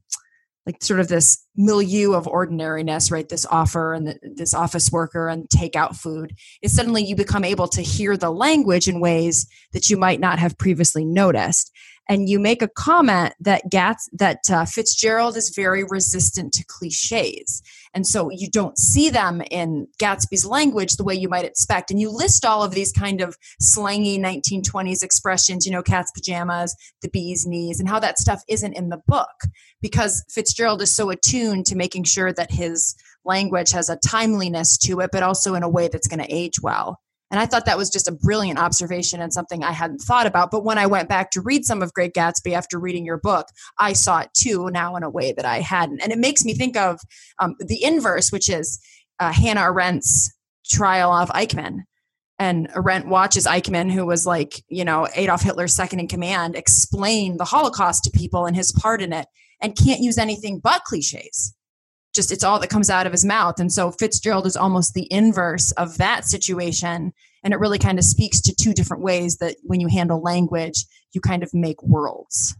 like 0.65 0.83
sort 0.83 0.99
of 0.99 1.07
this 1.07 1.43
milieu 1.55 2.13
of 2.13 2.27
ordinariness, 2.27 3.11
right? 3.11 3.27
This 3.27 3.45
offer 3.47 3.93
and 3.93 4.07
the, 4.07 4.19
this 4.35 4.53
office 4.53 4.91
worker 4.91 5.27
and 5.27 5.49
takeout 5.49 5.95
food 5.95 6.35
is 6.61 6.75
suddenly 6.75 7.03
you 7.03 7.15
become 7.15 7.43
able 7.43 7.67
to 7.69 7.81
hear 7.81 8.15
the 8.15 8.29
language 8.31 8.87
in 8.87 8.99
ways 8.99 9.47
that 9.73 9.89
you 9.89 9.97
might 9.97 10.19
not 10.19 10.39
have 10.39 10.57
previously 10.57 11.03
noticed 11.03 11.71
and 12.09 12.29
you 12.29 12.39
make 12.39 12.61
a 12.61 12.67
comment 12.67 13.33
that 13.39 13.63
Gatz 13.71 14.09
that 14.13 14.49
uh, 14.49 14.65
Fitzgerald 14.65 15.37
is 15.37 15.53
very 15.55 15.83
resistant 15.83 16.53
to 16.53 16.65
cliches, 16.65 17.61
and 17.93 18.07
so 18.07 18.29
you 18.31 18.49
don't 18.49 18.77
see 18.77 19.09
them 19.09 19.41
in 19.51 19.87
Gatsby's 19.99 20.45
language 20.45 20.95
the 20.95 21.03
way 21.03 21.13
you 21.13 21.29
might 21.29 21.45
expect. 21.45 21.91
And 21.91 21.99
you 21.99 22.09
list 22.09 22.45
all 22.45 22.63
of 22.63 22.71
these 22.71 22.91
kind 22.91 23.21
of 23.21 23.37
slangy 23.61 24.19
1920s 24.19 25.03
expressions, 25.03 25.65
you 25.65 25.71
know, 25.71 25.83
cat's 25.83 26.11
pajamas, 26.11 26.75
the 27.01 27.09
bee's 27.09 27.45
knees, 27.45 27.79
and 27.79 27.89
how 27.89 27.99
that 27.99 28.17
stuff 28.17 28.43
isn't 28.47 28.73
in 28.73 28.89
the 28.89 29.01
book 29.07 29.43
because 29.81 30.23
Fitzgerald 30.29 30.81
is 30.81 30.91
so 30.91 31.09
attuned 31.09 31.65
to 31.67 31.75
making 31.75 32.03
sure 32.03 32.31
that 32.33 32.51
his 32.51 32.95
language 33.25 33.71
has 33.71 33.89
a 33.89 33.97
timeliness 33.97 34.77
to 34.77 34.99
it, 34.99 35.09
but 35.11 35.23
also 35.23 35.55
in 35.55 35.63
a 35.63 35.69
way 35.69 35.87
that's 35.87 36.07
going 36.07 36.23
to 36.23 36.33
age 36.33 36.61
well. 36.61 36.99
And 37.31 37.39
I 37.39 37.45
thought 37.45 37.65
that 37.65 37.77
was 37.77 37.89
just 37.89 38.09
a 38.09 38.11
brilliant 38.11 38.59
observation 38.59 39.21
and 39.21 39.33
something 39.33 39.63
I 39.63 39.71
hadn't 39.71 39.99
thought 39.99 40.27
about. 40.27 40.51
But 40.51 40.65
when 40.65 40.77
I 40.77 40.85
went 40.85 41.07
back 41.07 41.31
to 41.31 41.41
read 41.41 41.65
some 41.65 41.81
of 41.81 41.93
Great 41.93 42.13
Gatsby 42.13 42.53
after 42.53 42.77
reading 42.77 43.05
your 43.05 43.17
book, 43.17 43.47
I 43.79 43.93
saw 43.93 44.19
it 44.19 44.29
too 44.33 44.69
now 44.69 44.97
in 44.97 45.03
a 45.03 45.09
way 45.09 45.31
that 45.31 45.45
I 45.45 45.61
hadn't. 45.61 46.01
And 46.01 46.11
it 46.11 46.19
makes 46.19 46.43
me 46.43 46.53
think 46.53 46.75
of 46.75 46.99
um, 47.39 47.55
the 47.59 47.81
inverse, 47.83 48.31
which 48.31 48.49
is 48.49 48.79
uh, 49.19 49.31
Hannah 49.31 49.61
Arendt's 49.61 50.33
trial 50.69 51.11
of 51.13 51.29
Eichmann. 51.29 51.83
And 52.37 52.69
Arendt 52.75 53.07
watches 53.07 53.45
Eichmann, 53.45 53.91
who 53.91 54.05
was 54.05 54.25
like, 54.25 54.63
you 54.67 54.83
know, 54.83 55.07
Adolf 55.15 55.43
Hitler's 55.43 55.75
second 55.75 55.99
in 55.99 56.07
command, 56.07 56.55
explain 56.55 57.37
the 57.37 57.45
Holocaust 57.45 58.03
to 58.03 58.11
people 58.11 58.45
and 58.45 58.55
his 58.55 58.71
part 58.71 59.01
in 59.01 59.13
it 59.13 59.27
and 59.61 59.77
can't 59.77 60.01
use 60.01 60.17
anything 60.17 60.59
but 60.59 60.83
cliches 60.83 61.53
just 62.13 62.31
it's 62.31 62.43
all 62.43 62.59
that 62.59 62.69
comes 62.69 62.89
out 62.89 63.05
of 63.05 63.11
his 63.11 63.25
mouth. 63.25 63.59
And 63.59 63.71
so 63.71 63.91
Fitzgerald 63.91 64.45
is 64.45 64.57
almost 64.57 64.93
the 64.93 65.07
inverse 65.11 65.71
of 65.73 65.97
that 65.97 66.25
situation. 66.25 67.13
And 67.43 67.53
it 67.53 67.59
really 67.59 67.79
kind 67.79 67.97
of 67.97 68.05
speaks 68.05 68.41
to 68.41 68.55
two 68.55 68.73
different 68.73 69.03
ways 69.03 69.37
that 69.37 69.55
when 69.63 69.79
you 69.79 69.87
handle 69.87 70.21
language, 70.21 70.85
you 71.13 71.21
kind 71.21 71.43
of 71.43 71.53
make 71.53 71.81
worlds. 71.81 72.55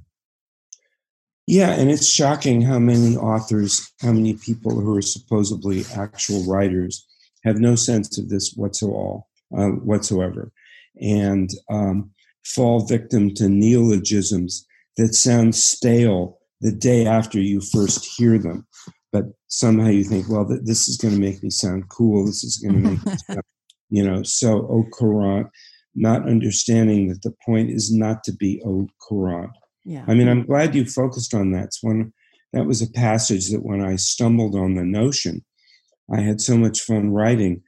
Yeah, 1.48 1.72
and 1.72 1.90
it's 1.90 2.08
shocking 2.08 2.62
how 2.62 2.80
many 2.80 3.18
authors, 3.18 3.92
how 4.02 4.14
many 4.14 4.36
people 4.36 4.80
who 4.80 4.96
are 4.96 5.02
supposedly 5.02 5.84
actual 5.96 6.46
writers 6.46 7.06
have 7.44 7.60
no 7.60 7.76
sense 7.76 8.18
of 8.18 8.30
this 8.30 8.54
whatsoever, 8.56 9.22
uh, 9.58 9.70
whatsoever 9.70 10.52
and 11.02 11.50
um, 11.70 12.12
fall 12.46 12.86
victim 12.86 13.34
to 13.34 13.50
neologisms 13.50 14.66
that 14.98 15.14
sound 15.14 15.56
stale 15.56 16.38
the 16.62 16.72
day 16.72 17.06
after 17.06 17.40
you 17.40 17.60
first 17.60 18.06
hear 18.06 18.38
them 18.38 18.68
but 19.12 19.26
somehow 19.48 19.88
you 19.88 20.04
think, 20.04 20.30
well, 20.30 20.48
th- 20.48 20.62
this 20.64 20.88
is 20.88 20.98
going 20.98 21.14
to 21.14 21.20
make 21.20 21.44
me 21.44 21.50
sound 21.50 21.90
cool. 21.90 22.26
This 22.26 22.44
is 22.44 22.58
going 22.58 22.82
to 22.82 22.90
make 22.90 23.06
me 23.06 23.14
sound, 23.28 23.44
you 23.90 24.04
know, 24.04 24.24
so 24.24 24.68
au 24.68 24.86
courant, 24.92 25.48
not 25.96 26.28
understanding 26.28 27.10
that 27.10 27.22
the 27.22 27.34
point 27.46 27.70
is 27.70 27.94
not 27.94 28.24
to 28.24 28.34
be 28.34 28.62
au 28.66 28.88
courant. 29.02 29.52
Yeah. 29.84 30.06
I 30.08 30.14
mean, 30.14 30.30
I'm 30.30 30.46
glad 30.46 30.76
you 30.76 30.86
focused 30.86 31.34
on 31.34 31.52
that. 31.52 31.66
It's 31.66 31.84
one 31.84 32.14
that 32.54 32.66
was 32.66 32.82
a 32.82 32.92
passage 32.92 33.50
that 33.50 33.66
when 33.66 33.82
I 33.82 33.96
stumbled 33.96 34.56
on 34.56 34.76
the 34.76 34.84
notion, 34.84 35.44
I 36.14 36.22
had 36.22 36.42
so 36.42 36.58
much 36.58 36.82
fun 36.82 37.12
writing. 37.12 37.62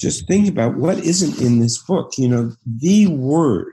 Just 0.00 0.26
thinking 0.26 0.50
about 0.50 0.76
what 0.76 0.98
isn't 0.98 1.40
in 1.44 1.60
this 1.60 1.78
book. 1.82 2.12
You 2.16 2.28
know, 2.28 2.52
the 2.66 3.06
word, 3.06 3.72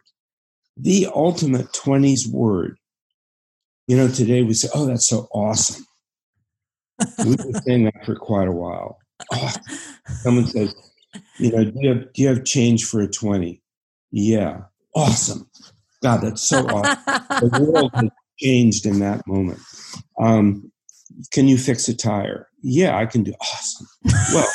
the 0.75 1.07
ultimate 1.13 1.71
20s 1.71 2.27
word. 2.29 2.77
You 3.87 3.95
know, 3.95 4.09
today 4.09 4.43
we 4.43 4.53
say, 4.53 4.67
oh, 4.75 4.85
that's 4.85 5.07
so 5.07 5.27
awesome. 5.33 5.85
We've 7.25 7.37
been 7.37 7.61
saying 7.61 7.83
that 7.85 8.05
for 8.05 8.15
quite 8.15 8.47
a 8.47 8.51
while. 8.51 8.99
Oh, 9.33 9.53
someone 10.21 10.47
says, 10.47 10.75
you 11.37 11.51
know, 11.51 11.65
do 11.65 11.73
you, 11.75 11.89
have, 11.89 12.13
do 12.13 12.21
you 12.21 12.27
have 12.27 12.43
change 12.43 12.85
for 12.85 13.01
a 13.01 13.07
20? 13.07 13.61
Yeah. 14.11 14.61
Awesome. 14.95 15.49
God, 16.03 16.21
that's 16.21 16.41
so 16.41 16.65
awesome. 16.67 17.49
the 17.49 17.69
world 17.71 17.91
has 17.93 18.09
changed 18.39 18.85
in 18.85 18.99
that 18.99 19.25
moment. 19.27 19.59
Um, 20.19 20.71
can 21.31 21.47
you 21.47 21.57
fix 21.57 21.87
a 21.87 21.95
tire? 21.95 22.49
Yeah, 22.61 22.97
I 22.97 23.05
can 23.05 23.23
do 23.23 23.33
awesome. 23.41 23.87
Well, 24.33 24.49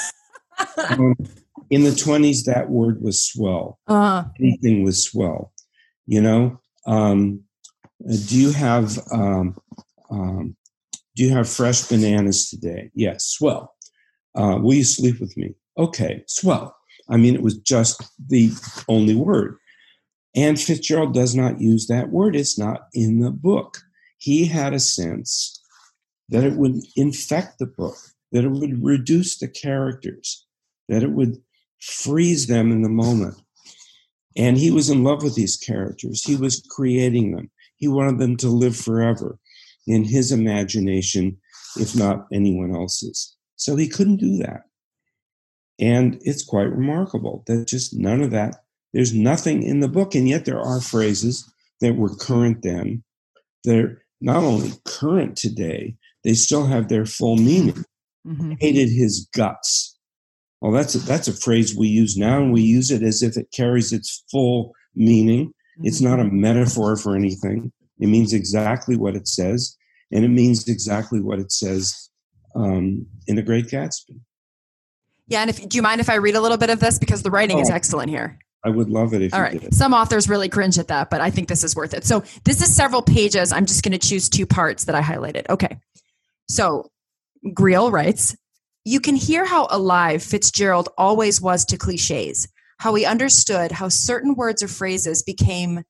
um, 0.90 1.14
in 1.70 1.85
the 1.85 1.90
20s, 1.90 2.44
that 2.44 2.70
word 2.70 3.02
was 3.02 3.24
swell. 3.24 3.78
Uh-huh. 3.88 4.24
Anything 4.38 4.83
was 4.83 5.05
swell. 5.05 5.52
You 6.07 6.20
know, 6.20 6.61
um, 6.87 7.42
do 8.05 8.38
you 8.38 8.50
have 8.52 8.98
um, 9.12 9.57
um, 10.11 10.57
do 11.14 11.25
you 11.25 11.31
have 11.31 11.48
fresh 11.48 11.83
bananas 11.88 12.48
today? 12.48 12.90
Yes, 12.94 13.27
swell. 13.27 13.75
Uh, 14.35 14.59
will 14.61 14.75
you 14.75 14.85
sleep 14.85 15.20
with 15.20 15.37
me? 15.37 15.55
Okay, 15.77 16.25
swell. 16.27 16.77
I 17.09 17.16
mean, 17.16 17.35
it 17.35 17.42
was 17.42 17.59
just 17.59 18.03
the 18.29 18.51
only 18.88 19.14
word. 19.14 19.59
And 20.35 20.59
Fitzgerald 20.59 21.12
does 21.12 21.35
not 21.35 21.61
use 21.61 21.87
that 21.88 22.09
word, 22.09 22.35
it's 22.35 22.59
not 22.59 22.87
in 22.94 23.20
the 23.20 23.31
book. 23.31 23.79
He 24.16 24.46
had 24.46 24.72
a 24.72 24.81
sense 24.81 25.61
that 26.29 26.44
it 26.44 26.55
would 26.55 26.77
infect 26.96 27.59
the 27.59 27.66
book, 27.66 27.96
that 28.31 28.44
it 28.44 28.51
would 28.51 28.83
reduce 28.83 29.38
the 29.38 29.48
characters, 29.48 30.46
that 30.88 31.03
it 31.03 31.11
would 31.11 31.37
freeze 31.81 32.46
them 32.46 32.70
in 32.70 32.83
the 32.83 32.88
moment. 32.88 33.35
And 34.37 34.57
he 34.57 34.70
was 34.70 34.88
in 34.88 35.05
love 35.05 35.22
with 35.22 35.35
these 35.35 35.59
characters. 35.59 36.25
He 36.25 36.37
was 36.37 36.66
creating 36.70 37.33
them. 37.35 37.51
He 37.77 37.88
wanted 37.88 38.18
them 38.18 38.37
to 38.38 38.48
live 38.48 38.77
forever 38.77 39.38
in 39.86 40.04
his 40.04 40.32
imagination, 40.32 41.38
if 41.76 41.96
not 41.96 42.26
anyone 42.32 42.74
else's. 42.74 43.36
So 43.56 43.76
he 43.76 43.88
couldn't 43.88 44.16
do 44.16 44.36
that. 44.38 44.62
And 45.80 46.18
it's 46.22 46.44
quite 46.44 46.70
remarkable 46.70 47.42
that 47.46 47.66
just 47.66 47.94
none 47.94 48.22
of 48.22 48.30
that, 48.30 48.56
there's 48.92 49.14
nothing 49.14 49.62
in 49.62 49.80
the 49.80 49.88
book. 49.88 50.14
And 50.14 50.28
yet 50.28 50.44
there 50.44 50.60
are 50.60 50.80
phrases 50.80 51.50
that 51.80 51.96
were 51.96 52.14
current 52.14 52.62
then. 52.62 53.02
They're 53.64 54.02
not 54.20 54.44
only 54.44 54.72
current 54.84 55.36
today, 55.36 55.96
they 56.24 56.34
still 56.34 56.66
have 56.66 56.88
their 56.88 57.06
full 57.06 57.36
meaning. 57.36 57.84
Mm-hmm. 58.26 58.52
Hated 58.60 58.88
his 58.88 59.28
guts. 59.34 59.98
Well, 60.60 60.70
that's 60.70 60.94
a, 60.94 60.98
that's 60.98 61.26
a 61.26 61.32
phrase 61.32 61.74
we 61.74 61.88
use 61.88 62.16
now, 62.16 62.40
and 62.40 62.52
we 62.52 62.62
use 62.62 62.92
it 62.92 63.02
as 63.02 63.20
if 63.20 63.36
it 63.36 63.48
carries 63.52 63.92
its 63.92 64.24
full 64.30 64.72
meaning. 64.94 65.48
Mm-hmm. 65.48 65.86
It's 65.86 66.00
not 66.00 66.20
a 66.20 66.24
metaphor 66.24 66.96
for 66.96 67.16
anything. 67.16 67.72
It 68.02 68.08
means 68.08 68.32
exactly 68.32 68.96
what 68.96 69.14
it 69.14 69.28
says, 69.28 69.76
and 70.10 70.24
it 70.24 70.28
means 70.28 70.66
exactly 70.68 71.20
what 71.20 71.38
it 71.38 71.52
says 71.52 72.10
um, 72.56 73.06
in 73.28 73.36
The 73.36 73.42
Great 73.42 73.68
Gatsby. 73.68 74.20
Yeah, 75.28 75.42
and 75.42 75.48
if 75.48 75.68
do 75.68 75.76
you 75.76 75.82
mind 75.82 76.00
if 76.00 76.10
I 76.10 76.16
read 76.16 76.34
a 76.34 76.40
little 76.40 76.58
bit 76.58 76.68
of 76.68 76.80
this 76.80 76.98
because 76.98 77.22
the 77.22 77.30
writing 77.30 77.58
oh, 77.58 77.60
is 77.60 77.70
excellent 77.70 78.10
here. 78.10 78.40
I 78.64 78.70
would 78.70 78.90
love 78.90 79.14
it 79.14 79.22
if 79.22 79.32
All 79.32 79.40
right. 79.40 79.72
Some 79.72 79.94
authors 79.94 80.28
really 80.28 80.48
cringe 80.48 80.78
at 80.78 80.88
that, 80.88 81.10
but 81.10 81.20
I 81.20 81.30
think 81.30 81.48
this 81.48 81.62
is 81.62 81.76
worth 81.76 81.94
it. 81.94 82.04
So 82.04 82.24
this 82.44 82.60
is 82.60 82.74
several 82.74 83.02
pages. 83.02 83.52
I'm 83.52 83.66
just 83.66 83.84
going 83.84 83.92
to 83.92 84.08
choose 84.08 84.28
two 84.28 84.46
parts 84.46 84.84
that 84.84 84.94
I 84.96 85.00
highlighted. 85.00 85.48
Okay. 85.48 85.78
So 86.48 86.90
Greil 87.46 87.92
writes, 87.92 88.36
you 88.84 89.00
can 89.00 89.14
hear 89.14 89.44
how 89.44 89.68
alive 89.70 90.22
Fitzgerald 90.22 90.88
always 90.98 91.40
was 91.40 91.64
to 91.66 91.76
cliches, 91.76 92.48
how 92.78 92.94
he 92.94 93.04
understood 93.04 93.70
how 93.72 93.88
certain 93.88 94.34
words 94.34 94.62
or 94.62 94.68
phrases 94.68 95.22
became 95.22 95.84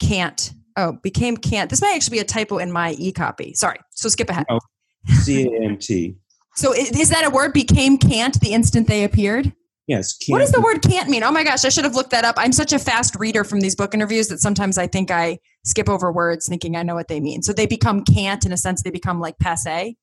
cant. 0.00 0.52
Oh, 0.78 0.92
became 1.02 1.36
cant. 1.36 1.70
This 1.70 1.82
might 1.82 1.94
actually 1.96 2.18
be 2.18 2.20
a 2.20 2.24
typo 2.24 2.58
in 2.58 2.70
my 2.70 2.92
e 2.92 3.10
copy. 3.10 3.52
Sorry. 3.52 3.78
So 3.90 4.08
skip 4.08 4.30
ahead. 4.30 4.46
Oh, 4.48 4.60
C 5.08 5.46
A 5.46 5.64
N 5.64 5.76
T. 5.78 6.16
So 6.56 6.72
is 6.74 7.10
that 7.10 7.24
a 7.24 7.30
word 7.30 7.52
became 7.52 7.98
cant 7.98 8.40
the 8.40 8.52
instant 8.52 8.88
they 8.88 9.04
appeared? 9.04 9.52
Yes. 9.86 10.18
What 10.26 10.40
does 10.40 10.50
the 10.50 10.60
word 10.60 10.82
cant 10.82 11.08
mean? 11.08 11.22
Oh 11.22 11.30
my 11.30 11.44
gosh, 11.44 11.64
I 11.64 11.68
should 11.68 11.84
have 11.84 11.94
looked 11.94 12.10
that 12.10 12.24
up. 12.24 12.34
I'm 12.36 12.50
such 12.50 12.72
a 12.72 12.80
fast 12.80 13.14
reader 13.14 13.44
from 13.44 13.60
these 13.60 13.76
book 13.76 13.94
interviews 13.94 14.26
that 14.26 14.40
sometimes 14.40 14.76
I 14.76 14.88
think 14.88 15.12
I 15.12 15.38
skip 15.64 15.88
over 15.88 16.10
words 16.10 16.48
thinking 16.48 16.74
I 16.74 16.82
know 16.82 16.96
what 16.96 17.06
they 17.06 17.20
mean. 17.20 17.42
So 17.42 17.52
they 17.52 17.66
become 17.66 18.02
cant 18.02 18.44
in 18.44 18.50
a 18.50 18.56
sense, 18.56 18.82
they 18.82 18.90
become 18.90 19.20
like 19.20 19.38
passe. 19.38 19.96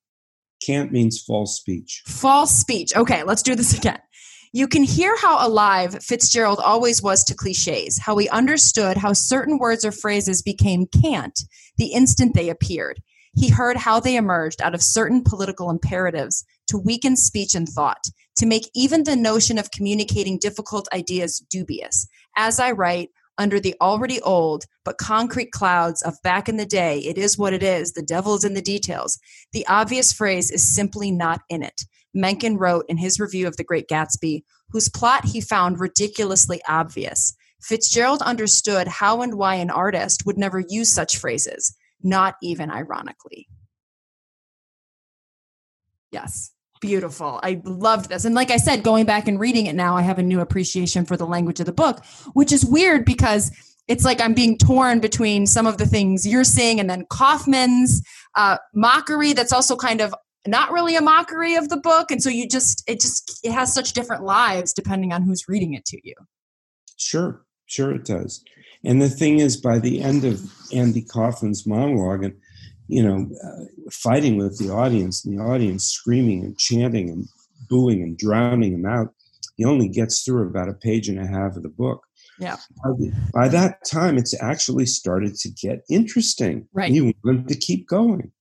Cant 0.65 0.93
means 0.93 1.21
false 1.21 1.57
speech. 1.57 2.03
False 2.07 2.51
speech. 2.51 2.95
Okay, 2.95 3.23
let's 3.23 3.43
do 3.43 3.53
this 3.53 3.77
again. 3.77 3.99
You 4.55 4.69
can 4.69 4.83
hear 4.83 5.17
how 5.17 5.45
alive 5.45 6.01
Fitzgerald 6.01 6.61
always 6.63 7.03
was 7.03 7.25
to 7.25 7.35
cliches, 7.35 7.99
how 7.99 8.15
he 8.15 8.29
understood 8.29 8.95
how 8.95 9.11
certain 9.11 9.57
words 9.57 9.83
or 9.83 9.91
phrases 9.91 10.41
became 10.41 10.87
cant 10.87 11.41
the 11.75 11.87
instant 11.87 12.33
they 12.33 12.47
appeared. 12.47 13.01
He 13.35 13.49
heard 13.49 13.75
how 13.75 13.99
they 13.99 14.15
emerged 14.15 14.61
out 14.61 14.73
of 14.73 14.81
certain 14.81 15.25
political 15.25 15.69
imperatives 15.69 16.45
to 16.67 16.77
weaken 16.77 17.17
speech 17.17 17.53
and 17.53 17.67
thought 17.67 18.05
to 18.37 18.45
make 18.45 18.71
even 18.73 19.03
the 19.03 19.17
notion 19.17 19.57
of 19.57 19.71
communicating 19.71 20.39
difficult 20.39 20.87
ideas 20.93 21.39
dubious. 21.49 22.07
As 22.37 22.57
I 22.57 22.71
write, 22.71 23.09
under 23.37 23.59
the 23.59 23.75
already 23.81 24.21
old 24.21 24.63
but 24.85 24.97
concrete 24.97 25.51
clouds 25.51 26.01
of 26.01 26.15
back 26.23 26.47
in 26.47 26.55
the 26.55 26.65
day, 26.65 26.99
it 26.99 27.17
is 27.17 27.37
what 27.37 27.51
it 27.51 27.61
is, 27.61 27.91
the 27.91 28.01
devil's 28.01 28.45
in 28.45 28.53
the 28.53 28.61
details. 28.61 29.19
The 29.51 29.67
obvious 29.67 30.13
phrase 30.13 30.49
is 30.49 30.65
simply 30.65 31.11
not 31.11 31.41
in 31.49 31.61
it. 31.61 31.81
Mencken 32.15 32.57
wrote 32.57 32.85
in 32.87 32.97
his 32.97 33.19
review 33.19 33.47
of 33.47 33.57
The 33.57 33.63
Great 33.63 33.87
Gatsby, 33.87 34.43
whose 34.69 34.89
plot 34.89 35.25
he 35.25 35.41
found 35.41 35.79
ridiculously 35.79 36.61
obvious. 36.67 37.35
Fitzgerald 37.61 38.21
understood 38.21 38.87
how 38.87 39.21
and 39.21 39.35
why 39.35 39.55
an 39.55 39.69
artist 39.69 40.25
would 40.25 40.37
never 40.37 40.63
use 40.67 40.91
such 40.91 41.17
phrases, 41.17 41.75
not 42.01 42.35
even 42.41 42.71
ironically. 42.71 43.47
Yes 46.11 46.51
beautiful. 46.85 47.39
I 47.41 47.61
loved 47.63 48.09
this. 48.09 48.25
And 48.25 48.35
like 48.35 48.51
I 48.51 48.57
said, 48.57 48.83
going 48.83 49.05
back 49.05 49.27
and 49.27 49.39
reading 49.39 49.65
it 49.65 49.73
now, 49.73 49.97
I 49.97 50.03
have 50.03 50.19
a 50.19 50.23
new 50.23 50.39
appreciation 50.39 51.03
for 51.03 51.17
the 51.17 51.25
language 51.25 51.59
of 51.59 51.65
the 51.65 51.73
book, 51.73 52.05
which 52.33 52.51
is 52.51 52.63
weird 52.63 53.05
because 53.05 53.51
it's 53.87 54.05
like 54.05 54.21
I'm 54.21 54.33
being 54.33 54.57
torn 54.57 54.99
between 54.99 55.47
some 55.47 55.65
of 55.65 55.77
the 55.77 55.85
things 55.85 56.27
you're 56.27 56.43
seeing 56.43 56.79
and 56.79 56.89
then 56.89 57.05
Kaufman's 57.09 58.03
uh, 58.35 58.57
mockery 58.73 59.33
that's 59.33 59.53
also 59.53 59.75
kind 59.75 59.99
of 60.01 60.13
not 60.47 60.71
really 60.71 60.95
a 60.95 61.01
mockery 61.01 61.55
of 61.55 61.69
the 61.69 61.77
book. 61.77 62.11
And 62.11 62.21
so 62.21 62.29
you 62.29 62.47
just, 62.47 62.83
it 62.87 62.99
just, 63.01 63.39
it 63.43 63.51
has 63.51 63.73
such 63.73 63.93
different 63.93 64.23
lives 64.23 64.73
depending 64.73 65.13
on 65.13 65.23
who's 65.23 65.45
reading 65.47 65.73
it 65.73 65.85
to 65.85 65.99
you. 66.03 66.15
Sure, 66.97 67.45
sure 67.65 67.91
it 67.91 68.05
does. 68.05 68.43
And 68.83 69.01
the 69.01 69.09
thing 69.09 69.39
is, 69.39 69.57
by 69.57 69.79
the 69.79 70.01
end 70.01 70.23
of 70.23 70.41
Andy 70.73 71.01
Kaufman's 71.01 71.65
monologue, 71.65 72.23
and 72.23 72.35
you 72.87 73.03
know, 73.03 73.27
uh, 73.43 73.65
fighting 73.91 74.37
with 74.37 74.59
the 74.59 74.69
audience, 74.69 75.25
and 75.25 75.37
the 75.37 75.43
audience 75.43 75.85
screaming 75.85 76.43
and 76.43 76.57
chanting 76.57 77.09
and 77.09 77.27
booing 77.67 78.03
and 78.03 78.17
drowning 78.17 78.73
him 78.73 78.85
out. 78.85 79.09
He 79.55 79.65
only 79.65 79.87
gets 79.87 80.23
through 80.23 80.47
about 80.47 80.69
a 80.69 80.73
page 80.73 81.09
and 81.09 81.19
a 81.19 81.25
half 81.25 81.55
of 81.55 81.63
the 81.63 81.69
book. 81.69 82.03
Yeah. 82.39 82.57
By, 82.83 82.91
by 83.33 83.47
that 83.47 83.79
time, 83.89 84.17
it's 84.17 84.39
actually 84.41 84.85
started 84.85 85.35
to 85.35 85.49
get 85.49 85.83
interesting. 85.89 86.67
Right. 86.73 86.91
You 86.91 87.13
want 87.23 87.47
to 87.47 87.55
keep 87.55 87.87
going. 87.87 88.31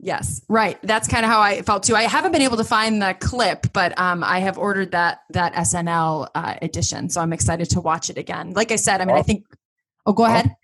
Yes, 0.00 0.42
right. 0.48 0.78
That's 0.82 1.08
kind 1.08 1.24
of 1.24 1.30
how 1.30 1.40
I 1.40 1.62
felt 1.62 1.82
too. 1.82 1.96
I 1.96 2.02
haven't 2.02 2.30
been 2.30 2.42
able 2.42 2.58
to 2.58 2.64
find 2.64 3.02
the 3.02 3.16
clip, 3.18 3.72
but 3.72 3.98
um, 3.98 4.22
I 4.22 4.38
have 4.38 4.56
ordered 4.56 4.92
that 4.92 5.22
that 5.30 5.54
SNL 5.54 6.28
uh, 6.34 6.54
edition, 6.62 7.08
so 7.08 7.20
I'm 7.20 7.32
excited 7.32 7.70
to 7.70 7.80
watch 7.80 8.08
it 8.08 8.16
again. 8.16 8.52
Like 8.52 8.70
I 8.70 8.76
said, 8.76 9.00
I 9.00 9.04
mean, 9.04 9.16
I 9.16 9.22
think. 9.22 9.44
Oh, 10.06 10.12
go 10.12 10.24
ahead. 10.24 10.54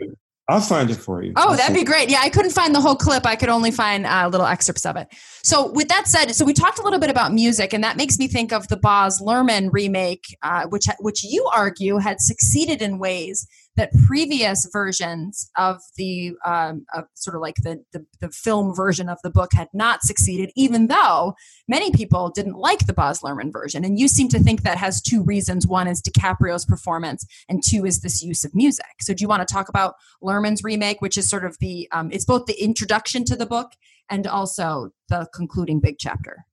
I'll 0.46 0.60
find 0.60 0.90
it 0.90 0.96
for 0.96 1.22
you. 1.22 1.32
Oh, 1.36 1.56
that'd 1.56 1.74
be 1.74 1.84
great. 1.84 2.10
Yeah, 2.10 2.20
I 2.22 2.28
couldn't 2.28 2.50
find 2.50 2.74
the 2.74 2.80
whole 2.80 2.96
clip. 2.96 3.24
I 3.24 3.34
could 3.34 3.48
only 3.48 3.70
find 3.70 4.04
uh, 4.04 4.28
little 4.30 4.46
excerpts 4.46 4.84
of 4.84 4.96
it. 4.96 5.08
So, 5.42 5.72
with 5.72 5.88
that 5.88 6.06
said, 6.06 6.32
so 6.34 6.44
we 6.44 6.52
talked 6.52 6.78
a 6.78 6.82
little 6.82 6.98
bit 6.98 7.08
about 7.08 7.32
music, 7.32 7.72
and 7.72 7.82
that 7.82 7.96
makes 7.96 8.18
me 8.18 8.28
think 8.28 8.52
of 8.52 8.68
the 8.68 8.76
Baz 8.76 9.20
Luhrmann 9.20 9.70
remake, 9.72 10.36
uh, 10.42 10.66
which 10.66 10.86
which 11.00 11.24
you 11.24 11.48
argue 11.52 11.96
had 11.96 12.20
succeeded 12.20 12.82
in 12.82 12.98
ways 12.98 13.48
that 13.76 13.90
previous 14.06 14.68
versions 14.72 15.50
of 15.56 15.80
the 15.96 16.32
um, 16.44 16.86
of 16.94 17.04
sort 17.14 17.34
of 17.34 17.42
like 17.42 17.56
the, 17.56 17.82
the, 17.92 18.06
the 18.20 18.30
film 18.30 18.74
version 18.74 19.08
of 19.08 19.18
the 19.22 19.30
book 19.30 19.52
had 19.52 19.68
not 19.74 20.02
succeeded, 20.02 20.50
even 20.54 20.86
though 20.86 21.34
many 21.66 21.90
people 21.90 22.30
didn't 22.30 22.56
like 22.56 22.86
the 22.86 22.92
Baz 22.92 23.20
Luhrmann 23.20 23.52
version. 23.52 23.84
And 23.84 23.98
you 23.98 24.06
seem 24.06 24.28
to 24.28 24.38
think 24.38 24.62
that 24.62 24.78
has 24.78 25.02
two 25.02 25.22
reasons: 25.24 25.66
one 25.66 25.88
is 25.88 26.00
DiCaprio's 26.00 26.64
performance, 26.64 27.26
and 27.48 27.62
two 27.62 27.84
is 27.84 28.00
this 28.00 28.22
use 28.22 28.44
of 28.44 28.54
music. 28.54 28.86
So, 29.00 29.12
do 29.12 29.22
you 29.22 29.28
want 29.28 29.46
to 29.46 29.52
talk 29.52 29.68
about 29.68 29.94
Luhrmann's 30.22 30.62
remake, 30.62 31.00
which 31.00 31.18
is 31.18 31.28
sort 31.28 31.44
of 31.44 31.58
the 31.58 31.88
um, 31.92 32.10
it's 32.12 32.24
both 32.24 32.46
the 32.46 32.62
introduction 32.62 33.24
to 33.24 33.36
the 33.36 33.46
book 33.46 33.72
and 34.08 34.26
also 34.26 34.90
the 35.08 35.26
concluding 35.34 35.80
big 35.80 35.96
chapter? 35.98 36.44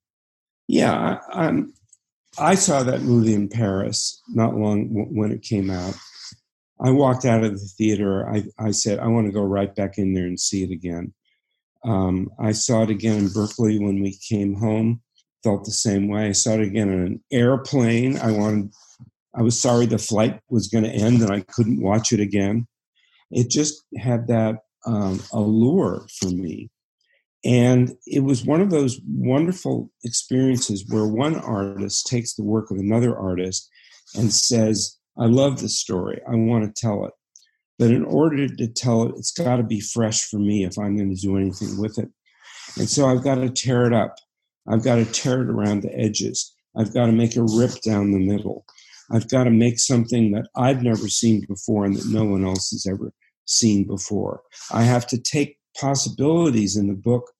Yeah, 0.66 1.18
um, 1.32 1.74
I 2.38 2.54
saw 2.54 2.82
that 2.82 3.02
movie 3.02 3.34
in 3.34 3.48
Paris 3.48 4.22
not 4.28 4.56
long 4.56 4.88
when 5.14 5.32
it 5.32 5.42
came 5.42 5.70
out 5.70 5.94
I 6.82 6.90
walked 6.90 7.24
out 7.24 7.44
of 7.44 7.52
the 7.52 7.72
theater. 7.78 8.28
I, 8.28 8.44
I 8.58 8.72
said, 8.72 8.98
I 8.98 9.06
want 9.06 9.26
to 9.26 9.32
go 9.32 9.42
right 9.42 9.74
back 9.74 9.98
in 9.98 10.14
there 10.14 10.26
and 10.26 10.38
see 10.38 10.64
it 10.64 10.70
again. 10.70 11.14
Um, 11.84 12.30
I 12.38 12.52
saw 12.52 12.82
it 12.82 12.90
again 12.90 13.18
in 13.18 13.28
Berkeley 13.28 13.78
when 13.78 14.02
we 14.02 14.16
came 14.28 14.54
home. 14.54 15.00
Felt 15.44 15.64
the 15.64 15.72
same 15.72 16.08
way. 16.08 16.28
I 16.28 16.32
saw 16.32 16.52
it 16.52 16.60
again 16.60 16.88
on 16.88 17.00
an 17.00 17.24
airplane. 17.32 18.18
I 18.18 18.30
wanted. 18.32 18.72
I 19.34 19.42
was 19.42 19.60
sorry 19.60 19.86
the 19.86 19.98
flight 19.98 20.40
was 20.50 20.68
going 20.68 20.84
to 20.84 20.90
end 20.90 21.22
and 21.22 21.30
I 21.30 21.40
couldn't 21.40 21.82
watch 21.82 22.12
it 22.12 22.20
again. 22.20 22.66
It 23.30 23.48
just 23.48 23.82
had 23.96 24.26
that 24.28 24.56
um, 24.86 25.22
allure 25.32 26.06
for 26.20 26.28
me. 26.28 26.70
And 27.44 27.96
it 28.06 28.20
was 28.20 28.44
one 28.44 28.60
of 28.60 28.70
those 28.70 29.00
wonderful 29.08 29.90
experiences 30.04 30.84
where 30.88 31.06
one 31.06 31.34
artist 31.36 32.06
takes 32.06 32.34
the 32.34 32.44
work 32.44 32.70
of 32.70 32.76
another 32.76 33.16
artist 33.16 33.68
and 34.14 34.32
says, 34.32 34.98
I 35.18 35.26
love 35.26 35.60
the 35.60 35.68
story. 35.68 36.20
I 36.26 36.34
want 36.34 36.64
to 36.64 36.80
tell 36.80 37.04
it. 37.06 37.12
But 37.78 37.90
in 37.90 38.04
order 38.04 38.48
to 38.48 38.66
tell 38.68 39.02
it, 39.04 39.14
it's 39.16 39.32
got 39.32 39.56
to 39.56 39.62
be 39.62 39.80
fresh 39.80 40.28
for 40.28 40.38
me 40.38 40.64
if 40.64 40.78
I'm 40.78 40.96
going 40.96 41.14
to 41.14 41.20
do 41.20 41.36
anything 41.36 41.78
with 41.78 41.98
it. 41.98 42.08
And 42.78 42.88
so 42.88 43.06
I've 43.06 43.24
got 43.24 43.36
to 43.36 43.50
tear 43.50 43.86
it 43.86 43.92
up. 43.92 44.16
I've 44.68 44.84
got 44.84 44.96
to 44.96 45.04
tear 45.04 45.42
it 45.42 45.50
around 45.50 45.82
the 45.82 45.92
edges. 45.98 46.54
I've 46.76 46.94
got 46.94 47.06
to 47.06 47.12
make 47.12 47.36
a 47.36 47.42
rip 47.42 47.80
down 47.82 48.12
the 48.12 48.18
middle. 48.18 48.64
I've 49.10 49.28
got 49.28 49.44
to 49.44 49.50
make 49.50 49.78
something 49.78 50.32
that 50.32 50.48
I've 50.56 50.82
never 50.82 51.08
seen 51.08 51.44
before 51.46 51.84
and 51.84 51.96
that 51.96 52.06
no 52.06 52.24
one 52.24 52.44
else 52.44 52.70
has 52.70 52.86
ever 52.86 53.12
seen 53.44 53.84
before. 53.84 54.40
I 54.70 54.82
have 54.84 55.06
to 55.08 55.18
take 55.18 55.58
possibilities 55.78 56.76
in 56.76 56.86
the 56.86 56.94
book 56.94 57.30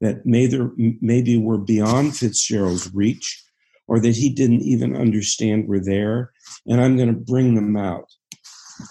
that 0.00 0.24
maybe 0.24 1.38
were 1.38 1.58
beyond 1.58 2.16
Fitzgerald's 2.16 2.94
reach 2.94 3.42
or 3.88 3.98
that 4.00 4.16
he 4.16 4.28
didn't 4.28 4.62
even 4.62 4.94
understand 4.94 5.66
were 5.66 5.80
there, 5.80 6.32
and 6.66 6.80
I'm 6.80 6.96
going 6.96 7.08
to 7.08 7.20
bring 7.20 7.54
them 7.54 7.76
out. 7.76 8.08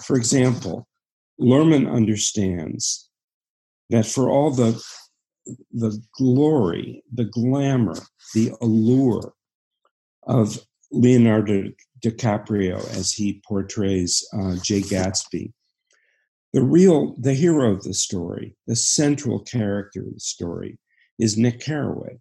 For 0.04 0.18
example, 0.18 0.88
Luhrmann 1.40 1.90
understands 1.90 3.10
that 3.90 4.06
for 4.06 4.30
all 4.30 4.52
the 4.52 4.84
the 5.72 5.98
glory, 6.18 7.04
the 7.14 7.24
glamour, 7.24 7.96
the 8.34 8.52
allure 8.62 9.34
of 10.24 10.60
Leonardo 10.92 11.72
DiCaprio 12.04 12.78
as 12.98 13.14
he 13.14 13.42
portrays 13.48 14.28
uh, 14.34 14.56
Jay 14.62 14.82
Gatsby, 14.82 15.54
the 16.54 16.64
real, 16.64 17.16
the 17.18 17.34
hero 17.34 17.72
of 17.72 17.84
the 17.84 17.94
story, 17.94 18.56
the 18.68 18.76
central 18.76 19.40
character 19.40 20.02
of 20.02 20.14
the 20.14 20.20
story 20.20 20.80
is 21.20 21.38
Nick 21.38 21.62
Carraway. 21.62 22.20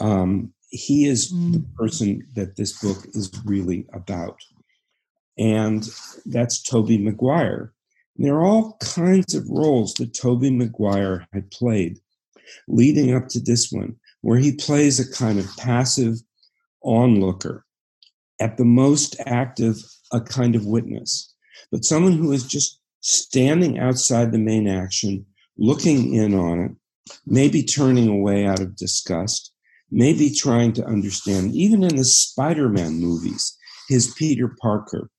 Um, 0.00 0.52
he 0.68 1.06
is 1.06 1.32
mm. 1.32 1.52
the 1.52 1.64
person 1.76 2.26
that 2.34 2.56
this 2.56 2.72
book 2.80 3.06
is 3.14 3.30
really 3.44 3.86
about. 3.92 4.40
and 5.38 5.88
that's 6.26 6.62
Tobey 6.62 6.98
Maguire. 6.98 7.72
And 8.16 8.26
there 8.26 8.36
are 8.36 8.44
all 8.44 8.78
kinds 8.80 9.34
of 9.34 9.48
roles 9.48 9.94
that 9.94 10.14
Tobey 10.14 10.50
Maguire 10.50 11.26
had 11.32 11.50
played 11.50 11.98
leading 12.68 13.14
up 13.14 13.28
to 13.28 13.40
this 13.40 13.70
one, 13.70 13.96
where 14.20 14.38
he 14.38 14.52
plays 14.52 14.98
a 14.98 15.12
kind 15.12 15.38
of 15.38 15.56
passive 15.56 16.14
onlooker, 16.82 17.64
at 18.40 18.56
the 18.56 18.64
most 18.64 19.16
active, 19.26 19.76
a 20.12 20.20
kind 20.20 20.54
of 20.54 20.66
witness, 20.66 21.34
but 21.72 21.84
someone 21.84 22.12
who 22.12 22.32
is 22.32 22.46
just 22.46 22.80
standing 23.00 23.78
outside 23.78 24.30
the 24.30 24.38
main 24.38 24.68
action, 24.68 25.26
looking 25.58 26.14
in 26.14 26.34
on 26.34 26.60
it, 26.60 26.72
maybe 27.26 27.62
turning 27.62 28.08
away 28.08 28.46
out 28.46 28.60
of 28.60 28.76
disgust, 28.76 29.52
maybe 29.90 30.30
trying 30.30 30.72
to 30.74 30.84
understand. 30.84 31.54
Even 31.54 31.82
in 31.82 31.96
the 31.96 32.04
Spider 32.04 32.68
Man 32.68 33.00
movies, 33.00 33.56
his 33.88 34.12
Peter 34.14 34.54
Parker 34.60 35.10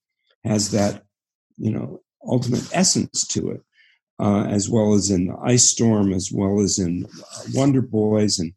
has 0.43 0.71
that, 0.71 1.03
you 1.57 1.71
know, 1.71 2.01
ultimate 2.25 2.67
essence 2.73 3.25
to 3.27 3.51
it, 3.51 3.61
uh, 4.19 4.45
as 4.45 4.69
well 4.69 4.93
as 4.93 5.09
in 5.09 5.27
the 5.27 5.37
Ice 5.43 5.69
Storm, 5.69 6.13
as 6.13 6.31
well 6.31 6.59
as 6.61 6.79
in 6.79 7.05
uh, 7.05 7.41
Wonder 7.53 7.81
Boys 7.81 8.39
and 8.39 8.53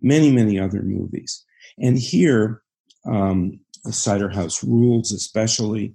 many, 0.00 0.30
many 0.30 0.58
other 0.58 0.82
movies. 0.82 1.44
And 1.78 1.98
here, 1.98 2.62
um, 3.06 3.60
the 3.84 3.92
Cider 3.92 4.28
House 4.28 4.62
Rules, 4.62 5.12
especially, 5.12 5.94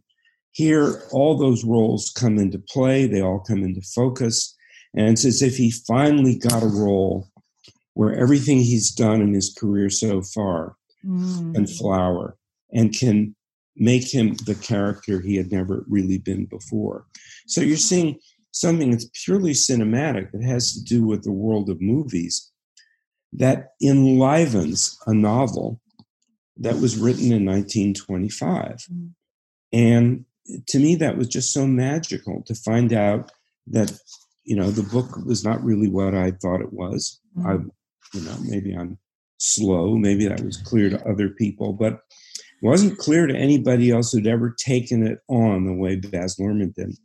here 0.52 1.02
all 1.12 1.38
those 1.38 1.66
roles 1.66 2.12
come 2.16 2.38
into 2.38 2.60
play, 2.60 3.08
they 3.08 3.22
all 3.22 3.40
come 3.40 3.64
into 3.64 3.82
focus. 3.82 4.56
And 4.96 5.10
it's 5.10 5.26
as 5.26 5.42
if 5.42 5.58
he 5.58 5.72
finally 5.72 6.38
got 6.38 6.64
a 6.64 6.68
role 6.68 7.30
where 7.96 8.14
everything 8.14 8.60
he's 8.60 8.92
done 8.92 9.22
in 9.22 9.34
his 9.34 9.54
career 9.58 9.90
so 9.90 10.22
far 10.22 10.76
mm. 11.04 11.54
can 11.56 11.66
flower 11.66 12.38
and 12.72 12.98
can 12.98 13.36
make 13.76 14.14
him 14.14 14.36
the 14.46 14.56
character 14.56 15.20
he 15.20 15.36
had 15.36 15.52
never 15.52 15.84
really 15.90 16.18
been 16.18 16.46
before. 16.46 17.06
So 17.48 17.62
you're 17.62 17.78
seeing 17.78 18.20
something 18.52 18.92
that's 18.92 19.10
purely 19.26 19.52
cinematic 19.52 20.32
that 20.32 20.44
has 20.44 20.74
to 20.74 20.84
do 20.84 21.06
with 21.06 21.24
the 21.24 21.32
world 21.32 21.70
of 21.70 21.82
movies 21.82 22.52
that 23.34 23.72
enlivens 23.82 24.98
a 25.08 25.14
novel 25.14 25.82
that 26.58 26.76
was 26.76 26.98
written 26.98 27.32
in 27.34 27.46
1925. 27.46 28.88
Mm. 28.92 29.10
And 29.74 30.26
to 30.68 30.80
me, 30.80 30.96
that 30.96 31.18
was 31.18 31.28
just 31.28 31.52
so 31.52 31.68
magical 31.68 32.44
to 32.46 32.56
find 32.56 32.94
out 32.94 33.32
that, 33.68 33.92
you 34.44 34.56
know, 34.56 34.72
the 34.72 34.84
book 34.84 35.18
was 35.26 35.44
not 35.44 35.64
really 35.64 35.90
what 35.90 36.14
I 36.14 36.32
thought 36.32 36.62
it 36.62 36.72
was. 36.72 37.20
Mm. 37.38 37.46
I, 37.46 37.72
you 38.16 38.22
know, 38.22 38.38
maybe 38.44 38.74
I'm 38.74 38.98
slow, 39.38 39.96
maybe 39.96 40.28
that 40.28 40.42
was 40.42 40.58
clear 40.58 40.90
to 40.90 41.08
other 41.08 41.30
people, 41.30 41.74
but 41.74 41.94
it 41.94 42.00
wasn't 42.64 42.98
clear 42.98 43.28
to 43.28 43.36
anybody 43.36 43.92
else 43.92 44.12
who'd 44.12 44.28
ever 44.28 44.56
taken 44.58 45.06
it 45.06 45.20
on 45.28 45.66
the 45.66 45.74
way 45.74 45.98
Baz 45.98 46.38
Luhrmann 46.40 46.74
did. 46.74 46.96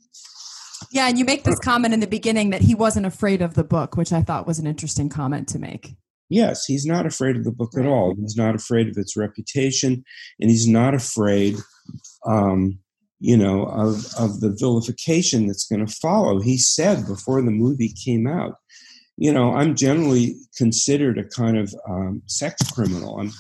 Yeah, 0.91 1.09
and 1.09 1.19
you 1.19 1.25
make 1.25 1.45
this 1.45 1.59
comment 1.59 1.93
in 1.93 2.01
the 2.01 2.07
beginning 2.07 2.51
that 2.51 2.63
he 2.63 2.75
wasn't 2.75 3.07
afraid 3.07 3.43
of 3.43 3.55
the 3.55 3.65
book, 3.65 3.97
which 3.97 4.13
I 4.13 4.23
thought 4.23 4.47
was 4.47 4.59
an 4.59 4.67
interesting 4.67 5.09
comment 5.09 5.49
to 5.49 5.59
make. 5.59 5.95
Yes, 6.31 6.65
he's 6.65 6.87
not 6.87 7.07
afraid 7.07 7.37
of 7.37 7.45
the 7.45 7.53
book 7.53 7.73
at 7.77 7.87
all. 7.87 8.15
He's 8.15 8.37
not 8.37 8.55
afraid 8.55 8.89
of 8.89 8.97
its 8.97 9.17
reputation, 9.17 10.05
and 10.41 10.51
he's 10.51 10.67
not 10.67 10.95
afraid, 10.95 11.57
um, 12.25 12.79
you 13.19 13.37
know, 13.37 13.65
of 13.65 14.07
of 14.17 14.41
the 14.41 14.55
vilification 14.59 15.49
that's 15.49 15.67
going 15.67 15.85
to 15.85 15.93
follow. 15.93 16.41
He 16.41 16.57
said 16.57 17.07
before 17.07 17.43
the 17.43 17.51
movie 17.51 17.93
came 17.93 18.29
out, 18.29 18.55
you 19.21 19.31
know, 19.31 19.55
I'm 19.55 19.77
generally 19.77 20.37
considered 20.57 21.19
a 21.19 21.25
kind 21.25 21.59
of 21.59 21.75
um, 21.87 22.23
sex 22.25 22.69
criminal. 22.71 23.21
I'm 23.21 23.31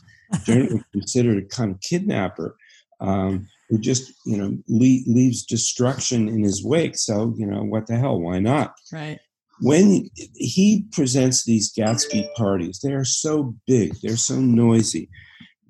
generally 0.45 0.85
considered 0.93 1.43
a 1.43 1.47
kind 1.47 1.70
of 1.70 1.81
kidnapper 1.81 2.55
um, 3.01 3.49
who 3.70 3.78
just 3.78 4.12
you 4.26 4.37
know 4.37 4.59
le- 4.68 5.05
leaves 5.07 5.43
destruction 5.43 6.28
in 6.28 6.45
his 6.45 6.62
wake. 6.62 6.97
So 6.97 7.35
you 7.39 7.47
know 7.47 7.62
what 7.62 7.87
the 7.87 7.97
hell? 7.97 8.20
Why 8.20 8.41
not? 8.41 8.74
Right. 8.93 9.18
When 9.62 10.11
he 10.35 10.87
presents 10.93 11.45
these 11.45 11.72
Gatsby 11.72 12.28
parties, 12.35 12.81
they 12.83 12.93
are 12.93 13.05
so 13.05 13.55
big, 13.66 13.95
they're 14.03 14.16
so 14.16 14.37
noisy, 14.37 15.09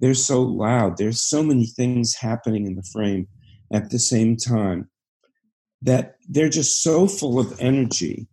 they're 0.00 0.14
so 0.14 0.42
loud. 0.42 0.96
There's 0.96 1.22
so 1.22 1.42
many 1.42 1.66
things 1.66 2.16
happening 2.16 2.66
in 2.66 2.74
the 2.74 2.86
frame 2.92 3.28
at 3.72 3.90
the 3.90 3.98
same 4.00 4.36
time 4.36 4.88
that 5.82 6.16
they're 6.28 6.48
just 6.48 6.82
so 6.82 7.06
full 7.06 7.38
of 7.38 7.56
energy. 7.60 8.26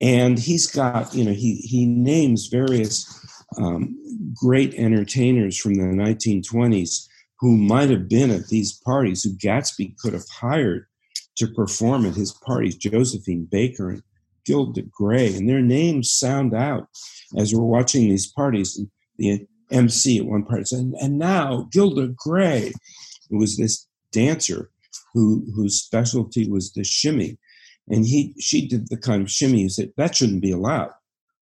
And 0.00 0.38
he's 0.38 0.66
got, 0.66 1.14
you 1.14 1.24
know, 1.24 1.32
he 1.32 1.56
he 1.56 1.86
names 1.86 2.46
various 2.46 3.06
um, 3.56 3.96
great 4.34 4.74
entertainers 4.74 5.56
from 5.58 5.74
the 5.74 5.82
1920s 5.82 7.06
who 7.40 7.56
might 7.56 7.90
have 7.90 8.08
been 8.08 8.30
at 8.30 8.48
these 8.48 8.72
parties, 8.72 9.22
who 9.22 9.36
Gatsby 9.36 9.96
could 9.98 10.12
have 10.12 10.28
hired 10.28 10.86
to 11.36 11.46
perform 11.46 12.04
at 12.04 12.14
his 12.14 12.32
parties, 12.32 12.76
Josephine 12.76 13.46
Baker 13.50 13.90
and 13.90 14.02
Gilda 14.44 14.82
Gray, 14.82 15.34
and 15.34 15.48
their 15.48 15.60
names 15.60 16.10
sound 16.10 16.54
out 16.54 16.88
as 17.36 17.54
we're 17.54 17.62
watching 17.62 18.08
these 18.08 18.26
parties. 18.26 18.76
And 18.76 18.90
the 19.18 19.46
MC 19.70 20.18
at 20.18 20.26
one 20.26 20.44
party 20.44 20.64
said, 20.64 20.92
and 21.00 21.18
now 21.18 21.68
Gilda 21.72 22.08
Gray, 22.16 22.72
who 23.30 23.38
was 23.38 23.56
this 23.56 23.86
dancer 24.12 24.70
who 25.14 25.44
whose 25.54 25.80
specialty 25.80 26.48
was 26.48 26.72
the 26.72 26.84
shimmy. 26.84 27.38
And 27.90 28.06
he 28.06 28.34
she 28.38 28.66
did 28.66 28.88
the 28.88 28.96
kind 28.96 29.22
of 29.22 29.30
shimmy 29.30 29.62
you 29.62 29.68
said 29.68 29.92
that 29.96 30.16
shouldn't 30.16 30.42
be 30.42 30.52
allowed. 30.52 30.90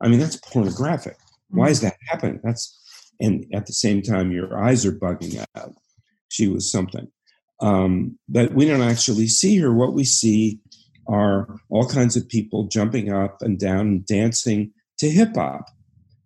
I 0.01 0.09
mean, 0.09 0.21
that's 0.21 0.37
pornographic. 0.37 1.17
Why 1.51 1.69
is 1.69 1.79
mm. 1.79 1.83
that 1.83 1.97
happening? 2.09 2.41
That's 2.43 2.79
and 3.21 3.47
at 3.53 3.67
the 3.67 3.73
same 3.73 4.03
time 4.03 4.33
your 4.33 4.59
eyes 4.59 4.85
are 4.85 4.93
bugging 4.93 5.45
out. 5.57 5.75
She 6.29 6.49
was 6.49 6.71
something. 6.71 7.09
Um, 7.61 8.19
but 8.29 8.53
we 8.53 8.67
don't 8.67 8.83
actually 8.83 9.29
see 9.29 9.57
her. 9.59 9.73
What 9.73 9.95
we 9.95 10.05
see 10.05 10.61
are 11.09 11.49
all 11.71 11.89
kinds 11.89 12.17
of 12.17 12.29
people 12.29 12.65
jumping 12.65 13.13
up 13.13 13.41
and 13.41 13.59
down 13.59 13.81
and 13.81 14.07
dancing 14.07 14.73
to 14.99 15.09
hip 15.09 15.35
hop, 15.35 15.67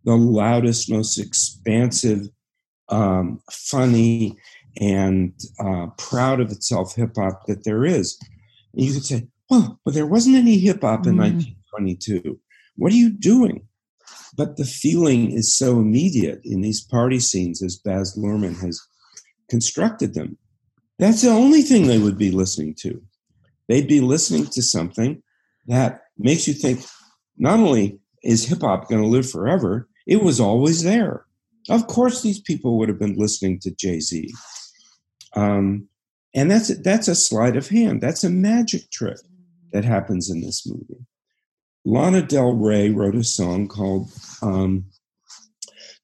the 0.04 0.16
loudest, 0.16 0.90
most 0.90 1.18
expansive, 1.18 2.28
um, 2.88 3.40
funny, 3.50 4.36
and 4.80 5.32
uh, 5.58 5.86
proud 5.98 6.40
of 6.40 6.50
itself 6.50 6.94
hip 6.94 7.12
hop 7.16 7.46
that 7.46 7.64
there 7.64 7.84
is. 7.84 8.18
And 8.72 8.84
you 8.84 8.94
could 8.94 9.04
say, 9.04 9.28
well, 9.50 9.80
but 9.84 9.94
there 9.94 10.06
wasn't 10.06 10.36
any 10.36 10.58
hip 10.58 10.82
hop 10.82 11.06
in 11.06 11.16
mm. 11.16 11.34
1922. 11.74 12.38
What 12.76 12.92
are 12.92 12.96
you 12.96 13.10
doing? 13.10 13.66
But 14.36 14.56
the 14.56 14.64
feeling 14.64 15.32
is 15.32 15.54
so 15.54 15.80
immediate 15.80 16.40
in 16.44 16.60
these 16.60 16.82
party 16.82 17.18
scenes 17.18 17.62
as 17.62 17.76
Baz 17.76 18.16
Luhrmann 18.16 18.58
has 18.60 18.80
constructed 19.50 20.14
them. 20.14 20.38
That's 20.98 21.22
the 21.22 21.30
only 21.30 21.62
thing 21.62 21.86
they 21.86 21.98
would 21.98 22.16
be 22.16 22.30
listening 22.30 22.74
to. 22.80 23.02
They'd 23.68 23.88
be 23.88 24.00
listening 24.00 24.46
to 24.46 24.62
something 24.62 25.22
that 25.66 26.02
makes 26.16 26.46
you 26.46 26.54
think 26.54 26.84
not 27.36 27.58
only 27.58 27.98
is 28.22 28.44
hip 28.44 28.60
hop 28.60 28.88
going 28.88 29.02
to 29.02 29.08
live 29.08 29.28
forever, 29.28 29.88
it 30.06 30.22
was 30.22 30.40
always 30.40 30.82
there. 30.82 31.26
Of 31.68 31.86
course, 31.86 32.22
these 32.22 32.40
people 32.40 32.78
would 32.78 32.88
have 32.88 32.98
been 32.98 33.16
listening 33.16 33.58
to 33.60 33.70
Jay 33.70 34.00
Z. 34.00 34.32
Um, 35.34 35.88
and 36.34 36.50
that's 36.50 36.76
that's 36.82 37.08
a 37.08 37.14
sleight 37.14 37.56
of 37.56 37.68
hand. 37.68 38.00
That's 38.00 38.24
a 38.24 38.30
magic 38.30 38.90
trick 38.90 39.18
that 39.72 39.84
happens 39.84 40.30
in 40.30 40.40
this 40.40 40.66
movie. 40.66 41.06
Lana 41.84 42.22
Del 42.22 42.52
Rey 42.52 42.90
wrote 42.90 43.14
a 43.14 43.24
song 43.24 43.68
called 43.68 44.10
um, 44.42 44.86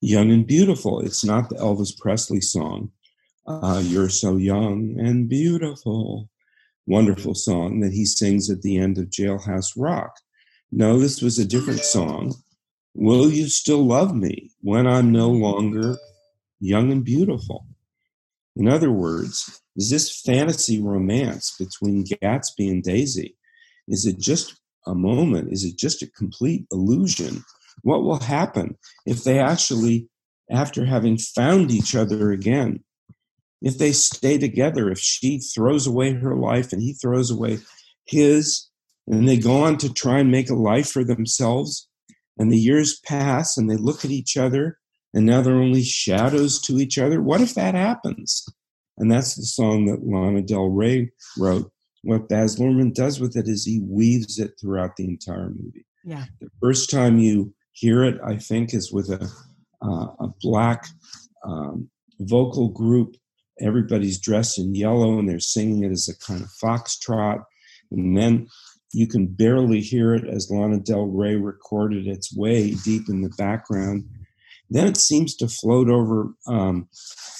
"Young 0.00 0.30
and 0.30 0.46
Beautiful." 0.46 1.00
It's 1.00 1.24
not 1.24 1.48
the 1.48 1.56
Elvis 1.56 1.96
Presley 1.98 2.40
song, 2.40 2.90
uh, 3.46 3.80
You're 3.84 4.08
so 4.08 4.36
young 4.36 4.96
and 4.98 5.28
beautiful. 5.28 6.28
Wonderful 6.86 7.34
song 7.34 7.80
that 7.80 7.92
he 7.92 8.04
sings 8.04 8.50
at 8.50 8.62
the 8.62 8.78
end 8.78 8.98
of 8.98 9.10
Jailhouse 9.10 9.72
Rock. 9.76 10.20
No, 10.72 10.98
this 10.98 11.20
was 11.22 11.38
a 11.38 11.46
different 11.46 11.80
song. 11.80 12.34
Will 12.94 13.30
you 13.30 13.48
still 13.48 13.84
love 13.84 14.14
me 14.14 14.50
when 14.62 14.86
I'm 14.86 15.12
no 15.12 15.28
longer 15.28 15.96
young 16.60 16.90
and 16.90 17.04
beautiful? 17.04 17.66
In 18.56 18.68
other 18.68 18.90
words, 18.90 19.60
is 19.76 19.90
this 19.90 20.20
fantasy 20.22 20.80
romance 20.80 21.54
between 21.58 22.04
Gatsby 22.04 22.70
and 22.70 22.82
Daisy? 22.82 23.36
Is 23.88 24.06
it 24.06 24.18
just 24.18 24.60
a 24.86 24.94
moment? 24.94 25.52
Is 25.52 25.64
it 25.64 25.76
just 25.76 26.02
a 26.02 26.10
complete 26.10 26.66
illusion? 26.72 27.44
What 27.82 28.02
will 28.02 28.20
happen 28.20 28.76
if 29.04 29.24
they 29.24 29.38
actually, 29.38 30.08
after 30.50 30.84
having 30.84 31.18
found 31.18 31.70
each 31.70 31.94
other 31.94 32.32
again, 32.32 32.82
if 33.62 33.78
they 33.78 33.92
stay 33.92 34.38
together, 34.38 34.90
if 34.90 34.98
she 34.98 35.38
throws 35.38 35.86
away 35.86 36.12
her 36.12 36.36
life 36.36 36.72
and 36.72 36.82
he 36.82 36.92
throws 36.92 37.30
away 37.30 37.58
his, 38.04 38.68
and 39.06 39.28
they 39.28 39.38
go 39.38 39.62
on 39.62 39.76
to 39.78 39.92
try 39.92 40.18
and 40.18 40.30
make 40.30 40.50
a 40.50 40.54
life 40.54 40.90
for 40.90 41.04
themselves, 41.04 41.88
and 42.38 42.52
the 42.52 42.58
years 42.58 43.00
pass 43.00 43.56
and 43.56 43.70
they 43.70 43.76
look 43.76 44.04
at 44.04 44.10
each 44.10 44.36
other, 44.36 44.78
and 45.14 45.24
now 45.24 45.40
they're 45.40 45.54
only 45.54 45.82
shadows 45.82 46.60
to 46.62 46.78
each 46.78 46.98
other. 46.98 47.22
What 47.22 47.40
if 47.40 47.54
that 47.54 47.74
happens? 47.74 48.46
And 48.98 49.10
that's 49.10 49.34
the 49.34 49.44
song 49.44 49.86
that 49.86 50.06
Lana 50.06 50.42
Del 50.42 50.68
Rey 50.68 51.10
wrote. 51.38 51.70
What 52.02 52.28
Baz 52.28 52.56
Luhrmann 52.58 52.94
does 52.94 53.20
with 53.20 53.36
it 53.36 53.48
is 53.48 53.64
he 53.64 53.80
weaves 53.80 54.38
it 54.38 54.52
throughout 54.60 54.96
the 54.96 55.04
entire 55.04 55.50
movie. 55.50 55.86
Yeah. 56.04 56.24
The 56.40 56.50
first 56.60 56.90
time 56.90 57.18
you 57.18 57.52
hear 57.72 58.04
it, 58.04 58.20
I 58.24 58.36
think, 58.36 58.74
is 58.74 58.92
with 58.92 59.10
a 59.10 59.28
uh, 59.82 60.06
a 60.20 60.28
black 60.40 60.86
um, 61.44 61.90
vocal 62.20 62.68
group 62.68 63.16
everybody's 63.60 64.18
dressed 64.18 64.58
in 64.58 64.74
yellow 64.74 65.18
and 65.18 65.28
they're 65.28 65.40
singing 65.40 65.84
it 65.84 65.90
as 65.90 66.08
a 66.08 66.18
kind 66.18 66.42
of 66.42 66.48
foxtrot. 66.62 67.42
And 67.90 68.16
then 68.16 68.48
you 68.92 69.06
can 69.06 69.26
barely 69.26 69.80
hear 69.80 70.14
it 70.14 70.26
as 70.26 70.50
Lana 70.50 70.80
Del 70.80 71.06
Rey 71.06 71.36
recorded 71.36 72.06
its 72.06 72.34
way 72.36 72.74
deep 72.84 73.08
in 73.08 73.22
the 73.22 73.32
background. 73.36 74.04
Then 74.68 74.86
it 74.86 74.96
seems 74.96 75.36
to 75.36 75.48
float 75.48 75.88
over 75.88 76.32
um, 76.46 76.88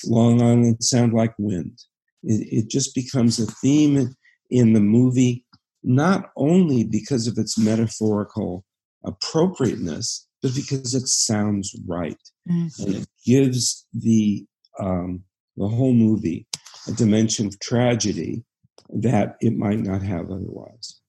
Long 0.05 0.41
Island 0.41 0.83
Sound 0.83 1.13
like 1.13 1.35
wind. 1.39 1.79
It, 2.23 2.65
it 2.65 2.71
just 2.71 2.95
becomes 2.95 3.39
a 3.39 3.47
theme 3.47 4.15
in 4.51 4.73
the 4.73 4.81
movie, 4.81 5.45
not 5.83 6.31
only 6.37 6.85
because 6.85 7.27
of 7.27 7.39
its 7.39 7.59
metaphorical 7.59 8.65
appropriateness, 9.05 10.27
but 10.43 10.55
because 10.55 10.95
it 10.95 11.09
sounds 11.09 11.75
right. 11.87 12.19
Mm-hmm. 12.49 12.83
And 12.83 12.95
it 12.97 13.09
gives 13.25 13.87
the 13.95 14.47
um, 14.79 15.23
the 15.57 15.69
whole 15.69 15.95
movie 15.95 16.47
a 16.87 16.93
dimension 16.93 17.47
of 17.47 17.59
tragedy 17.61 18.45
that 18.91 19.37
it 19.41 19.57
might 19.57 19.81
not 19.81 20.03
have 20.03 20.31
otherwise. 20.31 21.01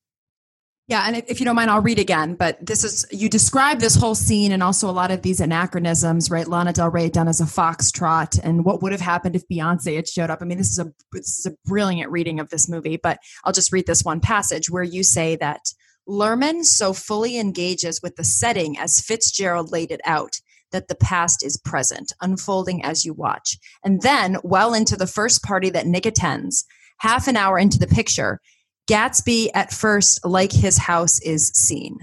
Yeah, 0.89 1.03
and 1.05 1.17
if 1.27 1.41
you 1.41 1.45
don't 1.45 1.57
mind, 1.57 1.69
I'll 1.69 1.81
read 1.81 1.99
again. 1.99 2.35
But 2.35 2.65
this 2.65 2.85
is 2.85 3.05
you 3.11 3.27
describe 3.27 3.79
this 3.79 3.95
whole 3.95 4.15
scene 4.15 4.53
and 4.53 4.63
also 4.63 4.89
a 4.89 4.91
lot 4.91 5.11
of 5.11 5.21
these 5.21 5.41
anachronisms, 5.41 6.31
right? 6.31 6.47
Lana 6.47 6.71
Del 6.71 6.89
Rey 6.89 7.09
done 7.09 7.27
as 7.27 7.41
a 7.41 7.45
foxtrot, 7.45 8.39
and 8.41 8.63
what 8.63 8.81
would 8.81 8.93
have 8.93 9.01
happened 9.01 9.35
if 9.35 9.47
Beyonce 9.49 9.97
had 9.97 10.07
showed 10.07 10.29
up. 10.29 10.41
I 10.41 10.45
mean, 10.45 10.57
this 10.57 10.71
is 10.71 10.79
a 10.79 10.93
this 11.11 11.39
is 11.39 11.45
a 11.45 11.55
brilliant 11.65 12.09
reading 12.09 12.39
of 12.39 12.49
this 12.49 12.69
movie. 12.69 12.95
But 12.95 13.19
I'll 13.43 13.51
just 13.51 13.73
read 13.73 13.85
this 13.85 14.05
one 14.05 14.21
passage 14.21 14.69
where 14.69 14.83
you 14.83 15.03
say 15.03 15.35
that 15.35 15.73
Luhrmann 16.07 16.63
so 16.63 16.93
fully 16.93 17.37
engages 17.37 18.01
with 18.01 18.15
the 18.15 18.23
setting 18.23 18.77
as 18.79 19.01
Fitzgerald 19.01 19.73
laid 19.73 19.91
it 19.91 20.01
out 20.05 20.39
that 20.71 20.87
the 20.87 20.95
past 20.95 21.45
is 21.45 21.57
present, 21.57 22.13
unfolding 22.21 22.83
as 22.83 23.03
you 23.05 23.13
watch. 23.13 23.57
And 23.83 24.01
then, 24.01 24.37
well 24.41 24.73
into 24.73 24.95
the 24.95 25.07
first 25.07 25.43
party 25.43 25.69
that 25.71 25.87
Nick 25.87 26.05
attends, 26.05 26.65
half 26.99 27.27
an 27.27 27.35
hour 27.35 27.59
into 27.59 27.77
the 27.77 27.87
picture, 27.87 28.39
Gatsby 28.87 29.49
at 29.53 29.73
first, 29.73 30.25
like 30.25 30.51
his 30.51 30.77
house, 30.77 31.19
is 31.21 31.49
seen. 31.49 31.99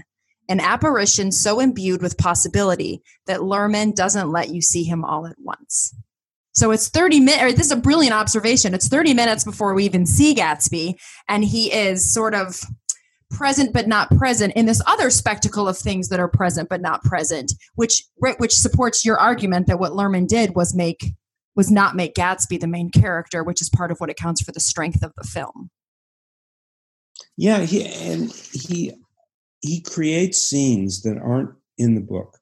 An 0.47 0.59
apparition 0.59 1.31
so 1.31 1.59
imbued 1.59 2.01
with 2.01 2.17
possibility 2.17 3.01
that 3.25 3.39
Luhrmann 3.39 3.95
doesn't 3.95 4.31
let 4.31 4.49
you 4.49 4.61
see 4.61 4.83
him 4.83 5.03
all 5.03 5.25
at 5.25 5.35
once. 5.39 5.95
So 6.53 6.71
it's 6.71 6.87
30 6.87 7.19
minutes, 7.19 7.57
this 7.57 7.65
is 7.65 7.71
a 7.71 7.77
brilliant 7.77 8.13
observation. 8.13 8.73
It's 8.73 8.87
30 8.87 9.13
minutes 9.13 9.43
before 9.43 9.73
we 9.73 9.83
even 9.83 10.05
see 10.05 10.33
Gatsby, 10.33 10.95
and 11.27 11.43
he 11.43 11.73
is 11.73 12.13
sort 12.13 12.33
of 12.33 12.61
present 13.31 13.73
but 13.73 13.87
not 13.87 14.15
present 14.15 14.53
in 14.55 14.65
this 14.65 14.81
other 14.85 15.09
spectacle 15.09 15.67
of 15.67 15.77
things 15.77 16.09
that 16.09 16.19
are 16.19 16.27
present 16.27 16.69
but 16.69 16.79
not 16.79 17.03
present 17.03 17.51
which 17.73 18.03
which 18.37 18.55
supports 18.57 19.03
your 19.03 19.17
argument 19.17 19.65
that 19.67 19.79
what 19.79 19.93
Luhrmann 19.93 20.27
did 20.27 20.55
was 20.55 20.75
make 20.75 21.13
was 21.55 21.71
not 21.71 21.95
make 21.95 22.13
Gatsby 22.13 22.59
the 22.59 22.67
main 22.67 22.91
character 22.91 23.43
which 23.43 23.61
is 23.61 23.69
part 23.69 23.91
of 23.91 23.97
what 23.97 24.11
accounts 24.11 24.41
for 24.41 24.51
the 24.51 24.59
strength 24.59 25.03
of 25.03 25.11
the 25.17 25.27
film 25.27 25.69
yeah 27.37 27.61
he 27.61 27.85
and 27.85 28.31
he 28.31 28.91
he 29.61 29.81
creates 29.81 30.37
scenes 30.37 31.01
that 31.03 31.17
aren't 31.17 31.51
in 31.77 31.95
the 31.95 32.01
book 32.01 32.37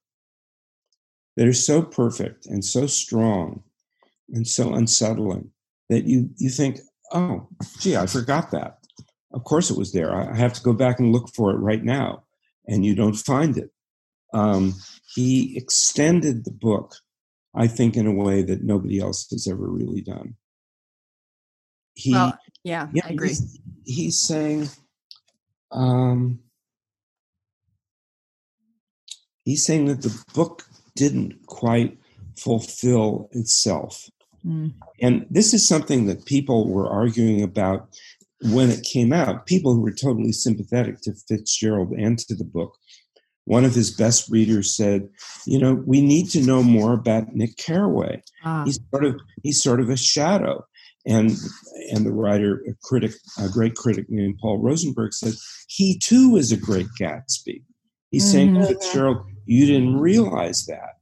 that 1.36 1.48
are 1.48 1.54
so 1.54 1.82
perfect 1.82 2.46
and 2.46 2.64
so 2.64 2.86
strong 2.86 3.64
and 4.30 4.48
so 4.48 4.74
unsettling 4.74 5.50
that 5.90 6.06
you 6.06 6.30
you 6.38 6.50
think 6.50 6.80
oh 7.14 7.48
gee 7.80 7.96
i 7.96 8.06
forgot 8.06 8.52
that 8.52 8.78
of 9.34 9.44
course, 9.44 9.72
it 9.72 9.78
was 9.78 9.92
there. 9.92 10.16
I 10.16 10.36
have 10.36 10.54
to 10.54 10.62
go 10.62 10.74
back 10.74 11.00
and 11.00 11.12
look 11.12 11.30
for 11.34 11.52
it 11.52 11.58
right 11.58 11.84
now, 11.84 12.24
and 12.68 12.86
you 12.86 12.96
don't 12.96 13.16
find 13.16 13.58
it. 13.58 13.72
Um, 14.34 14.76
he 15.14 15.58
extended 15.58 16.46
the 16.46 16.52
book, 16.52 16.96
I 17.56 17.68
think, 17.68 17.98
in 17.98 18.08
a 18.08 18.14
way 18.14 18.44
that 18.44 18.64
nobody 18.64 19.00
else 19.00 19.28
has 19.32 19.48
ever 19.48 19.68
really 19.68 20.02
done. 20.02 20.36
He, 21.96 22.14
well, 22.14 22.38
yeah, 22.64 22.88
yeah, 22.94 23.06
I 23.06 23.10
agree. 23.10 23.30
He's, 23.30 23.60
he's 23.86 24.22
saying, 24.22 24.70
um, 25.72 26.40
he's 29.46 29.66
saying 29.66 29.86
that 29.86 30.02
the 30.02 30.24
book 30.34 30.64
didn't 30.96 31.46
quite 31.48 31.98
fulfill 32.38 33.30
itself. 33.32 34.10
Mm. 34.46 34.74
And 35.02 35.26
this 35.30 35.54
is 35.54 35.68
something 35.68 36.06
that 36.08 36.26
people 36.26 36.70
were 36.70 36.90
arguing 36.90 37.42
about 37.42 37.90
when 38.52 38.70
it 38.70 38.84
came 38.84 39.14
out, 39.14 39.46
people 39.46 39.74
who 39.74 39.82
were 39.82 39.92
totally 39.92 40.34
sympathetic 40.34 41.00
to 41.02 41.14
Fitzgerald 41.28 41.92
and 41.92 42.20
to 42.20 42.36
the 42.36 42.44
book, 42.44 42.78
one 43.46 43.66
of 43.66 43.74
his 43.74 43.92
best 43.92 44.30
readers 44.30 44.76
said, 44.76 45.10
"You 45.46 45.60
know, 45.60 45.74
we 45.86 46.02
need 46.02 46.30
to 46.32 46.42
know 46.42 46.64
more 46.64 46.94
about 46.94 47.36
Nick 47.36 47.58
Carraway. 47.58 48.22
Ah. 48.44 48.64
He's 48.66 48.80
sort 48.90 49.06
of 49.06 49.20
he's 49.44 49.62
sort 49.62 49.80
of 49.80 49.90
a 49.90 49.98
shadow." 49.98 50.66
And 51.06 51.32
and 51.92 52.06
the 52.06 52.14
writer, 52.14 52.64
a 52.68 52.74
critic, 52.82 53.12
a 53.38 53.50
great 53.50 53.76
critic 53.76 54.06
named 54.10 54.38
Paul 54.40 54.60
Rosenberg 54.60 55.14
said, 55.14 55.34
"He 55.68 55.98
too 55.98 56.38
is 56.38 56.52
a 56.52 56.58
great 56.58 56.88
Gatsby." 57.00 57.62
He's 58.14 58.26
mm-hmm. 58.26 58.32
saying, 58.32 58.66
Fitzgerald, 58.68 59.26
you 59.46 59.66
didn't 59.66 59.98
realize 59.98 60.66
that. 60.68 61.00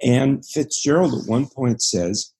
And 0.00 0.46
Fitzgerald 0.46 1.12
at 1.14 1.28
one 1.28 1.46
point 1.46 1.82
says 1.82 2.32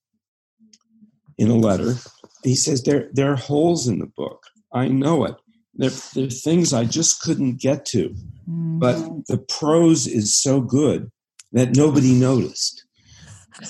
in 1.37 1.49
a 1.49 1.55
letter, 1.55 1.95
he 2.43 2.55
says 2.55 2.83
there 2.83 3.09
there 3.11 3.33
are 3.33 3.35
holes 3.35 3.87
in 3.87 3.99
the 3.99 4.05
book. 4.05 4.43
I 4.73 4.87
know 4.87 5.25
it. 5.25 5.35
There, 5.73 5.89
there 6.13 6.27
are 6.27 6.29
things 6.29 6.73
I 6.73 6.85
just 6.85 7.21
couldn't 7.21 7.59
get 7.59 7.85
to, 7.87 8.09
mm-hmm. 8.09 8.79
but 8.79 8.95
the 9.27 9.37
prose 9.37 10.07
is 10.07 10.41
so 10.41 10.61
good 10.61 11.11
that 11.51 11.75
nobody 11.75 12.13
noticed. 12.13 12.85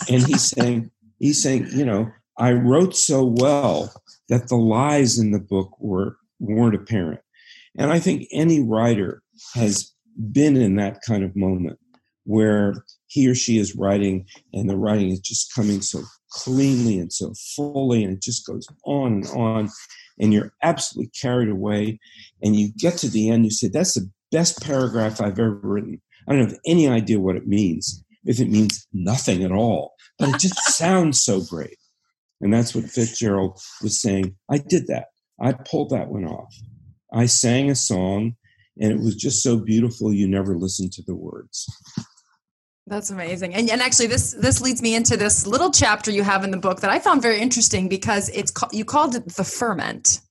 And 0.09 0.21
he's 0.27 0.43
saying 0.43 0.91
he's 1.17 1.41
saying 1.41 1.69
you 1.73 1.85
know 1.85 2.11
I 2.37 2.51
wrote 2.51 2.95
so 2.95 3.23
well 3.23 3.93
that 4.29 4.49
the 4.49 4.55
lies 4.55 5.17
in 5.17 5.31
the 5.31 5.39
book 5.39 5.71
were 5.79 6.17
weren't 6.39 6.75
apparent. 6.75 7.21
And 7.77 7.91
I 7.91 7.99
think 7.99 8.27
any 8.31 8.61
writer 8.61 9.21
has 9.53 9.93
been 10.31 10.57
in 10.57 10.75
that 10.75 11.01
kind 11.05 11.23
of 11.23 11.35
moment 11.35 11.79
where 12.23 12.73
he 13.07 13.29
or 13.29 13.35
she 13.35 13.57
is 13.57 13.75
writing 13.75 14.25
and 14.53 14.69
the 14.69 14.77
writing 14.77 15.09
is 15.09 15.19
just 15.19 15.53
coming 15.53 15.81
so 15.81 16.01
cleanly 16.31 16.99
and 16.99 17.11
so 17.13 17.33
fully, 17.55 18.03
and 18.03 18.17
it 18.17 18.21
just 18.21 18.45
goes 18.45 18.67
on 18.85 19.13
and 19.13 19.27
on. 19.27 19.69
And 20.19 20.33
you're 20.33 20.53
absolutely 20.63 21.11
carried 21.19 21.49
away. 21.49 21.99
And 22.41 22.55
you 22.55 22.69
get 22.77 22.97
to 22.99 23.09
the 23.09 23.29
end, 23.29 23.45
you 23.45 23.51
say, 23.51 23.67
That's 23.67 23.93
the 23.93 24.09
best 24.31 24.61
paragraph 24.61 25.21
I've 25.21 25.39
ever 25.39 25.59
written. 25.61 26.01
I 26.27 26.33
don't 26.33 26.49
have 26.49 26.59
any 26.65 26.87
idea 26.87 27.19
what 27.19 27.35
it 27.35 27.47
means, 27.47 28.03
if 28.23 28.39
it 28.39 28.49
means 28.49 28.87
nothing 28.93 29.43
at 29.43 29.51
all, 29.51 29.93
but 30.17 30.29
it 30.29 30.39
just 30.39 30.55
sounds 30.77 31.21
so 31.21 31.41
great. 31.41 31.77
And 32.41 32.53
that's 32.53 32.75
what 32.75 32.85
Fitzgerald 32.85 33.59
was 33.81 34.01
saying. 34.01 34.35
I 34.49 34.57
did 34.57 34.87
that. 34.87 35.05
I 35.39 35.53
pulled 35.53 35.89
that 35.91 36.09
one 36.09 36.25
off. 36.25 36.53
I 37.13 37.25
sang 37.27 37.69
a 37.69 37.75
song, 37.75 38.35
and 38.79 38.91
it 38.91 38.99
was 38.99 39.15
just 39.15 39.41
so 39.41 39.57
beautiful 39.57 40.13
you 40.13 40.27
never 40.27 40.57
listened 40.57 40.91
to 40.93 41.03
the 41.03 41.15
words. 41.15 41.67
That's 42.87 43.09
amazing. 43.09 43.55
And, 43.55 43.69
and 43.69 43.81
actually 43.81 44.07
this 44.07 44.33
this 44.33 44.61
leads 44.61 44.81
me 44.81 44.93
into 44.93 45.17
this 45.17 45.47
little 45.47 45.71
chapter 45.71 46.11
you 46.11 46.21
have 46.21 46.43
in 46.43 46.51
the 46.51 46.57
book 46.57 46.81
that 46.81 46.91
I 46.91 46.99
found 46.99 47.21
very 47.21 47.39
interesting 47.39 47.89
because 47.89 48.29
it's 48.29 48.51
called 48.51 48.73
you 48.73 48.85
called 48.85 49.15
it 49.15 49.27
the 49.35 49.43
ferment. 49.43 50.21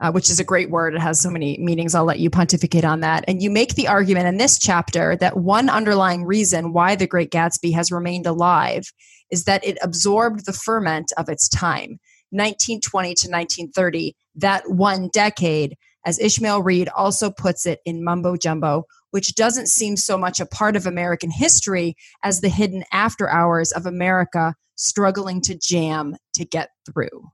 Uh, 0.00 0.10
which 0.10 0.30
is 0.30 0.40
a 0.40 0.44
great 0.44 0.68
word. 0.68 0.96
It 0.96 1.00
has 1.00 1.20
so 1.20 1.30
many 1.30 1.56
meanings. 1.58 1.94
I'll 1.94 2.04
let 2.04 2.18
you 2.18 2.28
pontificate 2.28 2.84
on 2.84 3.00
that. 3.00 3.24
And 3.28 3.40
you 3.40 3.52
make 3.52 3.76
the 3.76 3.86
argument 3.86 4.26
in 4.26 4.36
this 4.36 4.58
chapter 4.58 5.14
that 5.16 5.36
one 5.36 5.68
underlying 5.68 6.24
reason 6.24 6.72
why 6.72 6.96
The 6.96 7.06
Great 7.06 7.30
Gatsby 7.30 7.72
has 7.74 7.92
remained 7.92 8.26
alive 8.26 8.92
is 9.32 9.44
that 9.44 9.64
it 9.64 9.78
absorbed 9.82 10.46
the 10.46 10.52
ferment 10.52 11.12
of 11.16 11.28
its 11.28 11.48
time. 11.48 11.98
1920 12.30 13.08
to 13.08 13.28
1930, 13.28 14.14
that 14.36 14.70
one 14.70 15.08
decade, 15.12 15.76
as 16.06 16.20
Ishmael 16.20 16.62
Reed 16.62 16.88
also 16.96 17.30
puts 17.30 17.66
it 17.66 17.80
in 17.84 18.04
Mumbo 18.04 18.36
Jumbo, 18.36 18.84
which 19.10 19.34
doesn't 19.34 19.68
seem 19.68 19.96
so 19.96 20.16
much 20.16 20.38
a 20.38 20.46
part 20.46 20.76
of 20.76 20.86
American 20.86 21.30
history 21.30 21.96
as 22.22 22.40
the 22.40 22.48
hidden 22.48 22.84
after 22.92 23.28
hours 23.28 23.72
of 23.72 23.86
America 23.86 24.54
struggling 24.76 25.40
to 25.42 25.58
jam 25.58 26.16
to 26.34 26.44
get 26.44 26.70
through. 26.86 27.30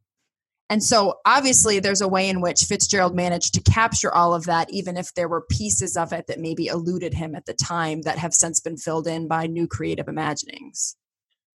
And 0.70 0.82
so, 0.82 1.14
obviously, 1.24 1.78
there's 1.78 2.02
a 2.02 2.08
way 2.08 2.28
in 2.28 2.42
which 2.42 2.64
Fitzgerald 2.64 3.14
managed 3.16 3.54
to 3.54 3.62
capture 3.62 4.14
all 4.14 4.34
of 4.34 4.44
that, 4.44 4.70
even 4.70 4.98
if 4.98 5.14
there 5.14 5.28
were 5.28 5.46
pieces 5.50 5.96
of 5.96 6.12
it 6.12 6.26
that 6.26 6.40
maybe 6.40 6.66
eluded 6.66 7.14
him 7.14 7.34
at 7.34 7.46
the 7.46 7.54
time 7.54 8.02
that 8.02 8.18
have 8.18 8.34
since 8.34 8.60
been 8.60 8.76
filled 8.76 9.06
in 9.06 9.28
by 9.28 9.46
new 9.46 9.66
creative 9.66 10.08
imaginings. 10.08 10.94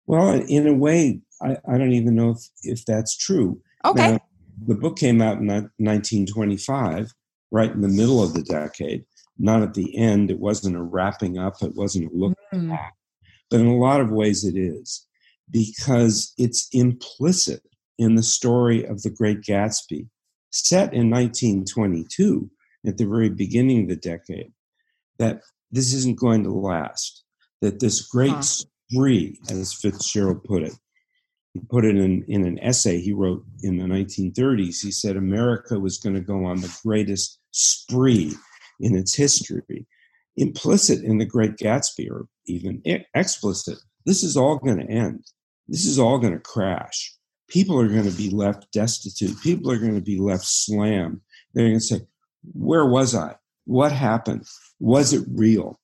Well, 0.08 0.42
in 0.48 0.66
a 0.66 0.74
way, 0.74 1.20
I, 1.42 1.56
I 1.68 1.78
don't 1.78 1.92
even 1.92 2.14
know 2.14 2.30
if, 2.30 2.40
if 2.62 2.84
that's 2.84 3.16
true. 3.16 3.60
Okay. 3.84 4.12
Now, 4.12 4.18
the 4.66 4.74
book 4.74 4.98
came 4.98 5.22
out 5.22 5.38
in 5.38 5.46
1925, 5.46 7.12
right 7.52 7.70
in 7.70 7.80
the 7.80 7.88
middle 7.88 8.22
of 8.22 8.34
the 8.34 8.42
decade 8.42 9.04
not 9.38 9.62
at 9.62 9.74
the 9.74 9.96
end. 9.96 10.30
It 10.30 10.40
wasn't 10.40 10.76
a 10.76 10.82
wrapping 10.82 11.38
up, 11.38 11.62
it 11.62 11.74
wasn't 11.74 12.12
a 12.12 12.16
look 12.16 12.36
mm. 12.52 12.68
back. 12.68 12.94
But 13.50 13.60
in 13.60 13.66
a 13.66 13.76
lot 13.76 14.00
of 14.00 14.10
ways, 14.10 14.44
it 14.44 14.58
is 14.58 15.06
because 15.50 16.34
it's 16.36 16.68
implicit 16.72 17.62
in 17.98 18.14
the 18.14 18.22
story 18.22 18.84
of 18.84 19.02
the 19.02 19.10
Great 19.10 19.40
Gatsby, 19.40 20.06
set 20.50 20.92
in 20.92 21.10
1922 21.10 22.50
at 22.86 22.98
the 22.98 23.06
very 23.06 23.30
beginning 23.30 23.82
of 23.82 23.88
the 23.88 23.96
decade, 23.96 24.52
that 25.18 25.40
this 25.70 25.92
isn't 25.94 26.18
going 26.18 26.44
to 26.44 26.50
last, 26.50 27.24
that 27.60 27.80
this 27.80 28.06
great 28.06 28.30
huh. 28.30 28.42
Spree, 28.90 29.38
as 29.50 29.74
Fitzgerald 29.74 30.44
put 30.44 30.62
it, 30.62 30.72
he 31.54 31.60
put 31.60 31.84
it 31.84 31.96
in, 31.96 32.24
in 32.28 32.46
an 32.46 32.58
essay 32.60 33.00
he 33.00 33.12
wrote 33.12 33.44
in 33.62 33.78
the 33.78 33.84
1930s. 33.84 34.82
He 34.82 34.92
said 34.92 35.16
America 35.16 35.78
was 35.78 35.98
going 35.98 36.14
to 36.14 36.20
go 36.20 36.44
on 36.44 36.60
the 36.60 36.74
greatest 36.82 37.38
spree 37.52 38.34
in 38.80 38.96
its 38.96 39.14
history. 39.14 39.86
Implicit 40.36 41.02
in 41.02 41.18
the 41.18 41.24
Great 41.24 41.56
Gatsby, 41.56 42.08
or 42.10 42.28
even 42.46 42.80
explicit, 43.14 43.78
this 44.06 44.22
is 44.22 44.36
all 44.36 44.58
going 44.58 44.78
to 44.78 44.90
end. 44.90 45.24
This 45.66 45.84
is 45.84 45.98
all 45.98 46.18
going 46.18 46.32
to 46.32 46.38
crash. 46.38 47.14
People 47.48 47.80
are 47.80 47.88
going 47.88 48.08
to 48.08 48.16
be 48.16 48.30
left 48.30 48.70
destitute. 48.72 49.40
People 49.42 49.70
are 49.70 49.78
going 49.78 49.94
to 49.94 50.00
be 50.00 50.18
left 50.18 50.44
slammed. 50.44 51.20
They're 51.54 51.66
going 51.66 51.78
to 51.78 51.84
say, 51.84 52.00
Where 52.52 52.86
was 52.86 53.14
I? 53.14 53.34
What 53.64 53.90
happened? 53.90 54.46
Was 54.78 55.12
it 55.12 55.26
real? 55.28 55.77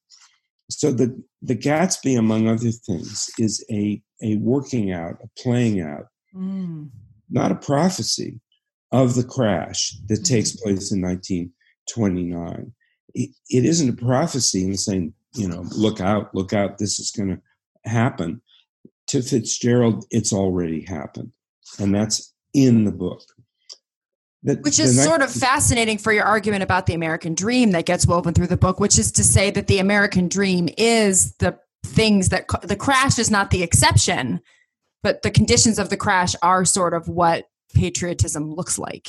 So 0.78 0.92
the, 0.92 1.22
the 1.42 1.56
Gatsby, 1.56 2.18
among 2.18 2.48
other 2.48 2.70
things, 2.70 3.30
is 3.38 3.64
a, 3.70 4.02
a 4.22 4.36
working 4.36 4.92
out, 4.92 5.18
a 5.22 5.28
playing 5.42 5.80
out, 5.80 6.06
mm. 6.34 6.88
not 7.30 7.52
a 7.52 7.56
prophecy 7.56 8.40
of 8.92 9.14
the 9.14 9.24
crash 9.24 9.96
that 10.08 10.20
mm. 10.20 10.24
takes 10.24 10.52
place 10.52 10.92
in 10.92 11.02
1929. 11.02 12.72
It, 13.14 13.30
it 13.50 13.64
isn't 13.64 13.88
a 13.88 14.04
prophecy 14.04 14.64
in 14.64 14.76
saying, 14.76 15.14
you 15.34 15.48
know, 15.48 15.64
look 15.76 16.00
out, 16.00 16.34
look 16.34 16.52
out, 16.52 16.78
this 16.78 16.98
is 16.98 17.10
going 17.10 17.28
to 17.30 17.90
happen. 17.90 18.40
To 19.08 19.22
Fitzgerald, 19.22 20.06
it's 20.10 20.32
already 20.32 20.82
happened. 20.82 21.32
And 21.78 21.94
that's 21.94 22.32
in 22.52 22.84
the 22.84 22.92
book. 22.92 23.22
The, 24.44 24.56
which 24.56 24.78
is 24.78 25.02
sort 25.02 25.22
of 25.22 25.32
fascinating 25.32 25.96
for 25.96 26.12
your 26.12 26.24
argument 26.24 26.62
about 26.62 26.84
the 26.84 26.92
American 26.92 27.34
dream 27.34 27.70
that 27.70 27.86
gets 27.86 28.06
woven 28.06 28.34
through 28.34 28.48
the 28.48 28.58
book, 28.58 28.78
which 28.78 28.98
is 28.98 29.10
to 29.12 29.24
say 29.24 29.50
that 29.50 29.68
the 29.68 29.78
American 29.78 30.28
dream 30.28 30.68
is 30.76 31.34
the 31.36 31.58
things 31.86 32.28
that 32.28 32.44
the 32.62 32.76
crash 32.76 33.18
is 33.18 33.30
not 33.30 33.50
the 33.50 33.62
exception, 33.62 34.42
but 35.02 35.22
the 35.22 35.30
conditions 35.30 35.78
of 35.78 35.88
the 35.88 35.96
crash 35.96 36.34
are 36.42 36.66
sort 36.66 36.92
of 36.92 37.08
what 37.08 37.46
patriotism 37.74 38.54
looks 38.54 38.78
like. 38.78 39.08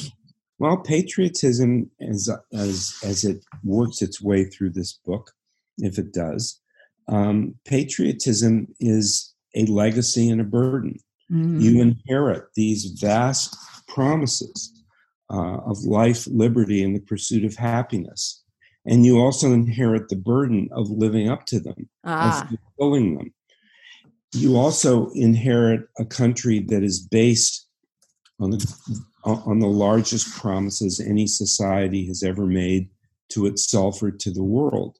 Well, 0.57 0.77
patriotism, 0.77 1.91
as 1.99 2.29
as 2.53 2.95
as 3.03 3.25
it 3.25 3.43
works 3.61 4.01
its 4.01 4.21
way 4.21 4.45
through 4.45 4.69
this 4.69 4.93
book, 4.93 5.31
if 5.79 5.99
it 5.99 6.13
does, 6.13 6.61
um, 7.09 7.55
patriotism 7.65 8.67
is 8.79 9.33
a 9.53 9.65
legacy 9.65 10.29
and 10.29 10.39
a 10.39 10.45
burden. 10.45 10.97
Mm. 11.29 11.61
You 11.61 11.81
inherit 11.81 12.45
these 12.55 12.85
vast 12.85 13.57
promises 13.89 14.71
uh, 15.29 15.57
of 15.65 15.79
life, 15.83 16.27
liberty, 16.27 16.83
and 16.83 16.95
the 16.95 17.01
pursuit 17.01 17.43
of 17.45 17.55
happiness. 17.55 18.43
And 18.85 19.05
you 19.05 19.19
also 19.19 19.51
inherit 19.51 20.09
the 20.09 20.15
burden 20.15 20.69
of 20.71 20.89
living 20.89 21.29
up 21.29 21.45
to 21.47 21.59
them, 21.59 21.89
ah. 22.03 22.43
of 22.43 22.59
fulfilling 22.77 23.17
them. 23.17 23.33
You 24.33 24.57
also 24.57 25.09
inherit 25.11 25.87
a 25.97 26.05
country 26.05 26.59
that 26.67 26.83
is 26.83 26.99
based 26.99 27.67
on 28.39 28.51
the, 28.51 29.01
on 29.23 29.59
the 29.59 29.67
largest 29.67 30.35
promises 30.35 30.99
any 30.99 31.25
society 31.25 32.05
has 32.07 32.21
ever 32.21 32.45
made 32.45 32.89
to 33.29 33.47
itself 33.47 34.03
or 34.03 34.11
to 34.11 34.31
the 34.31 34.43
world 34.43 34.97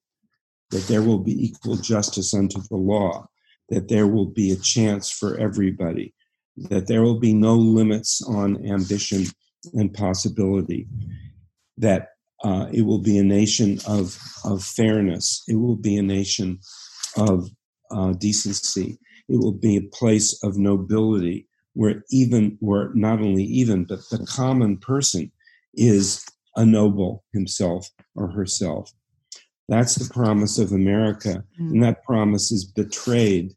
that 0.72 0.88
there 0.88 1.02
will 1.02 1.20
be 1.20 1.46
equal 1.46 1.76
justice 1.76 2.34
under 2.34 2.60
the 2.70 2.76
law, 2.76 3.28
that 3.70 3.88
there 3.88 4.08
will 4.08 4.26
be 4.26 4.52
a 4.52 4.58
chance 4.58 5.12
for 5.12 5.38
everybody, 5.38 6.14
that 6.58 6.88
there 6.88 7.04
will 7.04 7.20
be 7.20 7.34
no 7.34 7.56
limits 7.56 8.22
on 8.22 8.66
ambition 8.66 9.26
and 9.74 9.94
possibility, 9.94 10.88
that 11.78 12.10
uh, 12.44 12.68
it 12.72 12.84
will 12.84 13.00
be 13.00 13.18
a 13.18 13.24
nation 13.24 13.80
of, 13.88 14.18
of 14.44 14.64
fairness, 14.64 15.44
it 15.48 15.56
will 15.56 15.76
be 15.76 15.98
a 15.98 16.04
nation 16.04 16.60
of 17.18 17.50
uh, 17.92 18.14
decency, 18.14 19.00
it 19.28 19.38
will 19.40 19.54
be 19.54 19.78
a 19.78 19.96
place 19.96 20.38
of 20.44 20.58
nobility 20.58 21.48
where 21.74 22.04
even, 22.10 22.58
where 22.62 22.92
not 22.94 23.20
only 23.20 23.44
even, 23.44 23.84
but 23.84 24.00
the 24.10 24.26
common 24.28 24.78
person 24.78 25.32
is 25.74 26.24
a 26.56 26.66
noble 26.66 27.24
himself 27.34 27.90
or 28.16 28.30
herself. 28.30 28.92
That's 29.68 29.96
the 29.96 30.14
promise 30.14 30.58
of 30.58 30.72
America. 30.72 31.44
Mm. 31.60 31.72
And 31.72 31.84
that 31.84 32.04
promise 32.04 32.52
is 32.52 32.66
betrayed 32.66 33.54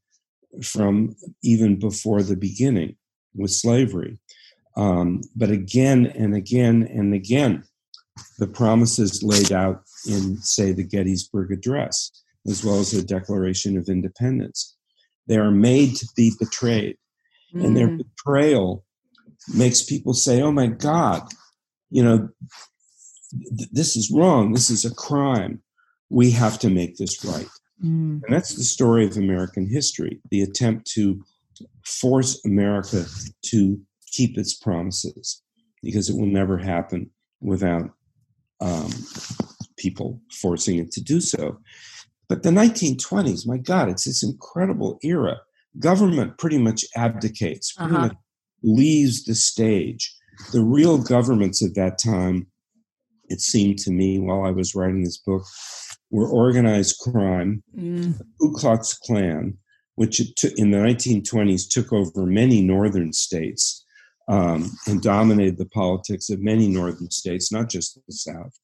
from 0.62 1.14
even 1.42 1.78
before 1.78 2.22
the 2.22 2.36
beginning 2.36 2.96
with 3.34 3.50
slavery. 3.50 4.18
Um, 4.78 5.22
but 5.34 5.50
again 5.50 6.06
and 6.06 6.34
again 6.34 6.88
and 6.90 7.12
again, 7.12 7.64
the 8.38 8.46
promises 8.46 9.22
laid 9.22 9.52
out 9.52 9.82
in, 10.06 10.36
say, 10.38 10.72
the 10.72 10.84
Gettysburg 10.84 11.52
Address, 11.52 12.10
as 12.48 12.64
well 12.64 12.78
as 12.78 12.92
the 12.92 13.02
Declaration 13.02 13.76
of 13.76 13.88
Independence, 13.88 14.76
they 15.26 15.36
are 15.36 15.50
made 15.50 15.96
to 15.96 16.06
be 16.16 16.32
betrayed. 16.38 16.96
Mm. 17.54 17.64
And 17.64 17.76
their 17.76 17.88
mm. 17.88 17.98
betrayal 17.98 18.84
makes 19.54 19.82
people 19.82 20.14
say, 20.14 20.40
oh 20.40 20.52
my 20.52 20.68
God, 20.68 21.22
you 21.90 22.04
know, 22.04 22.28
th- 23.58 23.70
this 23.72 23.96
is 23.96 24.12
wrong. 24.14 24.52
This 24.52 24.70
is 24.70 24.84
a 24.84 24.94
crime. 24.94 25.60
We 26.08 26.30
have 26.30 26.58
to 26.60 26.70
make 26.70 26.96
this 26.96 27.24
right. 27.24 27.48
Mm. 27.84 28.22
And 28.22 28.28
that's 28.28 28.54
the 28.54 28.64
story 28.64 29.06
of 29.06 29.16
American 29.16 29.68
history 29.68 30.20
the 30.30 30.42
attempt 30.42 30.86
to 30.92 31.22
force 31.84 32.40
America 32.44 33.04
to 33.46 33.80
keep 34.12 34.38
its 34.38 34.54
promises 34.54 35.42
because 35.82 36.08
it 36.08 36.16
will 36.16 36.26
never 36.26 36.58
happen 36.58 37.10
without 37.40 37.90
um, 38.60 38.90
people 39.76 40.20
forcing 40.32 40.78
it 40.78 40.90
to 40.92 41.02
do 41.02 41.20
so. 41.20 41.58
But 42.28 42.42
the 42.42 42.50
1920s, 42.50 43.46
my 43.46 43.56
God, 43.56 43.88
it's 43.88 44.04
this 44.04 44.22
incredible 44.22 44.98
era. 45.02 45.40
Government 45.78 46.36
pretty 46.38 46.58
much 46.58 46.84
abdicates, 46.96 47.72
pretty 47.72 47.94
uh-huh. 47.94 48.06
much 48.08 48.16
leaves 48.62 49.24
the 49.24 49.34
stage. 49.34 50.14
The 50.52 50.62
real 50.62 50.98
governments 50.98 51.64
at 51.64 51.74
that 51.74 51.98
time, 51.98 52.48
it 53.28 53.40
seemed 53.40 53.78
to 53.80 53.90
me 53.90 54.18
while 54.18 54.44
I 54.44 54.50
was 54.50 54.74
writing 54.74 55.04
this 55.04 55.18
book, 55.18 55.42
were 56.10 56.28
organized 56.28 56.98
crime, 57.00 57.62
mm. 57.76 58.16
the 58.16 58.24
Ku 58.40 58.54
Klux 58.54 58.94
Klan, 58.94 59.56
which 59.94 60.20
in 60.56 60.70
the 60.70 60.78
1920s 60.78 61.68
took 61.68 61.92
over 61.92 62.24
many 62.24 62.62
northern 62.62 63.12
states 63.12 63.84
um, 64.28 64.70
and 64.86 65.02
dominated 65.02 65.58
the 65.58 65.66
politics 65.66 66.30
of 66.30 66.40
many 66.40 66.68
northern 66.68 67.10
states, 67.10 67.50
not 67.50 67.68
just 67.68 67.98
the 68.06 68.12
South. 68.12 68.58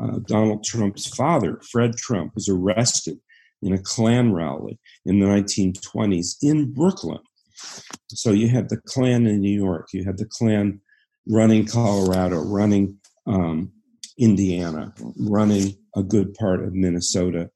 Uh, 0.00 0.18
Donald 0.26 0.64
Trump's 0.64 1.06
father, 1.06 1.60
Fred 1.70 1.96
Trump, 1.96 2.34
was 2.34 2.48
arrested 2.48 3.18
in 3.62 3.72
a 3.72 3.82
Klan 3.82 4.32
rally 4.32 4.78
in 5.06 5.18
the 5.18 5.26
1920s 5.26 6.36
in 6.42 6.72
Brooklyn. 6.72 7.18
So 8.08 8.30
you 8.30 8.48
had 8.48 8.68
the 8.68 8.80
Klan 8.86 9.26
in 9.26 9.40
New 9.40 9.56
York, 9.56 9.88
you 9.92 10.04
had 10.04 10.18
the 10.18 10.26
Klan 10.26 10.80
running 11.28 11.66
Colorado, 11.66 12.40
running 12.40 12.98
um, 13.26 13.72
Indiana, 14.18 14.92
running 15.18 15.76
a 15.96 16.02
good 16.02 16.34
part 16.34 16.62
of 16.62 16.74
Minnesota, 16.74 17.50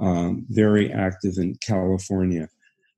um, 0.00 0.46
very 0.48 0.92
active 0.92 1.34
in 1.38 1.56
California. 1.56 2.48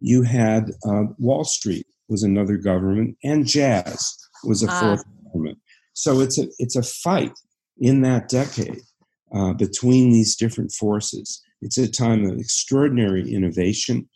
You 0.01 0.23
had 0.23 0.71
uh, 0.87 1.05
Wall 1.19 1.45
Street 1.45 1.87
was 2.11 2.23
another 2.23 2.57
government, 2.57 3.17
and 3.25 3.47
jazz 3.47 4.17
was 4.45 4.63
a 4.63 4.69
ah. 4.69 4.81
fourth 4.81 5.05
government. 5.25 5.59
So 5.95 6.21
it's 6.21 6.39
a 6.39 6.47
it's 6.59 6.77
a 6.77 6.83
fight 6.83 7.33
in 7.79 8.03
that 8.03 8.29
decade 8.29 8.83
uh, 9.35 9.55
between 9.55 10.11
these 10.11 10.37
different 10.37 10.73
forces. 10.73 11.43
It's 11.63 11.79
a 11.79 11.91
time 11.91 12.25
of 12.25 12.39
extraordinary 12.39 13.33
innovation, 13.33 14.09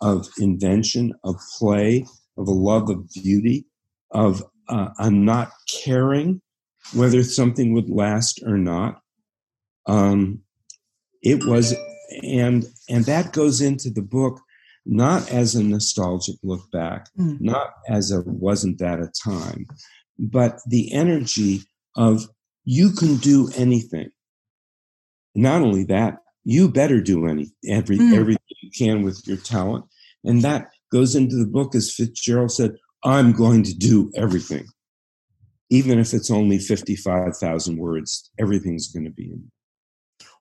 of 0.00 0.28
invention, 0.38 1.12
of 1.24 1.36
play, 1.58 2.06
of 2.36 2.48
a 2.48 2.52
love 2.52 2.90
of 2.90 3.08
beauty, 3.10 3.66
of 4.12 4.42
uh, 4.68 4.88
a 4.98 5.10
not 5.10 5.50
caring 5.82 6.40
whether 6.94 7.22
something 7.22 7.72
would 7.72 7.90
last 7.90 8.42
or 8.46 8.56
not. 8.56 9.00
Um, 9.86 10.40
it 11.22 11.44
was, 11.44 11.74
and 12.22 12.66
and 12.88 13.04
that 13.04 13.32
goes 13.32 13.60
into 13.60 13.90
the 13.90 14.02
book 14.02 14.40
not 14.88 15.30
as 15.30 15.54
a 15.54 15.62
nostalgic 15.62 16.36
look 16.42 16.68
back, 16.72 17.08
mm. 17.16 17.38
not 17.40 17.74
as 17.88 18.10
a 18.10 18.22
wasn't 18.22 18.78
that 18.78 18.98
a 18.98 19.12
time, 19.22 19.66
but 20.18 20.58
the 20.66 20.92
energy 20.92 21.60
of 21.94 22.26
you 22.64 22.90
can 22.90 23.16
do 23.16 23.50
anything. 23.54 24.08
Not 25.34 25.60
only 25.60 25.84
that, 25.84 26.16
you 26.44 26.70
better 26.70 27.02
do 27.02 27.26
any 27.26 27.52
every 27.68 27.98
mm. 27.98 28.16
everything 28.16 28.40
you 28.62 28.70
can 28.76 29.02
with 29.02 29.22
your 29.26 29.36
talent. 29.36 29.84
And 30.24 30.42
that 30.42 30.70
goes 30.90 31.14
into 31.14 31.36
the 31.36 31.46
book 31.46 31.74
as 31.74 31.92
Fitzgerald 31.92 32.50
said, 32.50 32.72
I'm 33.04 33.32
going 33.32 33.64
to 33.64 33.74
do 33.74 34.10
everything. 34.16 34.66
Even 35.70 35.98
if 35.98 36.14
it's 36.14 36.30
only 36.30 36.58
55,000 36.58 37.76
words, 37.76 38.30
everything's 38.40 38.90
going 38.90 39.04
to 39.04 39.10
be 39.10 39.24
in 39.24 39.50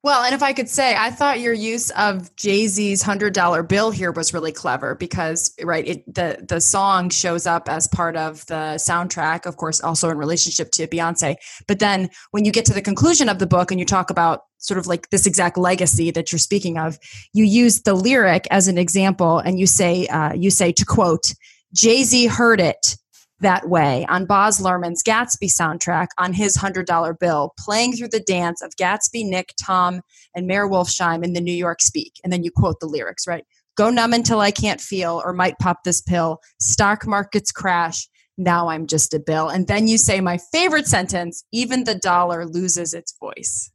well, 0.03 0.23
and 0.23 0.33
if 0.33 0.43
I 0.43 0.53
could 0.53 0.69
say, 0.69 0.95
I 0.95 1.09
thought 1.09 1.39
your 1.39 1.53
use 1.53 1.89
of 1.91 2.33
Jay 2.35 2.67
Z's 2.67 3.01
hundred 3.01 3.33
dollar 3.33 3.63
bill 3.63 3.91
here 3.91 4.11
was 4.11 4.33
really 4.33 4.51
clever 4.51 4.95
because, 4.95 5.53
right, 5.63 5.87
it, 5.87 6.13
the 6.13 6.45
the 6.47 6.61
song 6.61 7.09
shows 7.09 7.47
up 7.47 7.67
as 7.67 7.87
part 7.87 8.15
of 8.15 8.45
the 8.45 8.75
soundtrack, 8.77 9.45
of 9.45 9.57
course, 9.57 9.81
also 9.81 10.09
in 10.09 10.17
relationship 10.17 10.71
to 10.71 10.87
Beyonce. 10.87 11.35
But 11.67 11.79
then 11.79 12.09
when 12.31 12.45
you 12.45 12.51
get 12.51 12.65
to 12.65 12.73
the 12.73 12.81
conclusion 12.81 13.27
of 13.27 13.39
the 13.39 13.47
book 13.47 13.71
and 13.71 13.79
you 13.79 13.85
talk 13.85 14.09
about 14.09 14.41
sort 14.59 14.77
of 14.77 14.87
like 14.87 15.09
this 15.09 15.25
exact 15.25 15.57
legacy 15.57 16.11
that 16.11 16.31
you're 16.31 16.39
speaking 16.39 16.77
of, 16.77 16.97
you 17.33 17.43
use 17.43 17.81
the 17.81 17.93
lyric 17.93 18.47
as 18.51 18.67
an 18.67 18.77
example, 18.77 19.39
and 19.39 19.59
you 19.59 19.67
say, 19.67 20.07
uh, 20.07 20.33
you 20.33 20.51
say 20.51 20.71
to 20.71 20.85
quote, 20.85 21.33
Jay 21.73 22.03
Z 22.03 22.27
heard 22.27 22.61
it 22.61 22.97
that 23.39 23.69
way 23.69 24.05
on 24.09 24.25
Baz 24.25 24.59
Luhrmann's 24.59 25.03
Gatsby 25.03 25.49
soundtrack 25.49 26.07
on 26.17 26.33
his 26.33 26.57
$100 26.57 27.19
bill, 27.19 27.53
playing 27.57 27.93
through 27.93 28.09
the 28.09 28.19
dance 28.19 28.61
of 28.61 28.75
Gatsby, 28.79 29.25
Nick, 29.25 29.53
Tom, 29.61 30.01
and 30.35 30.47
Meyer 30.47 30.67
Wolfsheim 30.67 31.23
in 31.23 31.33
the 31.33 31.41
New 31.41 31.53
York 31.53 31.81
Speak. 31.81 32.13
And 32.23 32.33
then 32.33 32.43
you 32.43 32.51
quote 32.51 32.79
the 32.79 32.87
lyrics, 32.87 33.27
right? 33.27 33.45
Go 33.75 33.91
numb 33.91 34.13
until 34.13 34.39
I 34.39 34.51
can't 34.51 34.81
feel 34.81 35.21
or 35.23 35.33
might 35.33 35.59
pop 35.59 35.83
this 35.83 36.01
pill. 36.01 36.39
Stock 36.59 37.05
markets 37.05 37.51
crash. 37.51 38.07
Now 38.37 38.69
I'm 38.69 38.87
just 38.87 39.13
a 39.13 39.19
bill. 39.19 39.49
And 39.49 39.67
then 39.67 39.87
you 39.87 39.97
say 39.97 40.19
my 40.19 40.39
favorite 40.51 40.87
sentence 40.87 41.43
even 41.51 41.83
the 41.83 41.95
dollar 41.95 42.45
loses 42.45 42.93
its 42.93 43.15
voice. 43.19 43.71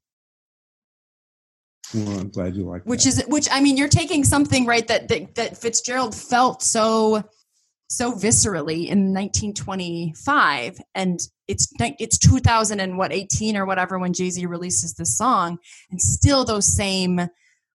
Well, 1.94 2.20
I'm 2.20 2.30
glad 2.30 2.56
you 2.56 2.64
like 2.64 2.84
which 2.84 3.04
that. 3.04 3.24
is 3.24 3.24
which 3.26 3.48
I 3.50 3.60
mean 3.60 3.76
you're 3.76 3.88
taking 3.88 4.24
something 4.24 4.64
right 4.66 4.86
that, 4.88 5.08
that 5.08 5.34
that 5.34 5.58
Fitzgerald 5.58 6.14
felt 6.14 6.62
so 6.62 7.22
so 7.96 8.12
viscerally 8.12 8.86
in 8.86 9.12
1925 9.12 10.78
and 10.94 11.20
it's 11.48 11.72
it's 11.80 12.18
2000 12.18 12.80
and 12.80 12.98
what 12.98 13.12
18 13.12 13.56
or 13.56 13.66
whatever 13.66 13.98
when 13.98 14.12
Jay-Z 14.12 14.44
releases 14.46 14.94
this 14.94 15.16
song 15.16 15.58
and 15.90 16.00
still 16.00 16.44
those 16.44 16.66
same 16.66 17.20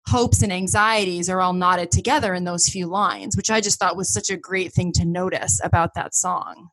hopes 0.08 0.42
and 0.42 0.54
anxieties 0.54 1.30
are 1.30 1.42
all 1.42 1.54
knotted 1.54 1.92
together 1.92 2.34
in 2.34 2.46
those 2.46 2.70
few 2.70 2.88
lines 2.88 3.36
which 3.36 3.50
I 3.50 3.62
just 3.62 3.80
thought 3.80 3.98
was 3.98 4.12
such 4.12 4.30
a 4.30 4.38
great 4.38 4.74
thing 4.74 4.92
to 4.94 5.06
notice 5.06 5.60
about 5.64 5.94
that 5.96 6.16
song. 6.16 6.70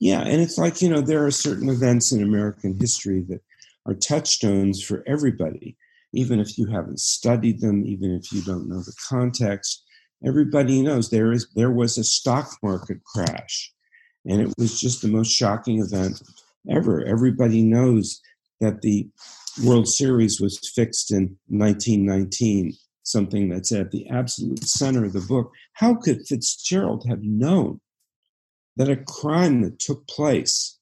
Yeah, 0.00 0.20
and 0.20 0.42
it's 0.42 0.58
like, 0.58 0.82
you 0.82 0.90
know, 0.90 1.00
there 1.00 1.24
are 1.24 1.30
certain 1.30 1.70
events 1.70 2.12
in 2.12 2.22
American 2.22 2.76
history 2.78 3.24
that 3.28 3.40
are 3.86 3.94
touchstones 3.94 4.82
for 4.82 5.02
everybody 5.06 5.76
even 6.14 6.40
if 6.40 6.56
you 6.56 6.66
haven't 6.66 7.00
studied 7.00 7.60
them, 7.60 7.84
even 7.84 8.12
if 8.12 8.32
you 8.32 8.40
don't 8.42 8.68
know 8.68 8.80
the 8.80 8.94
context. 9.08 9.83
Everybody 10.26 10.82
knows 10.82 11.10
there 11.10 11.32
is 11.32 11.46
there 11.54 11.70
was 11.70 11.98
a 11.98 12.04
stock 12.04 12.50
market 12.62 13.04
crash, 13.04 13.72
and 14.24 14.40
it 14.40 14.52
was 14.58 14.80
just 14.80 15.02
the 15.02 15.08
most 15.08 15.30
shocking 15.30 15.80
event 15.80 16.22
ever. 16.70 17.04
Everybody 17.04 17.62
knows 17.62 18.20
that 18.60 18.80
the 18.82 19.08
World 19.64 19.86
Series 19.86 20.40
was 20.40 20.58
fixed 20.74 21.12
in 21.12 21.36
1919, 21.48 22.72
something 23.02 23.48
that's 23.48 23.72
at 23.72 23.90
the 23.90 24.08
absolute 24.08 24.64
center 24.64 25.04
of 25.04 25.12
the 25.12 25.20
book. 25.20 25.52
How 25.74 25.94
could 25.94 26.26
Fitzgerald 26.26 27.04
have 27.08 27.22
known 27.22 27.80
that 28.76 28.88
a 28.88 28.96
crime 28.96 29.62
that 29.62 29.78
took 29.78 30.06
place 30.08 30.78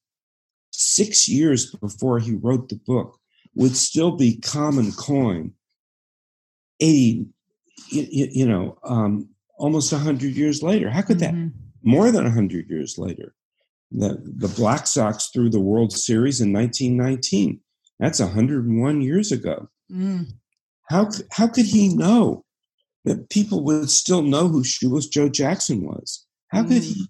six 0.71 1.29
years 1.29 1.75
before 1.75 2.19
he 2.19 2.33
wrote 2.33 2.69
the 2.69 2.81
book 2.87 3.19
would 3.55 3.77
still 3.77 4.13
be 4.13 4.41
common 4.41 4.93
coin 4.93 5.53
80 6.81 7.27
you, 7.89 8.29
you 8.33 8.47
know 8.47 8.79
um, 8.83 9.29
almost 9.59 9.93
100 9.93 10.35
years 10.35 10.63
later 10.63 10.91
how 10.91 11.03
could 11.03 11.19
that 11.19 11.35
mm-hmm. 11.35 11.49
more 11.83 12.11
than 12.11 12.25
100 12.25 12.69
years 12.69 12.99
later 12.99 13.35
the, 13.91 14.23
the 14.25 14.49
black 14.49 14.87
sox 14.87 15.29
threw 15.33 15.51
the 15.51 15.61
world 15.61 15.93
series 15.93 16.41
in 16.41 16.53
1919 16.53 17.61
that's 17.99 18.21
101 18.21 19.01
years 19.01 19.33
ago 19.33 19.69
mm. 19.91 20.27
how, 20.89 21.09
how 21.31 21.47
could 21.47 21.67
he 21.67 21.95
know 21.95 22.45
that 23.05 23.29
people 23.31 23.65
would 23.65 23.91
still 23.91 24.23
know 24.23 24.49
who 24.49 24.65
shoeless 24.65 25.07
joe 25.07 25.29
jackson 25.29 25.85
was 25.85 26.27
how 26.49 26.63
mm. 26.63 26.69
could 26.69 26.83
he, 26.83 27.09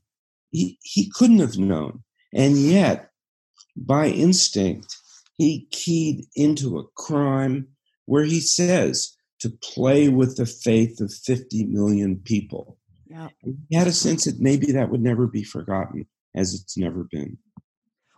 he 0.51 0.79
he 0.83 1.11
couldn't 1.15 1.39
have 1.39 1.59
known 1.59 2.03
and 2.35 2.57
yet 2.57 3.11
by 3.77 4.09
instinct 4.09 4.97
he 5.37 5.67
keyed 5.71 6.25
into 6.37 6.79
a 6.79 6.87
crime 6.97 7.69
where 8.07 8.25
he 8.25 8.41
says 8.41 9.17
to 9.43 9.51
play 9.63 10.09
with 10.09 10.37
the 10.37 10.47
faith 10.47 11.01
of 11.01 11.13
50 11.13 11.65
million 11.67 12.17
people. 12.25 12.79
Yeah. 13.09 13.29
He 13.69 13.77
had 13.77 13.89
a 13.89 13.93
sense 13.93 14.25
that 14.25 14.41
maybe 14.41 14.73
that 14.73 14.91
would 14.91 15.03
never 15.03 15.27
be 15.27 15.43
forgotten, 15.43 16.07
as 16.35 16.55
it's 16.55 16.79
never 16.79 17.05
been. 17.11 17.39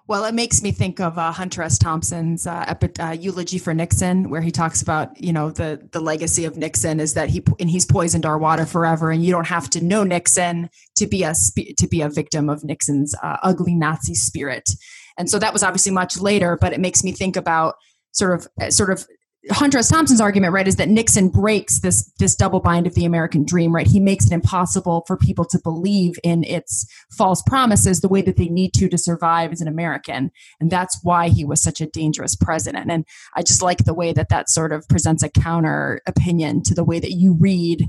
Well, 0.06 0.26
it 0.26 0.34
makes 0.34 0.62
me 0.62 0.70
think 0.70 1.00
of 1.00 1.16
uh, 1.16 1.32
Hunter 1.32 1.62
S. 1.62 1.78
Thompson's 1.78 2.46
uh, 2.46 2.66
epi- 2.68 3.00
uh, 3.00 3.12
eulogy 3.12 3.56
for 3.56 3.72
Nixon, 3.72 4.28
where 4.28 4.42
he 4.42 4.50
talks 4.50 4.82
about, 4.82 5.18
you 5.18 5.32
know, 5.32 5.50
the 5.50 5.88
the 5.92 6.00
legacy 6.00 6.44
of 6.44 6.58
Nixon 6.58 7.00
is 7.00 7.14
that 7.14 7.30
he 7.30 7.42
and 7.58 7.70
he's 7.70 7.86
poisoned 7.86 8.26
our 8.26 8.36
water 8.36 8.66
forever, 8.66 9.10
and 9.10 9.24
you 9.24 9.32
don't 9.32 9.46
have 9.46 9.70
to 9.70 9.82
know 9.82 10.04
Nixon 10.04 10.68
to 10.96 11.06
be 11.06 11.22
a 11.22 11.32
to 11.78 11.88
be 11.88 12.02
a 12.02 12.10
victim 12.10 12.50
of 12.50 12.62
Nixon's 12.64 13.14
uh, 13.22 13.38
ugly 13.42 13.74
Nazi 13.74 14.14
spirit. 14.14 14.68
And 15.16 15.30
so 15.30 15.38
that 15.38 15.54
was 15.54 15.62
obviously 15.62 15.92
much 15.92 16.18
later, 16.20 16.58
but 16.60 16.74
it 16.74 16.80
makes 16.80 17.02
me 17.02 17.10
think 17.10 17.34
about 17.34 17.76
sort 18.12 18.46
of 18.58 18.74
sort 18.74 18.90
of 18.90 19.06
Hunter 19.50 19.78
S. 19.78 19.90
Thompson's 19.90 20.20
argument, 20.20 20.52
right, 20.52 20.66
is 20.66 20.76
that 20.76 20.88
Nixon 20.88 21.28
breaks 21.28 21.80
this 21.80 22.10
this 22.18 22.34
double 22.34 22.60
bind 22.60 22.86
of 22.86 22.94
the 22.94 23.04
American 23.04 23.44
dream, 23.44 23.74
right? 23.74 23.86
He 23.86 24.00
makes 24.00 24.26
it 24.26 24.32
impossible 24.32 25.04
for 25.06 25.16
people 25.16 25.44
to 25.46 25.58
believe 25.62 26.18
in 26.24 26.44
its 26.44 26.86
false 27.10 27.42
promises 27.42 28.00
the 28.00 28.08
way 28.08 28.22
that 28.22 28.36
they 28.36 28.48
need 28.48 28.72
to 28.74 28.88
to 28.88 28.96
survive 28.96 29.52
as 29.52 29.60
an 29.60 29.68
American, 29.68 30.30
and 30.60 30.70
that's 30.70 30.98
why 31.02 31.28
he 31.28 31.44
was 31.44 31.62
such 31.62 31.80
a 31.80 31.86
dangerous 31.86 32.34
president. 32.34 32.90
And 32.90 33.04
I 33.36 33.42
just 33.42 33.60
like 33.60 33.84
the 33.84 33.94
way 33.94 34.12
that 34.12 34.30
that 34.30 34.48
sort 34.48 34.72
of 34.72 34.88
presents 34.88 35.22
a 35.22 35.28
counter 35.28 36.00
opinion 36.06 36.62
to 36.64 36.74
the 36.74 36.84
way 36.84 36.98
that 36.98 37.12
you 37.12 37.36
read 37.38 37.88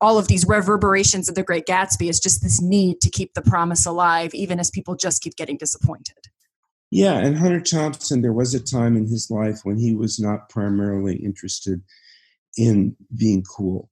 all 0.00 0.18
of 0.18 0.28
these 0.28 0.46
reverberations 0.46 1.28
of 1.28 1.34
the 1.34 1.42
Great 1.42 1.66
Gatsby. 1.66 2.08
Is 2.08 2.20
just 2.20 2.42
this 2.42 2.62
need 2.62 3.00
to 3.00 3.10
keep 3.10 3.34
the 3.34 3.42
promise 3.42 3.84
alive, 3.84 4.32
even 4.34 4.60
as 4.60 4.70
people 4.70 4.94
just 4.94 5.22
keep 5.22 5.34
getting 5.34 5.56
disappointed. 5.56 6.28
Yeah, 6.94 7.18
and 7.18 7.36
Hunter 7.36 7.60
Thompson, 7.60 8.22
there 8.22 8.32
was 8.32 8.54
a 8.54 8.60
time 8.60 8.96
in 8.96 9.08
his 9.08 9.28
life 9.28 9.58
when 9.64 9.76
he 9.76 9.96
was 9.96 10.20
not 10.20 10.48
primarily 10.48 11.16
interested 11.16 11.82
in 12.56 12.94
being 13.18 13.42
cool, 13.42 13.90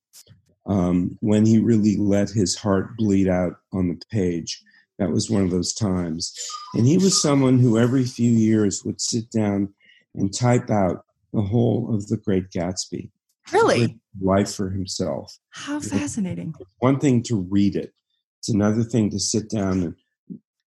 um, 0.66 1.18
when 1.20 1.44
he 1.44 1.59
really 1.59 1.96
let 1.96 2.30
his 2.30 2.55
heart 2.55 2.96
bleed 2.96 3.26
out 3.26 3.55
on 3.72 3.88
the 3.88 4.00
page. 4.12 4.62
That 5.00 5.11
was 5.11 5.28
one 5.28 5.42
of 5.42 5.50
those 5.50 5.74
times. 5.74 6.32
And 6.74 6.86
he 6.86 6.96
was 6.96 7.20
someone 7.20 7.59
who 7.59 7.76
every 7.76 8.05
few 8.05 8.30
years 8.30 8.84
would 8.84 9.00
sit 9.00 9.32
down 9.32 9.74
and 10.14 10.32
type 10.32 10.70
out 10.70 11.05
the 11.32 11.42
whole 11.42 11.92
of 11.92 12.07
The 12.07 12.18
Great 12.18 12.50
Gatsby. 12.50 13.11
Really? 13.53 13.98
Life 14.20 14.55
for 14.55 14.70
himself. 14.70 15.36
How 15.50 15.80
fascinating. 15.80 16.55
It's 16.61 16.76
one 16.78 17.00
thing 17.00 17.24
to 17.24 17.40
read 17.50 17.74
it, 17.74 17.92
it's 18.38 18.48
another 18.48 18.84
thing 18.84 19.11
to 19.11 19.18
sit 19.18 19.50
down 19.50 19.82
and 19.82 19.96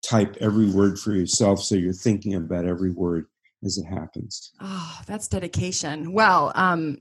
type 0.08 0.38
every 0.39 0.70
word 0.70 0.99
for 0.99 1.14
yourself 1.14 1.62
so 1.62 1.76
you're 1.76 1.93
thinking 1.93 2.36
about 2.36 2.66
every 2.66 2.91
word 2.91 3.26
as 3.64 3.78
it 3.78 3.86
happens. 3.86 4.51
Oh, 4.62 4.99
that's 5.08 5.28
dedication. 5.28 6.14
Well, 6.14 6.51
um, 6.56 6.97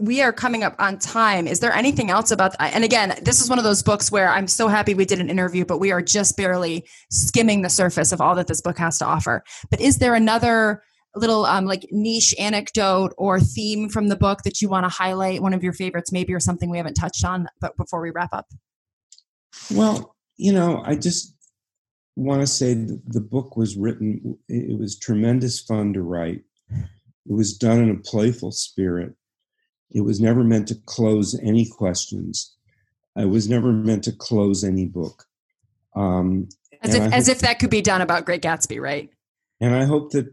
we 0.00 0.22
are 0.22 0.32
coming 0.32 0.62
up 0.62 0.74
on 0.78 0.98
time. 0.98 1.46
Is 1.46 1.60
there 1.60 1.72
anything 1.72 2.10
else 2.10 2.30
about? 2.30 2.54
And 2.58 2.84
again, 2.84 3.18
this 3.22 3.40
is 3.42 3.48
one 3.48 3.58
of 3.58 3.64
those 3.64 3.82
books 3.82 4.10
where 4.10 4.28
I'm 4.28 4.46
so 4.46 4.68
happy 4.68 4.94
we 4.94 5.04
did 5.04 5.20
an 5.20 5.30
interview, 5.30 5.64
but 5.64 5.78
we 5.78 5.92
are 5.92 6.02
just 6.02 6.36
barely 6.36 6.86
skimming 7.10 7.62
the 7.62 7.70
surface 7.70 8.12
of 8.12 8.20
all 8.20 8.34
that 8.36 8.46
this 8.46 8.60
book 8.60 8.78
has 8.78 8.98
to 8.98 9.04
offer. 9.04 9.42
But 9.70 9.80
is 9.80 9.98
there 9.98 10.14
another 10.14 10.82
little 11.14 11.44
um, 11.46 11.66
like 11.66 11.86
niche 11.90 12.34
anecdote 12.38 13.12
or 13.18 13.40
theme 13.40 13.88
from 13.88 14.08
the 14.08 14.16
book 14.16 14.42
that 14.44 14.62
you 14.62 14.68
want 14.68 14.84
to 14.84 14.88
highlight? 14.88 15.42
One 15.42 15.54
of 15.54 15.62
your 15.62 15.74
favorites, 15.74 16.12
maybe, 16.12 16.32
or 16.32 16.40
something 16.40 16.70
we 16.70 16.78
haven't 16.78 16.94
touched 16.94 17.24
on, 17.24 17.46
but 17.60 17.76
before 17.76 18.00
we 18.00 18.10
wrap 18.10 18.32
up. 18.32 18.46
Well, 19.70 20.16
you 20.36 20.52
know, 20.52 20.82
I 20.84 20.96
just 20.96 21.33
want 22.16 22.40
to 22.40 22.46
say 22.46 22.74
the 22.74 23.20
book 23.20 23.56
was 23.56 23.76
written, 23.76 24.38
it 24.48 24.78
was 24.78 24.98
tremendous 24.98 25.60
fun 25.60 25.92
to 25.94 26.02
write. 26.02 26.42
It 26.70 27.32
was 27.32 27.56
done 27.56 27.80
in 27.80 27.90
a 27.90 27.98
playful 28.00 28.52
spirit. 28.52 29.14
It 29.90 30.02
was 30.02 30.20
never 30.20 30.44
meant 30.44 30.68
to 30.68 30.76
close 30.86 31.38
any 31.42 31.68
questions. 31.68 32.54
It 33.16 33.28
was 33.28 33.48
never 33.48 33.72
meant 33.72 34.04
to 34.04 34.12
close 34.12 34.64
any 34.64 34.86
book. 34.86 35.24
Um, 35.96 36.48
as, 36.82 36.94
if, 36.94 37.02
hope, 37.02 37.12
as 37.12 37.28
if 37.28 37.38
that 37.40 37.58
could 37.58 37.70
be 37.70 37.80
done 37.80 38.00
about 38.00 38.26
Great 38.26 38.42
Gatsby, 38.42 38.80
right? 38.80 39.08
And 39.60 39.74
I 39.74 39.84
hope 39.84 40.10
that 40.12 40.32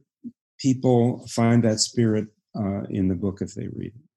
people 0.60 1.26
find 1.28 1.64
that 1.64 1.80
spirit 1.80 2.28
uh, 2.56 2.84
in 2.90 3.08
the 3.08 3.16
book 3.16 3.42
if 3.42 3.54
they 3.54 3.68
read 3.68 3.94
it. 3.96 4.11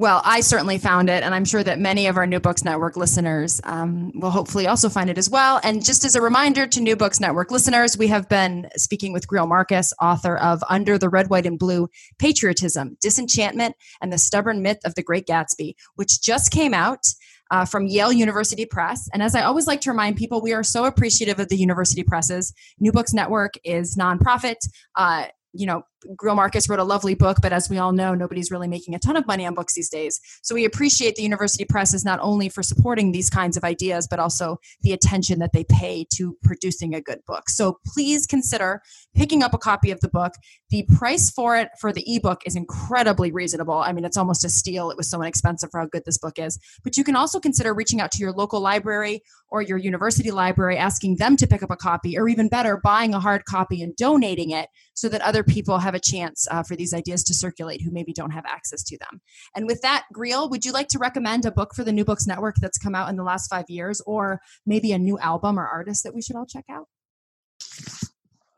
Well, 0.00 0.22
I 0.24 0.40
certainly 0.40 0.78
found 0.78 1.10
it, 1.10 1.22
and 1.22 1.34
I'm 1.34 1.44
sure 1.44 1.62
that 1.62 1.78
many 1.78 2.06
of 2.06 2.16
our 2.16 2.26
New 2.26 2.40
Books 2.40 2.64
Network 2.64 2.96
listeners 2.96 3.60
um, 3.64 4.12
will 4.18 4.30
hopefully 4.30 4.66
also 4.66 4.88
find 4.88 5.10
it 5.10 5.18
as 5.18 5.28
well. 5.28 5.60
And 5.62 5.84
just 5.84 6.06
as 6.06 6.16
a 6.16 6.22
reminder 6.22 6.66
to 6.68 6.80
New 6.80 6.96
Books 6.96 7.20
Network 7.20 7.50
listeners, 7.50 7.98
we 7.98 8.06
have 8.06 8.26
been 8.26 8.70
speaking 8.76 9.12
with 9.12 9.26
Greil 9.26 9.46
Marcus, 9.46 9.92
author 10.00 10.38
of 10.38 10.64
Under 10.70 10.96
the 10.96 11.10
Red, 11.10 11.28
White, 11.28 11.44
and 11.44 11.58
Blue 11.58 11.86
Patriotism, 12.18 12.96
Disenchantment, 13.02 13.76
and 14.00 14.10
the 14.10 14.16
Stubborn 14.16 14.62
Myth 14.62 14.78
of 14.86 14.94
the 14.94 15.02
Great 15.02 15.26
Gatsby, 15.26 15.74
which 15.96 16.22
just 16.22 16.50
came 16.50 16.72
out. 16.72 17.04
Uh, 17.52 17.64
from 17.64 17.88
Yale 17.88 18.12
University 18.12 18.64
Press. 18.64 19.08
And 19.12 19.24
as 19.24 19.34
I 19.34 19.42
always 19.42 19.66
like 19.66 19.80
to 19.80 19.90
remind 19.90 20.16
people, 20.16 20.40
we 20.40 20.52
are 20.52 20.62
so 20.62 20.84
appreciative 20.84 21.40
of 21.40 21.48
the 21.48 21.56
university 21.56 22.04
presses. 22.04 22.54
New 22.78 22.92
Books 22.92 23.12
Network 23.12 23.54
is 23.64 23.96
nonprofit. 23.96 24.58
Uh, 24.94 25.24
you 25.52 25.66
know, 25.66 25.82
Greil 26.16 26.34
Marcus 26.34 26.68
wrote 26.68 26.78
a 26.78 26.84
lovely 26.84 27.14
book, 27.14 27.38
but 27.42 27.52
as 27.52 27.68
we 27.68 27.78
all 27.78 27.92
know, 27.92 28.14
nobody's 28.14 28.50
really 28.50 28.68
making 28.68 28.94
a 28.94 28.98
ton 28.98 29.16
of 29.16 29.26
money 29.26 29.46
on 29.46 29.54
books 29.54 29.74
these 29.74 29.88
days. 29.88 30.20
So 30.42 30.54
we 30.54 30.64
appreciate 30.64 31.16
the 31.16 31.22
University 31.22 31.64
Press 31.64 31.94
is 31.94 32.04
not 32.04 32.18
only 32.20 32.48
for 32.48 32.62
supporting 32.62 33.12
these 33.12 33.30
kinds 33.30 33.56
of 33.56 33.64
ideas, 33.64 34.06
but 34.08 34.18
also 34.18 34.58
the 34.82 34.92
attention 34.92 35.38
that 35.40 35.52
they 35.52 35.64
pay 35.64 36.06
to 36.14 36.36
producing 36.42 36.94
a 36.94 37.00
good 37.00 37.20
book. 37.26 37.48
So 37.48 37.78
please 37.86 38.26
consider 38.26 38.80
picking 39.14 39.42
up 39.42 39.54
a 39.54 39.58
copy 39.58 39.90
of 39.90 40.00
the 40.00 40.08
book. 40.08 40.32
The 40.70 40.86
price 40.96 41.30
for 41.30 41.56
it 41.56 41.68
for 41.80 41.92
the 41.92 42.04
ebook 42.06 42.42
is 42.46 42.56
incredibly 42.56 43.32
reasonable. 43.32 43.78
I 43.78 43.92
mean, 43.92 44.04
it's 44.04 44.16
almost 44.16 44.44
a 44.44 44.48
steal. 44.48 44.90
It 44.90 44.96
was 44.96 45.10
so 45.10 45.20
inexpensive 45.20 45.70
for 45.70 45.80
how 45.80 45.86
good 45.86 46.04
this 46.06 46.18
book 46.18 46.38
is. 46.38 46.58
But 46.82 46.96
you 46.96 47.04
can 47.04 47.16
also 47.16 47.40
consider 47.40 47.74
reaching 47.74 48.00
out 48.00 48.12
to 48.12 48.18
your 48.18 48.32
local 48.32 48.60
library 48.60 49.22
or 49.48 49.62
your 49.62 49.78
university 49.78 50.30
library, 50.30 50.76
asking 50.76 51.16
them 51.16 51.36
to 51.36 51.46
pick 51.46 51.62
up 51.62 51.70
a 51.70 51.76
copy, 51.76 52.16
or 52.16 52.28
even 52.28 52.48
better, 52.48 52.76
buying 52.76 53.14
a 53.14 53.20
hard 53.20 53.44
copy 53.44 53.82
and 53.82 53.96
donating 53.96 54.50
it 54.50 54.68
so 54.94 55.08
that 55.08 55.20
other 55.22 55.42
people 55.42 55.78
have 55.78 55.89
a 55.94 56.00
chance 56.00 56.46
uh, 56.50 56.62
for 56.62 56.76
these 56.76 56.94
ideas 56.94 57.24
to 57.24 57.34
circulate 57.34 57.82
who 57.82 57.90
maybe 57.90 58.12
don't 58.12 58.30
have 58.30 58.44
access 58.46 58.82
to 58.84 58.98
them. 58.98 59.20
And 59.54 59.66
with 59.66 59.80
that, 59.82 60.06
Greil, 60.14 60.50
would 60.50 60.64
you 60.64 60.72
like 60.72 60.88
to 60.88 60.98
recommend 60.98 61.44
a 61.44 61.50
book 61.50 61.74
for 61.74 61.84
the 61.84 61.92
New 61.92 62.04
Books 62.04 62.26
Network 62.26 62.56
that's 62.56 62.78
come 62.78 62.94
out 62.94 63.08
in 63.08 63.16
the 63.16 63.24
last 63.24 63.48
five 63.48 63.68
years, 63.68 64.00
or 64.06 64.40
maybe 64.66 64.92
a 64.92 64.98
new 64.98 65.18
album 65.18 65.58
or 65.58 65.66
artist 65.66 66.04
that 66.04 66.14
we 66.14 66.22
should 66.22 66.36
all 66.36 66.46
check 66.46 66.64
out? 66.70 66.86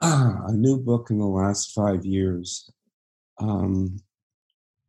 Ah, 0.01 0.43
a 0.47 0.53
new 0.53 0.79
book 0.79 1.09
in 1.11 1.19
the 1.19 1.27
last 1.27 1.73
five 1.73 2.05
years. 2.05 2.71
Um, 3.39 3.99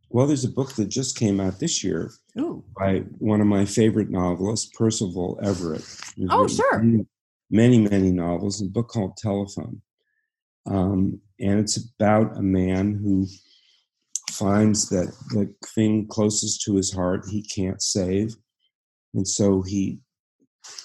well, 0.09 0.27
there's 0.27 0.45
a 0.45 0.49
book 0.49 0.73
that 0.73 0.89
just 0.89 1.17
came 1.17 1.39
out 1.39 1.59
this 1.59 1.83
year 1.83 2.11
Ooh. 2.39 2.63
by 2.77 2.99
one 3.17 3.41
of 3.41 3.47
my 3.47 3.65
favorite 3.65 4.11
novelists, 4.11 4.69
Percival 4.77 5.39
Everett. 5.41 5.83
He's 6.15 6.27
Oh, 6.29 6.47
sure. 6.47 6.83
Many, 7.49 7.79
many 7.79 8.11
novels. 8.11 8.61
A 8.61 8.65
book 8.65 8.89
called 8.89 9.17
Telephone. 9.17 9.81
Um, 10.65 11.19
and 11.39 11.59
it's 11.59 11.77
about 11.77 12.37
a 12.37 12.41
man 12.41 12.93
who 12.93 13.27
finds 14.31 14.89
that 14.89 15.13
the 15.29 15.53
thing 15.75 16.07
closest 16.07 16.61
to 16.63 16.75
his 16.75 16.91
heart 16.91 17.25
he 17.29 17.43
can't 17.43 17.81
save. 17.81 18.35
And 19.13 19.27
so 19.27 19.61
he 19.61 19.99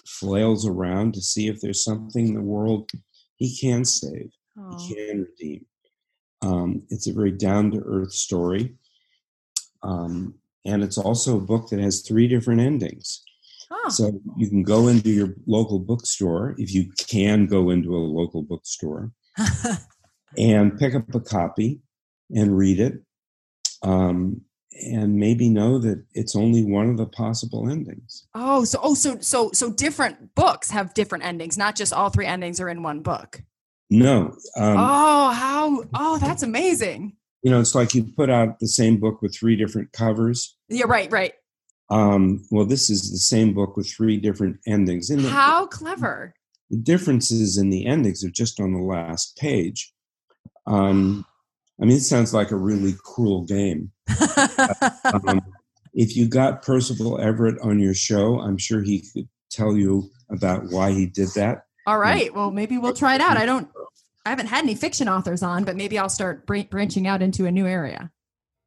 flails 0.06 0.66
around 0.66 1.14
to 1.14 1.20
see 1.20 1.48
if 1.48 1.60
there's 1.60 1.84
something 1.84 2.28
in 2.28 2.34
the 2.34 2.40
world 2.42 2.90
he 3.36 3.56
can 3.56 3.84
save, 3.84 4.30
Oh. 4.58 4.76
he 4.76 4.94
can 4.94 5.22
redeem. 5.22 5.66
Um, 6.42 6.82
it's 6.90 7.06
a 7.06 7.12
very 7.12 7.30
down 7.32 7.70
to 7.72 7.82
earth 7.86 8.12
story. 8.12 8.74
Um, 9.82 10.34
and 10.64 10.82
it's 10.82 10.98
also 10.98 11.36
a 11.36 11.40
book 11.40 11.68
that 11.70 11.78
has 11.80 12.02
three 12.02 12.26
different 12.28 12.60
endings. 12.60 13.22
Huh. 13.70 13.90
So 13.90 14.20
you 14.36 14.48
can 14.48 14.62
go 14.62 14.88
into 14.88 15.10
your 15.10 15.34
local 15.46 15.78
bookstore, 15.78 16.54
if 16.58 16.74
you 16.74 16.90
can 16.98 17.46
go 17.46 17.70
into 17.70 17.94
a 17.96 17.98
local 17.98 18.42
bookstore, 18.42 19.12
and 20.38 20.78
pick 20.78 20.94
up 20.94 21.14
a 21.14 21.20
copy 21.20 21.80
and 22.30 22.56
read 22.56 22.80
it. 22.80 22.94
Um, 23.82 24.42
and 24.80 25.16
maybe 25.16 25.48
know 25.48 25.78
that 25.78 26.04
it's 26.14 26.36
only 26.36 26.62
one 26.62 26.88
of 26.88 26.96
the 26.96 27.06
possible 27.06 27.68
endings. 27.68 28.26
oh, 28.34 28.64
so 28.64 28.78
oh, 28.82 28.94
so 28.94 29.18
so 29.20 29.50
so 29.52 29.72
different 29.72 30.34
books 30.34 30.70
have 30.70 30.94
different 30.94 31.24
endings, 31.24 31.58
not 31.58 31.74
just 31.74 31.92
all 31.92 32.10
three 32.10 32.26
endings 32.26 32.60
are 32.60 32.68
in 32.68 32.82
one 32.82 33.00
book. 33.00 33.42
No, 33.90 34.36
um, 34.56 34.76
oh, 34.78 35.30
how 35.30 35.84
oh, 35.94 36.18
that's 36.20 36.42
amazing. 36.42 37.16
you 37.42 37.50
know, 37.50 37.60
it's 37.60 37.74
like 37.74 37.94
you 37.94 38.04
put 38.04 38.30
out 38.30 38.60
the 38.60 38.68
same 38.68 38.98
book 38.98 39.20
with 39.22 39.34
three 39.34 39.56
different 39.56 39.90
covers. 39.92 40.56
Yeah, 40.68 40.84
right, 40.86 41.10
right. 41.10 41.32
Um, 41.90 42.44
well, 42.50 42.66
this 42.66 42.90
is 42.90 43.10
the 43.10 43.18
same 43.18 43.54
book 43.54 43.76
with 43.76 43.90
three 43.90 44.18
different 44.18 44.58
endings. 44.66 45.10
And 45.10 45.24
the- 45.24 45.30
How 45.30 45.66
clever. 45.66 46.34
The 46.70 46.76
differences 46.76 47.56
in 47.56 47.70
the 47.70 47.86
endings 47.86 48.24
are 48.24 48.30
just 48.30 48.60
on 48.60 48.72
the 48.72 48.80
last 48.80 49.36
page. 49.36 49.92
Um, 50.66 51.24
I 51.80 51.84
mean, 51.84 51.96
it 51.96 52.02
sounds 52.02 52.34
like 52.34 52.50
a 52.50 52.56
really 52.56 52.94
cruel 53.04 53.44
game. 53.44 53.92
Um, 55.26 55.40
if 55.94 56.14
you 56.16 56.28
got 56.28 56.62
Percival 56.62 57.18
Everett 57.18 57.58
on 57.60 57.80
your 57.80 57.94
show, 57.94 58.40
I'm 58.40 58.58
sure 58.58 58.82
he 58.82 59.04
could 59.12 59.28
tell 59.50 59.74
you 59.74 60.10
about 60.30 60.64
why 60.70 60.92
he 60.92 61.06
did 61.06 61.28
that. 61.34 61.64
All 61.86 61.98
right. 61.98 62.32
Well, 62.34 62.50
maybe 62.50 62.76
we'll 62.76 62.92
try 62.92 63.14
it 63.14 63.20
out. 63.20 63.36
I 63.36 63.46
don't. 63.46 63.68
I 64.26 64.30
haven't 64.30 64.46
had 64.46 64.64
any 64.64 64.74
fiction 64.74 65.08
authors 65.08 65.42
on, 65.42 65.64
but 65.64 65.76
maybe 65.76 65.98
I'll 65.98 66.10
start 66.10 66.46
br- 66.46 66.60
branching 66.70 67.06
out 67.06 67.22
into 67.22 67.46
a 67.46 67.50
new 67.50 67.66
area. 67.66 68.10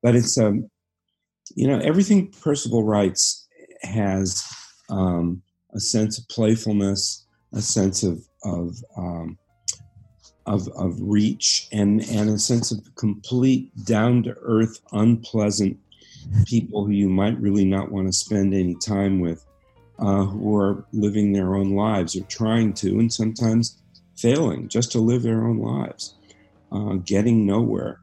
But 0.02 0.16
it's 0.16 0.38
um, 0.38 0.70
you 1.56 1.68
know, 1.68 1.78
everything 1.80 2.34
Percival 2.41 2.84
writes 2.84 3.47
has 3.84 4.43
um, 4.89 5.43
a 5.74 5.80
sense 5.80 6.18
of 6.18 6.28
playfulness, 6.30 7.21
a 7.54 7.62
sense 7.62 8.04
of 8.04 8.26
of 8.43 8.76
um, 8.97 9.38
of, 10.45 10.68
of 10.70 10.95
reach, 10.99 11.68
and 11.72 12.02
and 12.10 12.30
a 12.30 12.39
sense 12.39 12.72
of 12.72 12.80
complete 12.95 13.72
down 13.86 14.24
to 14.24 14.36
earth, 14.41 14.80
unpleasant 14.91 15.78
people 16.45 16.86
who 16.86 16.91
you 16.91 17.10
might 17.10 17.39
really 17.39 17.66
not 17.66 17.91
want 17.91 18.08
to 18.08 18.14
spend 18.14 18.54
any 18.54 18.76
time 18.76 19.20
with, 19.20 19.45
uh, 19.99 20.24
who 20.26 20.56
are 20.56 20.86
living 20.93 21.34
their 21.34 21.56
own 21.56 21.76
lives 21.76 22.16
or 22.16 22.24
trying 22.26 22.74
to, 22.74 22.99
and 22.99 23.12
sometimes 23.12 23.82
failing 24.18 24.68
just 24.68 24.91
to 24.91 24.99
live 24.99 25.24
their 25.24 25.45
own 25.45 25.60
lives, 25.60 26.16
uh, 26.72 26.93
getting 27.06 27.45
nowhere. 27.45 27.99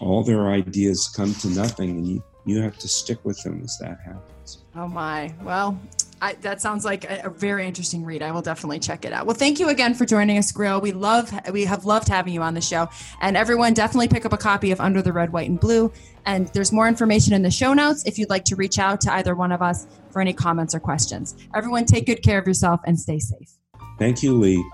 All 0.00 0.22
their 0.22 0.48
ideas 0.48 1.12
come 1.14 1.34
to 1.34 1.48
nothing, 1.48 1.90
and 1.90 2.08
you, 2.08 2.24
you 2.44 2.60
have 2.60 2.78
to 2.78 2.88
stick 2.88 3.18
with 3.24 3.42
them 3.42 3.60
as 3.62 3.78
that 3.78 3.98
happens. 4.04 4.58
Oh 4.74 4.88
my. 4.88 5.34
Well, 5.42 5.78
I, 6.22 6.34
that 6.42 6.60
sounds 6.60 6.84
like 6.84 7.04
a, 7.04 7.22
a 7.24 7.30
very 7.30 7.66
interesting 7.66 8.04
read. 8.04 8.22
I 8.22 8.30
will 8.30 8.42
definitely 8.42 8.78
check 8.78 9.04
it 9.04 9.12
out. 9.12 9.26
Well, 9.26 9.36
thank 9.36 9.58
you 9.58 9.68
again 9.68 9.94
for 9.94 10.04
joining 10.04 10.36
us, 10.38 10.52
Greil. 10.52 10.82
We 10.82 10.92
love 10.92 11.32
we 11.52 11.64
have 11.64 11.84
loved 11.84 12.08
having 12.08 12.34
you 12.34 12.42
on 12.42 12.54
the 12.54 12.60
show. 12.60 12.88
And 13.20 13.36
everyone, 13.36 13.74
definitely 13.74 14.08
pick 14.08 14.26
up 14.26 14.32
a 14.32 14.38
copy 14.38 14.70
of 14.70 14.80
Under 14.80 15.02
the 15.02 15.12
Red, 15.12 15.32
White, 15.32 15.48
and 15.48 15.58
Blue. 15.58 15.92
And 16.26 16.48
there's 16.48 16.72
more 16.72 16.88
information 16.88 17.32
in 17.32 17.42
the 17.42 17.50
show 17.50 17.72
notes 17.72 18.04
if 18.04 18.18
you'd 18.18 18.30
like 18.30 18.44
to 18.46 18.56
reach 18.56 18.78
out 18.78 19.00
to 19.02 19.12
either 19.14 19.34
one 19.34 19.52
of 19.52 19.62
us 19.62 19.86
for 20.10 20.20
any 20.20 20.32
comments 20.32 20.74
or 20.74 20.80
questions. 20.80 21.36
Everyone, 21.54 21.84
take 21.84 22.06
good 22.06 22.22
care 22.22 22.38
of 22.38 22.46
yourself 22.46 22.80
and 22.84 22.98
stay 22.98 23.18
safe. 23.18 23.50
Thank 23.98 24.22
you, 24.22 24.34
Lee. 24.34 24.64